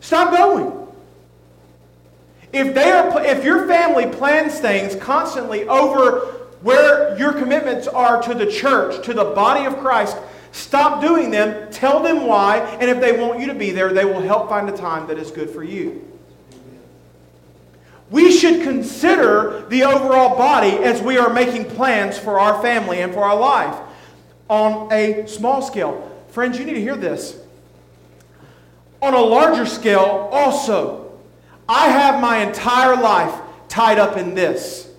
Stop 0.00 0.30
going. 0.30 0.82
If, 2.52 2.74
they 2.74 2.90
are, 2.90 3.24
if 3.24 3.44
your 3.44 3.66
family 3.66 4.06
plans 4.06 4.58
things 4.58 4.94
constantly 4.96 5.66
over 5.68 6.20
where 6.62 7.18
your 7.18 7.32
commitments 7.32 7.88
are 7.88 8.22
to 8.22 8.34
the 8.34 8.46
church, 8.46 9.04
to 9.04 9.14
the 9.14 9.24
body 9.24 9.64
of 9.66 9.78
Christ, 9.78 10.16
Stop 10.52 11.00
doing 11.00 11.30
them. 11.30 11.70
Tell 11.72 12.02
them 12.02 12.26
why. 12.26 12.58
And 12.58 12.90
if 12.90 13.00
they 13.00 13.18
want 13.18 13.40
you 13.40 13.46
to 13.46 13.54
be 13.54 13.70
there, 13.70 13.92
they 13.92 14.04
will 14.04 14.20
help 14.20 14.48
find 14.48 14.68
a 14.68 14.76
time 14.76 15.06
that 15.08 15.18
is 15.18 15.30
good 15.30 15.50
for 15.50 15.64
you. 15.64 16.06
We 18.10 18.30
should 18.30 18.62
consider 18.62 19.64
the 19.70 19.84
overall 19.84 20.36
body 20.36 20.70
as 20.70 21.00
we 21.00 21.16
are 21.16 21.32
making 21.32 21.64
plans 21.64 22.18
for 22.18 22.38
our 22.38 22.60
family 22.60 23.00
and 23.00 23.12
for 23.12 23.24
our 23.24 23.38
life 23.38 23.74
on 24.48 24.92
a 24.92 25.26
small 25.26 25.62
scale. 25.62 26.10
Friends, 26.28 26.58
you 26.58 26.66
need 26.66 26.74
to 26.74 26.80
hear 26.80 26.96
this. 26.96 27.38
On 29.00 29.14
a 29.14 29.20
larger 29.20 29.64
scale, 29.64 30.28
also, 30.30 31.18
I 31.66 31.88
have 31.88 32.20
my 32.20 32.38
entire 32.38 32.94
life 32.94 33.34
tied 33.68 33.98
up 33.98 34.18
in 34.18 34.34
this. 34.34 34.91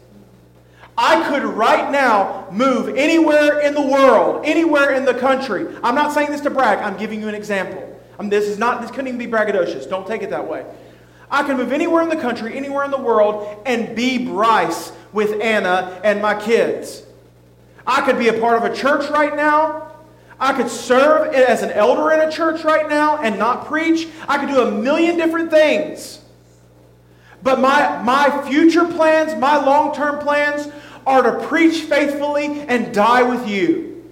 I 1.06 1.28
could 1.28 1.44
right 1.44 1.92
now 1.92 2.48
move 2.50 2.96
anywhere 2.96 3.60
in 3.60 3.74
the 3.74 3.82
world, 3.82 4.46
anywhere 4.46 4.92
in 4.94 5.04
the 5.04 5.14
country. 5.14 5.68
I'm 5.84 5.96
not 5.96 6.14
saying 6.14 6.32
this 6.32 6.40
to 6.42 6.50
brag. 6.50 6.80
I'm 6.80 6.98
giving 6.98 7.20
you 7.20 7.28
an 7.28 7.36
example. 7.36 8.00
I'm, 8.18 8.30
this 8.30 8.46
is 8.46 8.58
not. 8.58 8.82
This 8.82 8.90
couldn't 8.90 9.08
even 9.08 9.18
be 9.18 9.28
braggadocious. 9.28 9.90
Don't 9.90 10.08
take 10.08 10.22
it 10.22 10.30
that 10.30 10.48
way. 10.48 10.66
I 11.30 11.44
can 11.44 11.58
move 11.58 11.74
anywhere 11.74 12.04
in 12.04 12.08
the 12.08 12.16
country, 12.16 12.56
anywhere 12.56 12.86
in 12.86 12.92
the 12.92 13.02
world, 13.02 13.64
and 13.66 13.94
be 13.98 14.26
Brice 14.26 14.94
with 15.12 15.42
Anna 15.42 16.00
and 16.06 16.22
my 16.22 16.40
kids. 16.40 17.04
I 17.86 18.06
could 18.06 18.18
be 18.18 18.30
a 18.30 18.40
part 18.40 18.64
of 18.64 18.72
a 18.72 18.74
church 18.74 19.10
right 19.10 19.36
now. 19.36 19.92
I 20.40 20.54
could 20.54 20.70
serve 20.70 21.34
as 21.34 21.64
an 21.64 21.72
elder 21.72 22.14
in 22.14 22.22
a 22.22 22.32
church 22.32 22.64
right 22.64 22.88
now 22.88 23.18
and 23.18 23.38
not 23.38 23.66
preach. 23.66 24.08
I 24.26 24.38
could 24.38 24.48
do 24.48 24.62
a 24.62 24.72
million 24.72 25.18
different 25.18 25.52
things. 25.52 26.22
But 27.44 27.60
my, 27.60 28.02
my 28.04 28.42
future 28.50 28.86
plans, 28.86 29.38
my 29.38 29.58
long 29.58 29.94
term 29.94 30.20
plans, 30.20 30.70
are 31.06 31.22
to 31.24 31.48
preach 31.48 31.82
faithfully 31.82 32.62
and 32.62 32.94
die 32.94 33.24
with 33.24 33.48
you. 33.48 34.04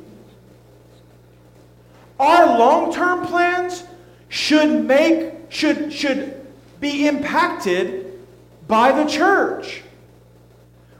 Our 2.19 2.57
long 2.57 2.93
term 2.93 3.25
plans 3.27 3.83
should 4.29 4.85
make, 4.85 5.33
should, 5.49 5.91
should 5.91 6.45
be 6.79 7.07
impacted 7.07 8.19
by 8.67 8.91
the 8.91 9.09
church. 9.09 9.81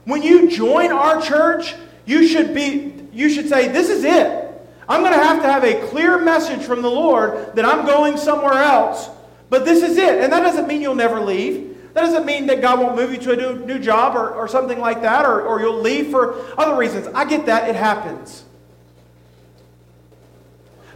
When 0.04 0.22
you 0.22 0.50
join 0.50 0.90
our 0.90 1.22
church, 1.22 1.74
you 2.06 2.26
should 2.26 2.54
be, 2.54 2.92
you 3.12 3.28
should 3.30 3.48
say, 3.48 3.68
This 3.68 3.88
is 3.88 4.04
it. 4.04 4.48
I'm 4.88 5.00
going 5.00 5.12
to 5.12 5.24
have 5.24 5.40
to 5.42 5.50
have 5.50 5.64
a 5.64 5.86
clear 5.88 6.18
message 6.18 6.62
from 6.62 6.82
the 6.82 6.90
Lord 6.90 7.54
that 7.54 7.64
I'm 7.64 7.86
going 7.86 8.16
somewhere 8.16 8.54
else, 8.54 9.08
but 9.48 9.64
this 9.64 9.82
is 9.82 9.96
it. 9.96 10.20
And 10.20 10.32
that 10.32 10.40
doesn't 10.40 10.66
mean 10.66 10.82
you'll 10.82 10.94
never 10.94 11.20
leave. 11.20 11.71
That 11.94 12.02
doesn't 12.02 12.24
mean 12.24 12.46
that 12.46 12.62
God 12.62 12.78
won't 12.78 12.96
move 12.96 13.12
you 13.12 13.18
to 13.18 13.32
a 13.32 13.36
new, 13.36 13.66
new 13.66 13.78
job 13.78 14.16
or, 14.16 14.30
or 14.30 14.48
something 14.48 14.78
like 14.78 15.02
that, 15.02 15.26
or, 15.26 15.42
or 15.42 15.60
you'll 15.60 15.80
leave 15.80 16.10
for 16.10 16.36
other 16.58 16.76
reasons. 16.76 17.06
I 17.08 17.24
get 17.24 17.46
that. 17.46 17.68
It 17.68 17.76
happens. 17.76 18.44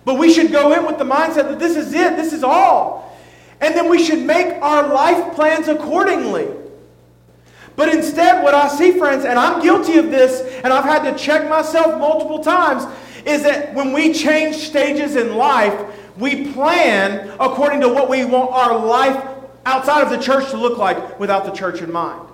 But 0.04 0.18
we 0.18 0.32
should 0.32 0.52
go 0.52 0.72
in 0.72 0.86
with 0.86 0.98
the 0.98 1.04
mindset 1.04 1.48
that 1.48 1.58
this 1.58 1.76
is 1.76 1.92
it, 1.92 2.16
this 2.16 2.32
is 2.32 2.42
all. 2.42 3.16
And 3.60 3.74
then 3.74 3.90
we 3.90 4.02
should 4.02 4.20
make 4.20 4.54
our 4.62 4.86
life 4.88 5.34
plans 5.34 5.68
accordingly. 5.68 6.48
But 7.74 7.90
instead, 7.90 8.42
what 8.42 8.54
I 8.54 8.68
see, 8.68 8.92
friends, 8.92 9.24
and 9.24 9.38
I'm 9.38 9.60
guilty 9.60 9.98
of 9.98 10.10
this, 10.10 10.40
and 10.62 10.72
I've 10.72 10.84
had 10.84 11.02
to 11.10 11.18
check 11.22 11.48
myself 11.48 11.98
multiple 11.98 12.38
times, 12.38 12.84
is 13.26 13.42
that 13.42 13.74
when 13.74 13.92
we 13.92 14.14
change 14.14 14.56
stages 14.56 15.16
in 15.16 15.36
life, 15.36 15.74
we 16.16 16.52
plan 16.52 17.36
according 17.40 17.80
to 17.80 17.88
what 17.88 18.08
we 18.08 18.24
want 18.24 18.50
our 18.52 18.78
life 18.78 19.35
outside 19.66 20.02
of 20.02 20.10
the 20.10 20.18
church 20.18 20.50
to 20.50 20.56
look 20.56 20.78
like 20.78 21.20
without 21.20 21.44
the 21.44 21.50
church 21.50 21.82
in 21.82 21.92
mind. 21.92 22.26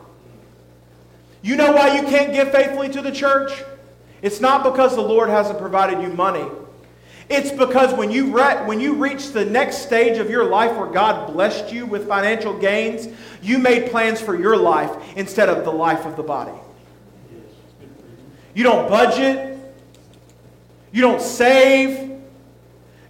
You 1.43 1.57
know 1.57 1.73
why 1.73 1.97
you 1.97 2.03
can't 2.07 2.33
give 2.33 2.53
faithfully 2.53 2.89
to 2.91 3.03
the 3.03 3.11
church? 3.11 3.65
It's 4.21 4.41
not 4.41 4.63
because 4.63 4.95
the 4.95 5.03
Lord 5.03 5.29
hasn't 5.29 5.59
provided 5.59 6.01
you 6.01 6.09
money. 6.09 6.47
It's 7.29 7.51
because 7.51 7.95
when 7.95 8.11
you, 8.11 8.37
re- 8.37 8.65
when 8.67 8.79
you 8.79 8.95
reach 8.95 9.31
the 9.31 9.45
next 9.45 9.79
stage 9.79 10.19
of 10.19 10.31
your 10.31 10.45
life 10.45 10.77
where 10.77 10.87
God 10.87 11.33
blessed 11.33 11.73
you 11.73 11.87
with 11.87 12.07
financial 12.07 12.57
gains, 12.57 13.09
you 13.41 13.59
made 13.59 13.91
plans 13.91 14.21
for 14.21 14.39
your 14.39 14.57
life 14.57 14.91
instead 15.17 15.49
of 15.49 15.65
the 15.65 15.73
life 15.73 16.05
of 16.05 16.17
the 16.17 16.23
body. 16.23 16.53
You 18.55 18.63
don't 18.63 18.89
budget. 18.89 19.59
You 20.93 21.01
don't 21.01 21.23
save. 21.23 22.12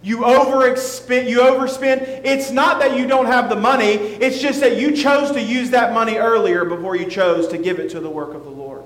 You 0.03 0.17
overspend, 0.17 1.29
you 1.29 1.39
overspend. 1.39 2.21
It's 2.25 2.51
not 2.51 2.79
that 2.81 2.97
you 2.97 3.07
don't 3.07 3.25
have 3.25 3.49
the 3.49 3.55
money, 3.55 3.93
it's 3.93 4.39
just 4.39 4.59
that 4.59 4.77
you 4.77 4.91
chose 4.91 5.31
to 5.31 5.41
use 5.41 5.69
that 5.69 5.93
money 5.93 6.17
earlier 6.17 6.65
before 6.65 6.97
you 6.97 7.09
chose 7.09 7.47
to 7.47 7.57
give 7.57 7.79
it 7.79 7.89
to 7.91 8.01
the 8.01 8.09
work 8.09 8.33
of 8.33 8.43
the 8.43 8.49
Lord. 8.49 8.83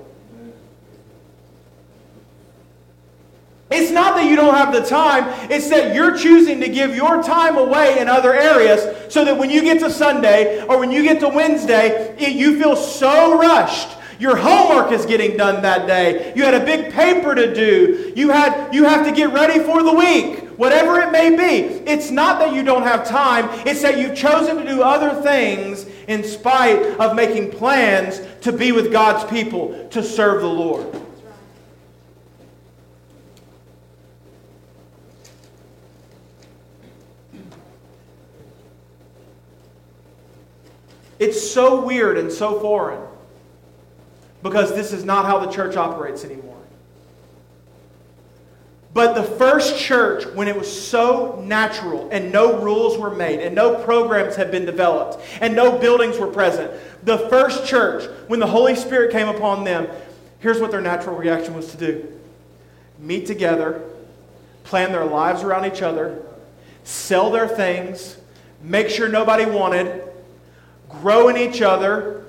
It's 3.70 3.90
not 3.90 4.14
that 4.14 4.30
you 4.30 4.36
don't 4.36 4.54
have 4.54 4.72
the 4.72 4.80
time, 4.80 5.24
it's 5.50 5.68
that 5.70 5.94
you're 5.94 6.16
choosing 6.16 6.60
to 6.60 6.68
give 6.68 6.94
your 6.94 7.22
time 7.22 7.58
away 7.58 7.98
in 7.98 8.08
other 8.08 8.32
areas 8.32 9.12
so 9.12 9.24
that 9.24 9.36
when 9.36 9.50
you 9.50 9.62
get 9.62 9.80
to 9.80 9.90
Sunday 9.90 10.62
or 10.62 10.78
when 10.78 10.92
you 10.92 11.02
get 11.02 11.20
to 11.20 11.28
Wednesday, 11.28 12.14
it, 12.16 12.34
you 12.34 12.58
feel 12.58 12.76
so 12.76 13.38
rushed 13.38 13.96
your 14.20 14.34
homework 14.34 14.90
is 14.90 15.06
getting 15.06 15.36
done 15.36 15.62
that 15.62 15.86
day. 15.86 16.32
You 16.34 16.42
had 16.42 16.54
a 16.54 16.64
big 16.64 16.92
paper 16.92 17.36
to 17.36 17.54
do. 17.54 18.12
You, 18.16 18.30
had, 18.30 18.74
you 18.74 18.82
have 18.82 19.06
to 19.06 19.12
get 19.12 19.32
ready 19.32 19.60
for 19.60 19.82
the 19.84 19.92
week. 19.92 20.47
Whatever 20.58 20.98
it 20.98 21.12
may 21.12 21.36
be. 21.36 21.72
It's 21.88 22.10
not 22.10 22.40
that 22.40 22.52
you 22.52 22.64
don't 22.64 22.82
have 22.82 23.06
time, 23.06 23.48
it's 23.64 23.80
that 23.82 23.96
you've 23.96 24.16
chosen 24.16 24.56
to 24.56 24.66
do 24.66 24.82
other 24.82 25.22
things 25.22 25.86
in 26.08 26.24
spite 26.24 26.82
of 26.98 27.14
making 27.14 27.52
plans 27.52 28.20
to 28.40 28.50
be 28.50 28.72
with 28.72 28.90
God's 28.90 29.22
people, 29.30 29.88
to 29.90 30.02
serve 30.02 30.42
the 30.42 30.48
Lord. 30.48 31.00
It's 41.20 41.40
so 41.40 41.84
weird 41.84 42.18
and 42.18 42.32
so 42.32 42.58
foreign 42.58 43.00
because 44.42 44.74
this 44.74 44.92
is 44.92 45.04
not 45.04 45.24
how 45.24 45.38
the 45.38 45.52
church 45.52 45.76
operates 45.76 46.24
anymore. 46.24 46.47
But 48.98 49.14
the 49.14 49.22
first 49.22 49.78
church, 49.78 50.26
when 50.34 50.48
it 50.48 50.58
was 50.58 50.66
so 50.68 51.40
natural 51.46 52.08
and 52.10 52.32
no 52.32 52.60
rules 52.60 52.98
were 52.98 53.14
made 53.14 53.38
and 53.38 53.54
no 53.54 53.76
programs 53.84 54.34
had 54.34 54.50
been 54.50 54.66
developed 54.66 55.24
and 55.40 55.54
no 55.54 55.78
buildings 55.78 56.18
were 56.18 56.26
present, 56.26 56.72
the 57.04 57.16
first 57.28 57.64
church, 57.64 58.10
when 58.26 58.40
the 58.40 58.46
Holy 58.48 58.74
Spirit 58.74 59.12
came 59.12 59.28
upon 59.28 59.62
them, 59.62 59.86
here's 60.40 60.60
what 60.60 60.72
their 60.72 60.80
natural 60.80 61.14
reaction 61.14 61.54
was 61.54 61.70
to 61.70 61.76
do. 61.76 62.12
Meet 62.98 63.28
together, 63.28 63.88
plan 64.64 64.90
their 64.90 65.04
lives 65.04 65.44
around 65.44 65.64
each 65.66 65.80
other, 65.80 66.20
sell 66.82 67.30
their 67.30 67.46
things, 67.46 68.16
make 68.64 68.88
sure 68.88 69.08
nobody 69.08 69.46
wanted, 69.46 70.02
grow 70.88 71.28
in 71.28 71.36
each 71.36 71.62
other, 71.62 72.24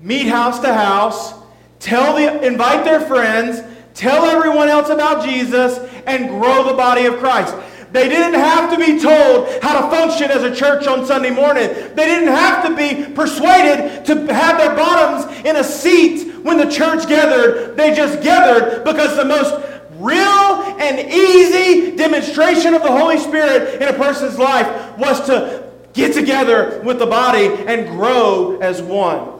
meet 0.00 0.28
house 0.28 0.60
to 0.60 0.72
house, 0.72 1.34
tell 1.80 2.14
the, 2.14 2.46
invite 2.46 2.84
their 2.84 3.00
friends, 3.00 3.60
tell 3.96 4.26
everyone 4.26 4.68
else 4.68 4.90
about 4.90 5.24
Jesus, 5.24 5.80
and 6.06 6.28
grow 6.28 6.64
the 6.64 6.74
body 6.74 7.06
of 7.06 7.18
Christ. 7.18 7.54
They 7.92 8.08
didn't 8.08 8.34
have 8.34 8.70
to 8.70 8.78
be 8.78 9.00
told 9.00 9.62
how 9.62 9.80
to 9.80 9.90
function 9.96 10.30
as 10.30 10.42
a 10.42 10.54
church 10.54 10.86
on 10.86 11.06
Sunday 11.06 11.30
morning. 11.30 11.68
They 11.68 12.04
didn't 12.04 12.28
have 12.28 12.64
to 12.66 12.76
be 12.76 13.12
persuaded 13.14 14.04
to 14.06 14.34
have 14.34 14.58
their 14.58 14.74
bottoms 14.74 15.44
in 15.46 15.56
a 15.56 15.64
seat 15.64 16.42
when 16.42 16.58
the 16.58 16.70
church 16.70 17.08
gathered. 17.08 17.76
They 17.76 17.94
just 17.94 18.22
gathered 18.22 18.84
because 18.84 19.16
the 19.16 19.24
most 19.24 19.54
real 19.98 20.76
and 20.78 21.10
easy 21.10 21.96
demonstration 21.96 22.74
of 22.74 22.82
the 22.82 22.90
Holy 22.90 23.18
Spirit 23.18 23.80
in 23.80 23.88
a 23.88 23.94
person's 23.94 24.38
life 24.38 24.98
was 24.98 25.24
to 25.26 25.72
get 25.92 26.12
together 26.12 26.82
with 26.84 26.98
the 26.98 27.06
body 27.06 27.46
and 27.46 27.88
grow 27.88 28.58
as 28.60 28.82
one. 28.82 29.32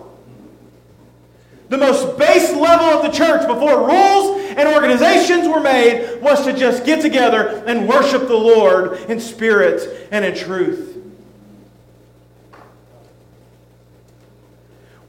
The 1.69 1.79
most 1.79 2.17
base 2.17 2.53
level 2.53 2.87
of 2.87 3.03
the 3.03 3.11
church 3.11 3.47
before 3.47 3.87
rules 3.87 4.46
and 4.57 4.69
organizations 4.69 5.47
were 5.47 5.61
made 5.61 6.21
was 6.21 6.45
to 6.45 6.53
just 6.53 6.85
get 6.85 7.03
together 7.03 7.63
and 7.67 7.87
worship 7.87 8.27
the 8.27 8.37
Lord 8.37 8.99
in 9.11 9.21
spirit 9.21 10.09
and 10.11 10.25
in 10.25 10.35
truth. 10.35 10.95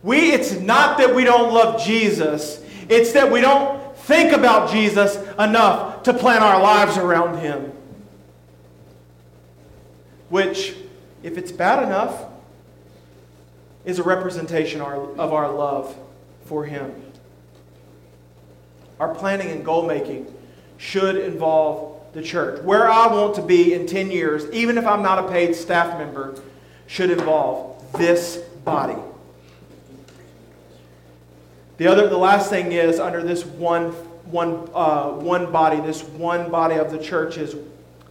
We, 0.04 0.32
it's 0.32 0.54
not 0.54 0.98
that 1.00 1.16
we 1.16 1.24
don't 1.24 1.54
love 1.54 1.84
Jesus, 1.84 2.64
it's 2.90 3.14
that 3.14 3.32
we 3.32 3.42
don't 3.42 3.98
think 4.00 4.32
about 4.32 4.70
Jesus 4.70 5.18
enough 5.40 6.04
to 6.04 6.14
plan 6.14 6.44
our 6.44 6.62
lives 6.62 6.98
around 6.98 7.40
him. 7.40 7.72
Which, 10.30 10.76
if 11.24 11.38
it's 11.38 11.52
bad 11.52 11.84
enough, 11.84 12.26
is 13.86 14.00
a 14.00 14.04
representation 14.04 14.82
of 14.82 15.34
our 15.34 15.52
love 15.52 15.96
for 16.46 16.66
him. 16.66 16.94
Our 19.00 19.14
planning 19.14 19.52
and 19.52 19.64
goal 19.64 19.86
making 19.86 20.34
should 20.78 21.18
involve 21.18 22.02
the 22.14 22.22
church. 22.22 22.62
Where 22.64 22.90
I 22.90 23.08
want 23.08 23.36
to 23.36 23.42
be 23.42 23.74
in 23.74 23.86
10 23.86 24.10
years, 24.12 24.50
even 24.52 24.78
if 24.78 24.86
I'm 24.86 25.04
not 25.04 25.24
a 25.24 25.28
paid 25.30 25.56
staff 25.56 25.98
member, 25.98 26.42
should 26.88 27.12
involve 27.12 27.92
this 27.98 28.38
body. 28.64 29.00
The 31.78 31.88
other, 31.88 32.08
the 32.08 32.18
last 32.18 32.50
thing 32.50 32.72
is 32.72 33.00
under 33.00 33.22
this 33.22 33.46
one, 33.46 33.92
one, 34.32 34.68
uh, 34.74 35.12
one 35.12 35.52
body, 35.52 35.80
this 35.80 36.04
one 36.04 36.50
body 36.50 36.76
of 36.76 36.92
the 36.92 36.98
church 36.98 37.38
is 37.38 37.56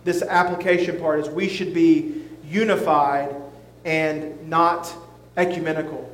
this 0.05 0.23
application 0.23 1.01
part 1.01 1.19
is 1.19 1.29
we 1.29 1.49
should 1.49 1.75
be 1.75 2.23
unified 2.45 3.35
and 3.85 4.49
not 4.49 4.95
ecumenical. 5.37 6.09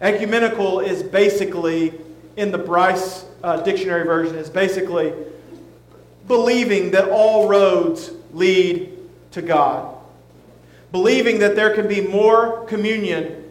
Ecumenical 0.00 0.78
is 0.80 1.02
basically, 1.02 1.94
in 2.36 2.52
the 2.52 2.58
Brice 2.58 3.24
uh, 3.42 3.60
dictionary 3.62 4.04
version, 4.04 4.36
is 4.36 4.50
basically 4.50 5.12
believing 6.26 6.92
that 6.92 7.08
all 7.08 7.48
roads 7.48 8.10
lead 8.32 8.96
to 9.32 9.42
God. 9.42 9.96
Believing 10.90 11.38
that 11.40 11.56
there 11.56 11.74
can 11.74 11.88
be 11.88 12.00
more 12.00 12.64
communion 12.66 13.50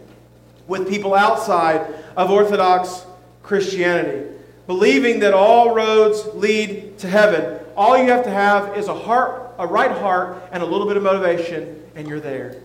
with 0.68 0.88
people 0.88 1.14
outside 1.14 1.94
of 2.16 2.30
Orthodox 2.30 3.06
Christianity. 3.44 4.28
Believing 4.68 5.20
that 5.20 5.34
all 5.34 5.74
roads 5.74 6.26
lead 6.34 6.98
to 7.00 7.08
heaven. 7.08 7.60
All 7.76 7.98
you 7.98 8.10
have 8.12 8.24
to 8.24 8.30
have 8.30 8.78
is 8.78 8.88
a 8.88 8.94
heart, 8.94 9.54
a 9.58 9.66
right 9.66 9.92
heart, 9.92 10.38
and 10.52 10.62
a 10.62 10.66
little 10.66 10.88
bit 10.88 10.98
of 10.98 11.04
motivation, 11.04 11.84
and 11.96 12.08
you're 12.08 12.20
there. 12.20 12.62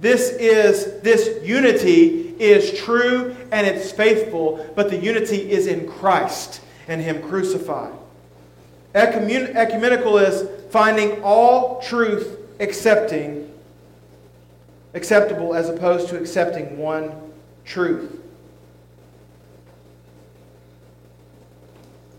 This 0.00 0.30
is 0.30 1.00
this 1.02 1.44
unity 1.44 2.34
is 2.38 2.78
true 2.78 3.34
and 3.50 3.66
it's 3.66 3.90
faithful, 3.90 4.64
but 4.76 4.90
the 4.90 4.96
unity 4.96 5.50
is 5.50 5.66
in 5.66 5.88
Christ 5.88 6.60
and 6.86 7.00
Him 7.00 7.22
crucified. 7.22 7.94
ecumenical 8.94 10.18
is 10.18 10.48
finding 10.70 11.22
all 11.22 11.80
truth 11.82 12.38
accepting 12.60 13.52
acceptable 14.94 15.54
as 15.54 15.68
opposed 15.68 16.08
to 16.08 16.18
accepting 16.18 16.78
one 16.78 17.12
truth. 17.64 18.20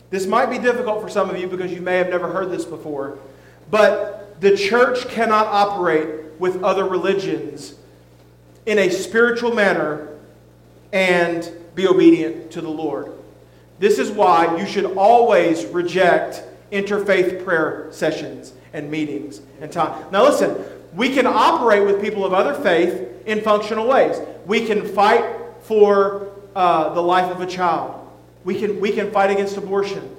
This 0.10 0.26
might 0.26 0.50
be 0.50 0.58
difficult 0.58 1.02
for 1.02 1.10
some 1.10 1.30
of 1.30 1.38
you 1.38 1.48
because 1.48 1.72
you 1.72 1.82
may 1.82 1.98
have 1.98 2.10
never 2.10 2.32
heard 2.32 2.50
this 2.50 2.66
before, 2.66 3.20
but 3.70 4.40
the 4.42 4.56
church 4.56 5.08
cannot 5.10 5.46
operate 5.48 6.08
with 6.40 6.64
other 6.64 6.86
religions 6.88 7.76
in 8.66 8.80
a 8.80 8.90
spiritual 8.90 9.54
manner 9.54 10.08
and 10.92 11.52
be 11.76 11.88
obedient 11.88 12.52
to 12.52 12.62
the 12.62 12.70
Lord. 12.70 13.12
This 13.78 14.00
is 14.00 14.10
why 14.12 14.58
you 14.58 14.66
should 14.66 14.98
always 14.98 15.66
reject 15.66 16.44
interfaith 16.72 17.44
prayer 17.44 17.88
sessions 17.92 18.54
and 18.74 18.90
meetings 18.90 19.42
and 19.62 19.72
time. 19.72 20.12
Now, 20.12 20.24
listen, 20.24 20.56
we 20.94 21.14
can 21.14 21.26
operate 21.28 21.86
with 21.86 22.02
people 22.02 22.26
of 22.26 22.34
other 22.34 22.54
faith 22.54 23.08
in 23.26 23.42
functional 23.42 23.88
ways. 23.88 24.18
We 24.46 24.66
can 24.66 24.88
fight 24.88 25.24
for 25.62 26.30
uh, 26.56 26.94
the 26.94 27.02
life 27.02 27.32
of 27.32 27.42
a 27.42 27.46
child. 27.46 27.96
We 28.44 28.60
can, 28.60 28.80
we 28.80 28.92
can 28.92 29.12
fight 29.12 29.30
against 29.30 29.58
abortion. 29.58 30.16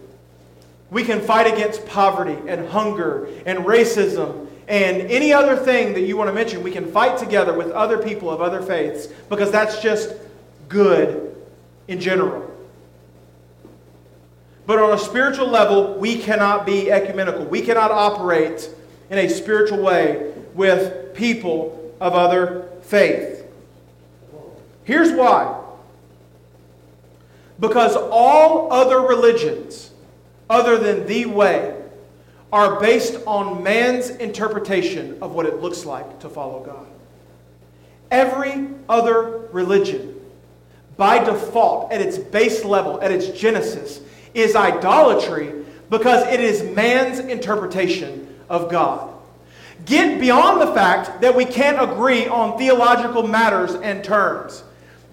We 0.91 1.05
can 1.05 1.21
fight 1.21 1.53
against 1.53 1.87
poverty 1.87 2.37
and 2.49 2.69
hunger 2.69 3.29
and 3.47 3.61
racism 3.61 4.49
and 4.71 5.11
any 5.11 5.33
other 5.33 5.57
thing 5.57 5.95
that 5.95 6.03
you 6.03 6.17
want 6.17 6.29
to 6.29 6.33
mention. 6.33 6.63
We 6.63 6.71
can 6.71 6.91
fight 6.93 7.19
together 7.19 7.53
with 7.53 7.73
other 7.73 7.99
people 7.99 8.31
of 8.31 8.41
other 8.41 8.63
faiths 8.63 9.09
because 9.29 9.51
that's 9.51 9.83
just 9.83 10.15
good 10.69 11.37
in 11.89 12.01
general. 12.01 12.49
But 14.67 14.79
on 14.79 14.93
a 14.93 14.99
spiritual 14.99 15.49
level, 15.49 15.95
we 15.95 16.21
cannot 16.21 16.67
be 16.67 16.89
ecumenical. 16.89 17.45
We 17.47 17.63
cannot 17.63 17.91
operate 17.91 18.71
in 19.11 19.19
a 19.19 19.29
spiritual 19.29 19.83
way 19.83 20.33
with 20.55 21.15
people 21.15 21.93
of 22.01 22.15
other 22.15 22.69
faith. 22.83 23.45
Here's 24.85 25.11
why. 25.11 25.61
Because 27.59 27.97
all 27.97 28.73
other 28.73 29.01
religions, 29.01 29.91
other 30.49 30.79
than 30.79 31.09
the 31.09 31.27
way, 31.27 31.80
are 32.53 32.81
based 32.81 33.21
on 33.27 33.63
man's 33.63 34.11
interpretation 34.11 35.19
of 35.23 35.33
what 35.33 35.47
it 35.47 35.61
looks 35.61 35.85
like 35.85 36.21
to 36.21 36.29
follow 36.29 36.65
God. 36.65 36.87
Every 38.11 38.69
other 38.89 39.47
religion, 39.53 40.21
by 40.97 41.23
default, 41.23 41.93
at 41.93 42.01
its 42.01 42.19
base 42.19 42.65
level, 42.65 43.01
at 43.01 43.13
its 43.13 43.29
genesis, 43.29 44.01
is 44.35 44.57
idolatry 44.57 45.65
because 45.89 46.27
it 46.27 46.41
is 46.41 46.63
man's 46.75 47.21
interpretation 47.21 48.27
of 48.49 48.71
God. 48.71 49.13
Get 49.87 50.21
beyond 50.21 50.61
the 50.61 50.75
fact 50.75 51.21
that 51.21 51.35
we 51.35 51.45
can't 51.45 51.81
agree 51.81 52.27
on 52.27 52.59
theological 52.59 53.27
matters 53.27 53.75
and 53.75 54.05
terms. 54.05 54.63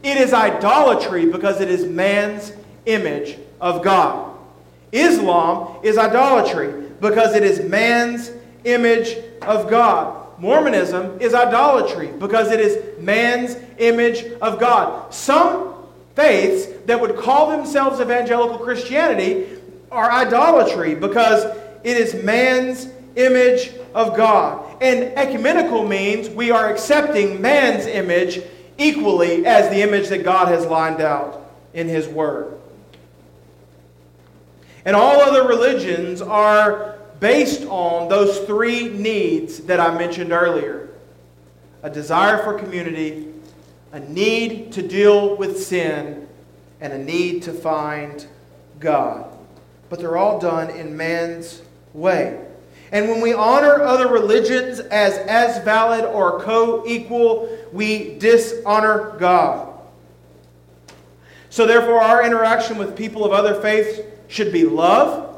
It 0.03 0.17
is 0.17 0.33
idolatry 0.33 1.25
because 1.25 1.61
it 1.61 1.69
is 1.69 1.85
man's 1.85 2.51
image 2.85 3.37
of 3.61 3.83
God. 3.83 4.35
Islam 4.91 5.79
is 5.83 5.97
idolatry 5.97 6.86
because 6.99 7.35
it 7.35 7.43
is 7.43 7.61
man's 7.61 8.31
image 8.63 9.17
of 9.41 9.69
God. 9.69 10.39
Mormonism 10.39 11.19
is 11.19 11.33
idolatry 11.33 12.07
because 12.19 12.51
it 12.51 12.59
is 12.59 12.99
man's 12.99 13.57
image 13.77 14.23
of 14.41 14.59
God. 14.59 15.13
Some 15.13 15.73
faiths 16.15 16.67
that 16.85 16.99
would 16.99 17.15
call 17.15 17.49
themselves 17.49 17.99
evangelical 17.99 18.57
Christianity 18.59 19.47
are 19.91 20.11
idolatry 20.11 20.95
because 20.95 21.43
it 21.83 21.97
is 21.97 22.23
man's 22.23 22.87
image 23.15 23.71
of 23.93 24.15
God. 24.15 24.81
And 24.81 25.05
ecumenical 25.17 25.87
means 25.87 26.29
we 26.29 26.51
are 26.51 26.69
accepting 26.69 27.41
man's 27.41 27.87
image 27.87 28.41
equally 28.77 29.45
as 29.45 29.69
the 29.69 29.81
image 29.81 30.09
that 30.09 30.23
God 30.23 30.49
has 30.49 30.65
lined 30.65 31.01
out 31.01 31.51
in 31.73 31.87
His 31.87 32.07
Word. 32.07 32.56
And 34.85 34.95
all 34.95 35.19
other 35.19 35.47
religions 35.47 36.21
are 36.21 36.97
based 37.19 37.63
on 37.67 38.09
those 38.09 38.39
three 38.39 38.89
needs 38.89 39.59
that 39.61 39.79
I 39.79 39.97
mentioned 39.97 40.31
earlier 40.31 40.83
a 41.83 41.89
desire 41.89 42.43
for 42.43 42.57
community, 42.57 43.31
a 43.91 43.99
need 43.99 44.71
to 44.73 44.85
deal 44.85 45.37
with 45.37 45.63
sin, 45.63 46.27
and 46.81 46.91
a 46.91 46.97
need 46.97 47.43
to 47.43 47.53
find 47.53 48.25
God. 48.79 49.31
But 49.89 49.99
they're 49.99 50.17
all 50.17 50.39
done 50.39 50.69
in 50.71 50.97
man's 50.97 51.61
way. 51.93 52.43
And 52.91 53.09
when 53.09 53.21
we 53.21 53.33
honor 53.33 53.81
other 53.81 54.07
religions 54.07 54.79
as 54.79 55.17
as 55.27 55.63
valid 55.63 56.05
or 56.05 56.41
co 56.41 56.85
equal, 56.85 57.57
we 57.71 58.17
dishonor 58.17 59.15
God. 59.19 59.77
So, 61.49 61.65
therefore, 61.65 62.01
our 62.01 62.25
interaction 62.25 62.77
with 62.77 62.95
people 62.95 63.25
of 63.25 63.31
other 63.31 63.61
faiths 63.61 63.99
should 64.27 64.51
be 64.51 64.63
love, 64.65 65.37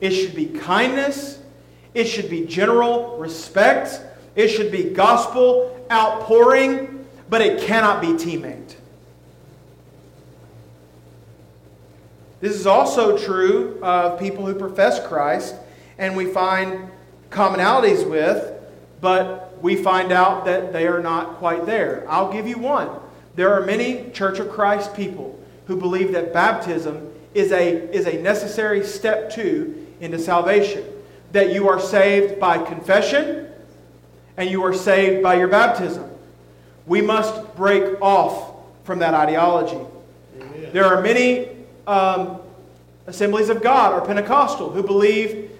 it 0.00 0.10
should 0.10 0.34
be 0.34 0.46
kindness, 0.46 1.40
it 1.94 2.04
should 2.04 2.30
be 2.30 2.46
general 2.46 3.16
respect, 3.18 4.00
it 4.36 4.48
should 4.48 4.70
be 4.70 4.84
gospel 4.84 5.86
outpouring, 5.90 7.04
but 7.28 7.40
it 7.40 7.62
cannot 7.62 8.00
be 8.00 8.08
teammate. 8.08 8.76
This 12.40 12.54
is 12.54 12.66
also 12.66 13.18
true 13.18 13.78
of 13.82 14.18
people 14.18 14.46
who 14.46 14.54
profess 14.54 15.06
Christ 15.06 15.54
and 15.98 16.16
we 16.16 16.26
find 16.26 16.90
commonalities 17.28 18.08
with, 18.08 18.54
but 19.00 19.58
we 19.62 19.76
find 19.76 20.10
out 20.10 20.46
that 20.46 20.72
they 20.72 20.86
are 20.86 21.02
not 21.02 21.36
quite 21.36 21.66
there. 21.66 22.06
I'll 22.08 22.32
give 22.32 22.46
you 22.48 22.56
one. 22.56 22.88
There 23.34 23.52
are 23.52 23.64
many 23.66 24.10
Church 24.10 24.38
of 24.38 24.50
Christ 24.50 24.94
people 24.94 25.38
who 25.66 25.76
believe 25.76 26.12
that 26.12 26.32
baptism 26.32 27.09
is 27.34 27.52
a, 27.52 27.94
is 27.94 28.06
a 28.06 28.20
necessary 28.20 28.84
step 28.84 29.30
two 29.30 29.86
into 30.00 30.18
salvation. 30.18 30.84
That 31.32 31.52
you 31.52 31.68
are 31.68 31.80
saved 31.80 32.40
by 32.40 32.58
confession 32.58 33.48
and 34.36 34.50
you 34.50 34.64
are 34.64 34.74
saved 34.74 35.22
by 35.22 35.36
your 35.36 35.48
baptism. 35.48 36.10
We 36.86 37.00
must 37.00 37.54
break 37.56 38.00
off 38.00 38.54
from 38.84 38.98
that 39.00 39.14
ideology. 39.14 39.78
Amen. 40.40 40.70
There 40.72 40.84
are 40.84 41.00
many 41.00 41.48
um, 41.86 42.40
assemblies 43.06 43.48
of 43.48 43.62
God 43.62 43.92
or 43.92 44.04
Pentecostal 44.04 44.70
who 44.70 44.82
believe 44.82 45.50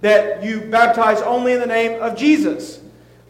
that 0.00 0.42
you 0.42 0.62
baptize 0.62 1.20
only 1.22 1.52
in 1.52 1.60
the 1.60 1.66
name 1.66 2.00
of 2.00 2.16
Jesus 2.16 2.80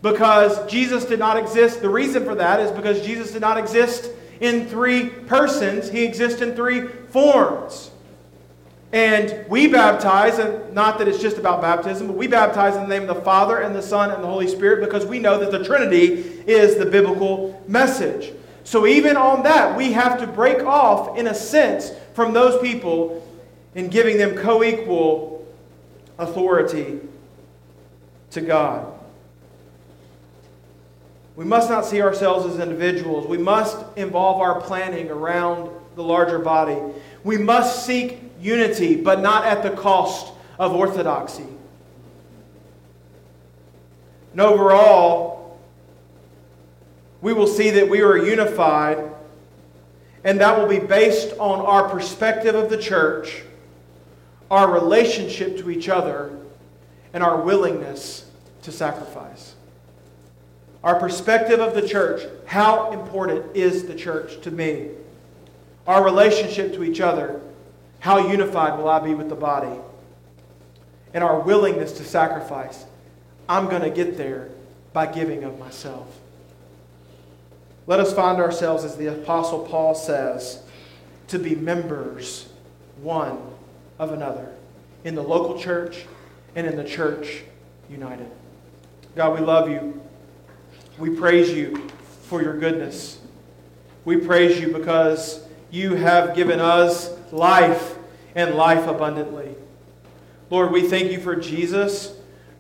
because 0.03 0.70
Jesus 0.70 1.05
did 1.05 1.18
not 1.18 1.36
exist. 1.36 1.82
The 1.82 1.90
reason 1.90 2.24
for 2.24 2.34
that 2.36 2.61
is 2.61 2.70
because 2.70 3.05
Jesus 3.05 3.32
did 3.32 3.40
not 3.40 3.59
exist 3.59 4.11
in 4.41 4.66
three 4.66 5.09
persons, 5.09 5.91
he 5.91 6.05
exists 6.05 6.41
in 6.41 6.55
three 6.55 6.88
forms. 6.88 7.91
And 8.93 9.49
we 9.49 9.68
baptize, 9.68 10.38
and 10.38 10.74
not 10.74 10.99
that 10.99 11.07
it's 11.07 11.20
just 11.20 11.38
about 11.38 11.61
baptism, 11.62 12.09
but 12.09 12.16
we 12.16 12.26
baptize 12.26 12.74
in 12.74 12.82
the 12.82 12.88
name 12.88 13.09
of 13.09 13.16
the 13.16 13.22
Father 13.22 13.59
and 13.59 13.74
the 13.74 13.82
Son 13.82 14.11
and 14.11 14.22
the 14.22 14.26
Holy 14.26 14.49
Spirit 14.49 14.80
because 14.84 15.07
we 15.07 15.20
know 15.20 15.38
that 15.38 15.53
the 15.53 15.62
Trinity 15.64 16.43
is 16.47 16.76
the 16.76 16.86
biblical 16.86 17.62
message. 17.68 18.32
So 18.64 18.86
even 18.86 19.16
on 19.16 19.45
that, 19.45 19.76
we 19.76 19.93
have 19.93 20.18
to 20.20 20.26
break 20.26 20.64
off, 20.64 21.16
in 21.16 21.28
a 21.28 21.34
sense, 21.34 21.93
from 22.14 22.32
those 22.32 22.61
people 22.61 23.26
in 23.74 23.88
giving 23.88 24.18
them 24.18 24.36
co 24.36 24.64
equal 24.64 25.47
authority 26.18 27.01
to 28.30 28.41
God. 28.41 28.99
We 31.41 31.47
must 31.47 31.70
not 31.70 31.86
see 31.86 32.03
ourselves 32.03 32.45
as 32.45 32.61
individuals. 32.61 33.26
We 33.26 33.38
must 33.38 33.78
involve 33.97 34.43
our 34.43 34.61
planning 34.61 35.11
around 35.11 35.70
the 35.95 36.03
larger 36.03 36.38
body. 36.38 36.76
We 37.24 37.38
must 37.38 37.86
seek 37.86 38.20
unity, 38.38 38.97
but 38.97 39.20
not 39.20 39.47
at 39.47 39.62
the 39.62 39.70
cost 39.70 40.34
of 40.59 40.74
orthodoxy. 40.74 41.47
And 44.32 44.43
overall, 44.43 45.59
we 47.22 47.32
will 47.32 47.47
see 47.47 47.70
that 47.70 47.88
we 47.88 48.03
are 48.03 48.18
unified, 48.18 48.99
and 50.22 50.38
that 50.41 50.59
will 50.59 50.68
be 50.68 50.78
based 50.78 51.32
on 51.38 51.61
our 51.64 51.88
perspective 51.88 52.55
of 52.55 52.68
the 52.68 52.76
church, 52.76 53.45
our 54.51 54.70
relationship 54.70 55.57
to 55.61 55.70
each 55.70 55.88
other, 55.88 56.38
and 57.14 57.24
our 57.24 57.41
willingness 57.41 58.30
to 58.61 58.70
sacrifice. 58.70 59.55
Our 60.83 60.99
perspective 60.99 61.61
of 61.61 61.74
the 61.74 61.87
church. 61.87 62.22
How 62.47 62.93
important 62.93 63.57
is 63.57 63.85
the 63.85 63.95
church 63.95 64.41
to 64.43 64.51
me? 64.51 64.89
Our 65.87 66.03
relationship 66.05 66.72
to 66.74 66.85
each 66.85 67.01
other. 67.01 67.41
How 68.01 68.28
unified 68.28 68.78
will 68.78 68.89
I 68.89 68.99
be 69.01 69.14
with 69.14 69.28
the 69.28 69.35
body? 69.35 69.78
And 71.12 71.22
our 71.22 71.41
willingness 71.41 71.93
to 71.93 72.05
sacrifice. 72.05 72.85
I'm 73.49 73.68
going 73.68 73.83
to 73.83 73.91
get 73.91 74.16
there 74.16 74.49
by 74.93 75.07
giving 75.07 75.45
of 75.45 75.59
myself. 75.59 76.18
Let 77.87 78.01
us 78.01 78.14
find 78.14 78.41
ourselves, 78.41 78.85
as 78.85 78.97
the 78.97 79.09
Apostle 79.09 79.66
Paul 79.66 79.95
says, 79.95 80.62
to 81.28 81.39
be 81.39 81.55
members 81.55 82.49
one 83.03 83.39
of 83.99 84.12
another 84.12 84.55
in 85.05 85.14
the 85.14 85.22
local 85.22 85.59
church 85.59 86.07
and 86.55 86.66
in 86.66 86.76
the 86.76 86.85
church 86.85 87.43
united. 87.89 88.31
God, 89.16 89.39
we 89.39 89.45
love 89.45 89.68
you. 89.68 90.01
We 91.01 91.09
praise 91.09 91.51
you 91.51 91.88
for 92.24 92.42
your 92.42 92.59
goodness. 92.59 93.18
We 94.05 94.18
praise 94.18 94.61
you 94.61 94.70
because 94.70 95.42
you 95.70 95.94
have 95.94 96.36
given 96.36 96.61
us 96.61 97.11
life 97.32 97.96
and 98.34 98.55
life 98.55 98.86
abundantly. 98.86 99.55
Lord, 100.51 100.70
we 100.70 100.86
thank 100.86 101.11
you 101.11 101.18
for 101.18 101.34
Jesus 101.34 102.14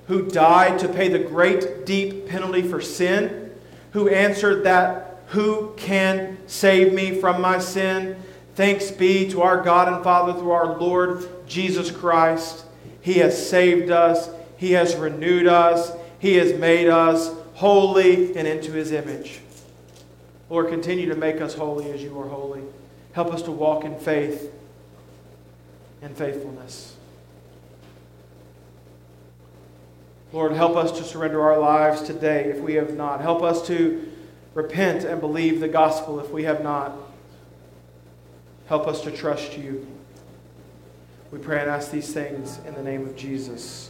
who 0.06 0.26
died 0.26 0.78
to 0.78 0.88
pay 0.88 1.08
the 1.08 1.18
great, 1.18 1.84
deep 1.84 2.28
penalty 2.28 2.62
for 2.62 2.80
sin, 2.80 3.52
who 3.92 4.08
answered 4.08 4.64
that, 4.64 5.20
Who 5.28 5.74
can 5.76 6.38
save 6.46 6.94
me 6.94 7.20
from 7.20 7.42
my 7.42 7.58
sin? 7.58 8.16
Thanks 8.54 8.90
be 8.90 9.30
to 9.32 9.42
our 9.42 9.62
God 9.62 9.92
and 9.92 10.02
Father 10.02 10.32
through 10.32 10.52
our 10.52 10.78
Lord 10.78 11.28
Jesus 11.46 11.90
Christ. 11.90 12.64
He 13.02 13.14
has 13.18 13.50
saved 13.50 13.90
us, 13.90 14.30
He 14.56 14.72
has 14.72 14.96
renewed 14.96 15.46
us, 15.46 15.92
He 16.18 16.36
has 16.36 16.58
made 16.58 16.88
us 16.88 17.30
holy 17.60 18.34
and 18.36 18.48
into 18.48 18.72
his 18.72 18.90
image. 18.90 19.38
Lord, 20.48 20.70
continue 20.70 21.10
to 21.10 21.14
make 21.14 21.42
us 21.42 21.52
holy 21.52 21.92
as 21.92 22.02
you 22.02 22.18
are 22.18 22.26
holy. 22.26 22.62
Help 23.12 23.34
us 23.34 23.42
to 23.42 23.52
walk 23.52 23.84
in 23.84 23.98
faith 23.98 24.50
and 26.00 26.16
faithfulness. 26.16 26.96
Lord, 30.32 30.52
help 30.52 30.74
us 30.74 30.90
to 30.92 31.04
surrender 31.04 31.42
our 31.42 31.58
lives 31.58 32.00
today 32.00 32.44
if 32.44 32.60
we 32.60 32.74
have 32.74 32.96
not. 32.96 33.20
Help 33.20 33.42
us 33.42 33.66
to 33.66 34.10
repent 34.54 35.04
and 35.04 35.20
believe 35.20 35.60
the 35.60 35.68
gospel 35.68 36.18
if 36.18 36.30
we 36.30 36.44
have 36.44 36.62
not. 36.62 36.96
Help 38.68 38.88
us 38.88 39.02
to 39.02 39.10
trust 39.10 39.58
you. 39.58 39.86
We 41.30 41.38
pray 41.38 41.60
and 41.60 41.68
ask 41.68 41.90
these 41.90 42.10
things 42.10 42.58
in 42.66 42.72
the 42.72 42.82
name 42.82 43.06
of 43.06 43.16
Jesus. 43.16 43.89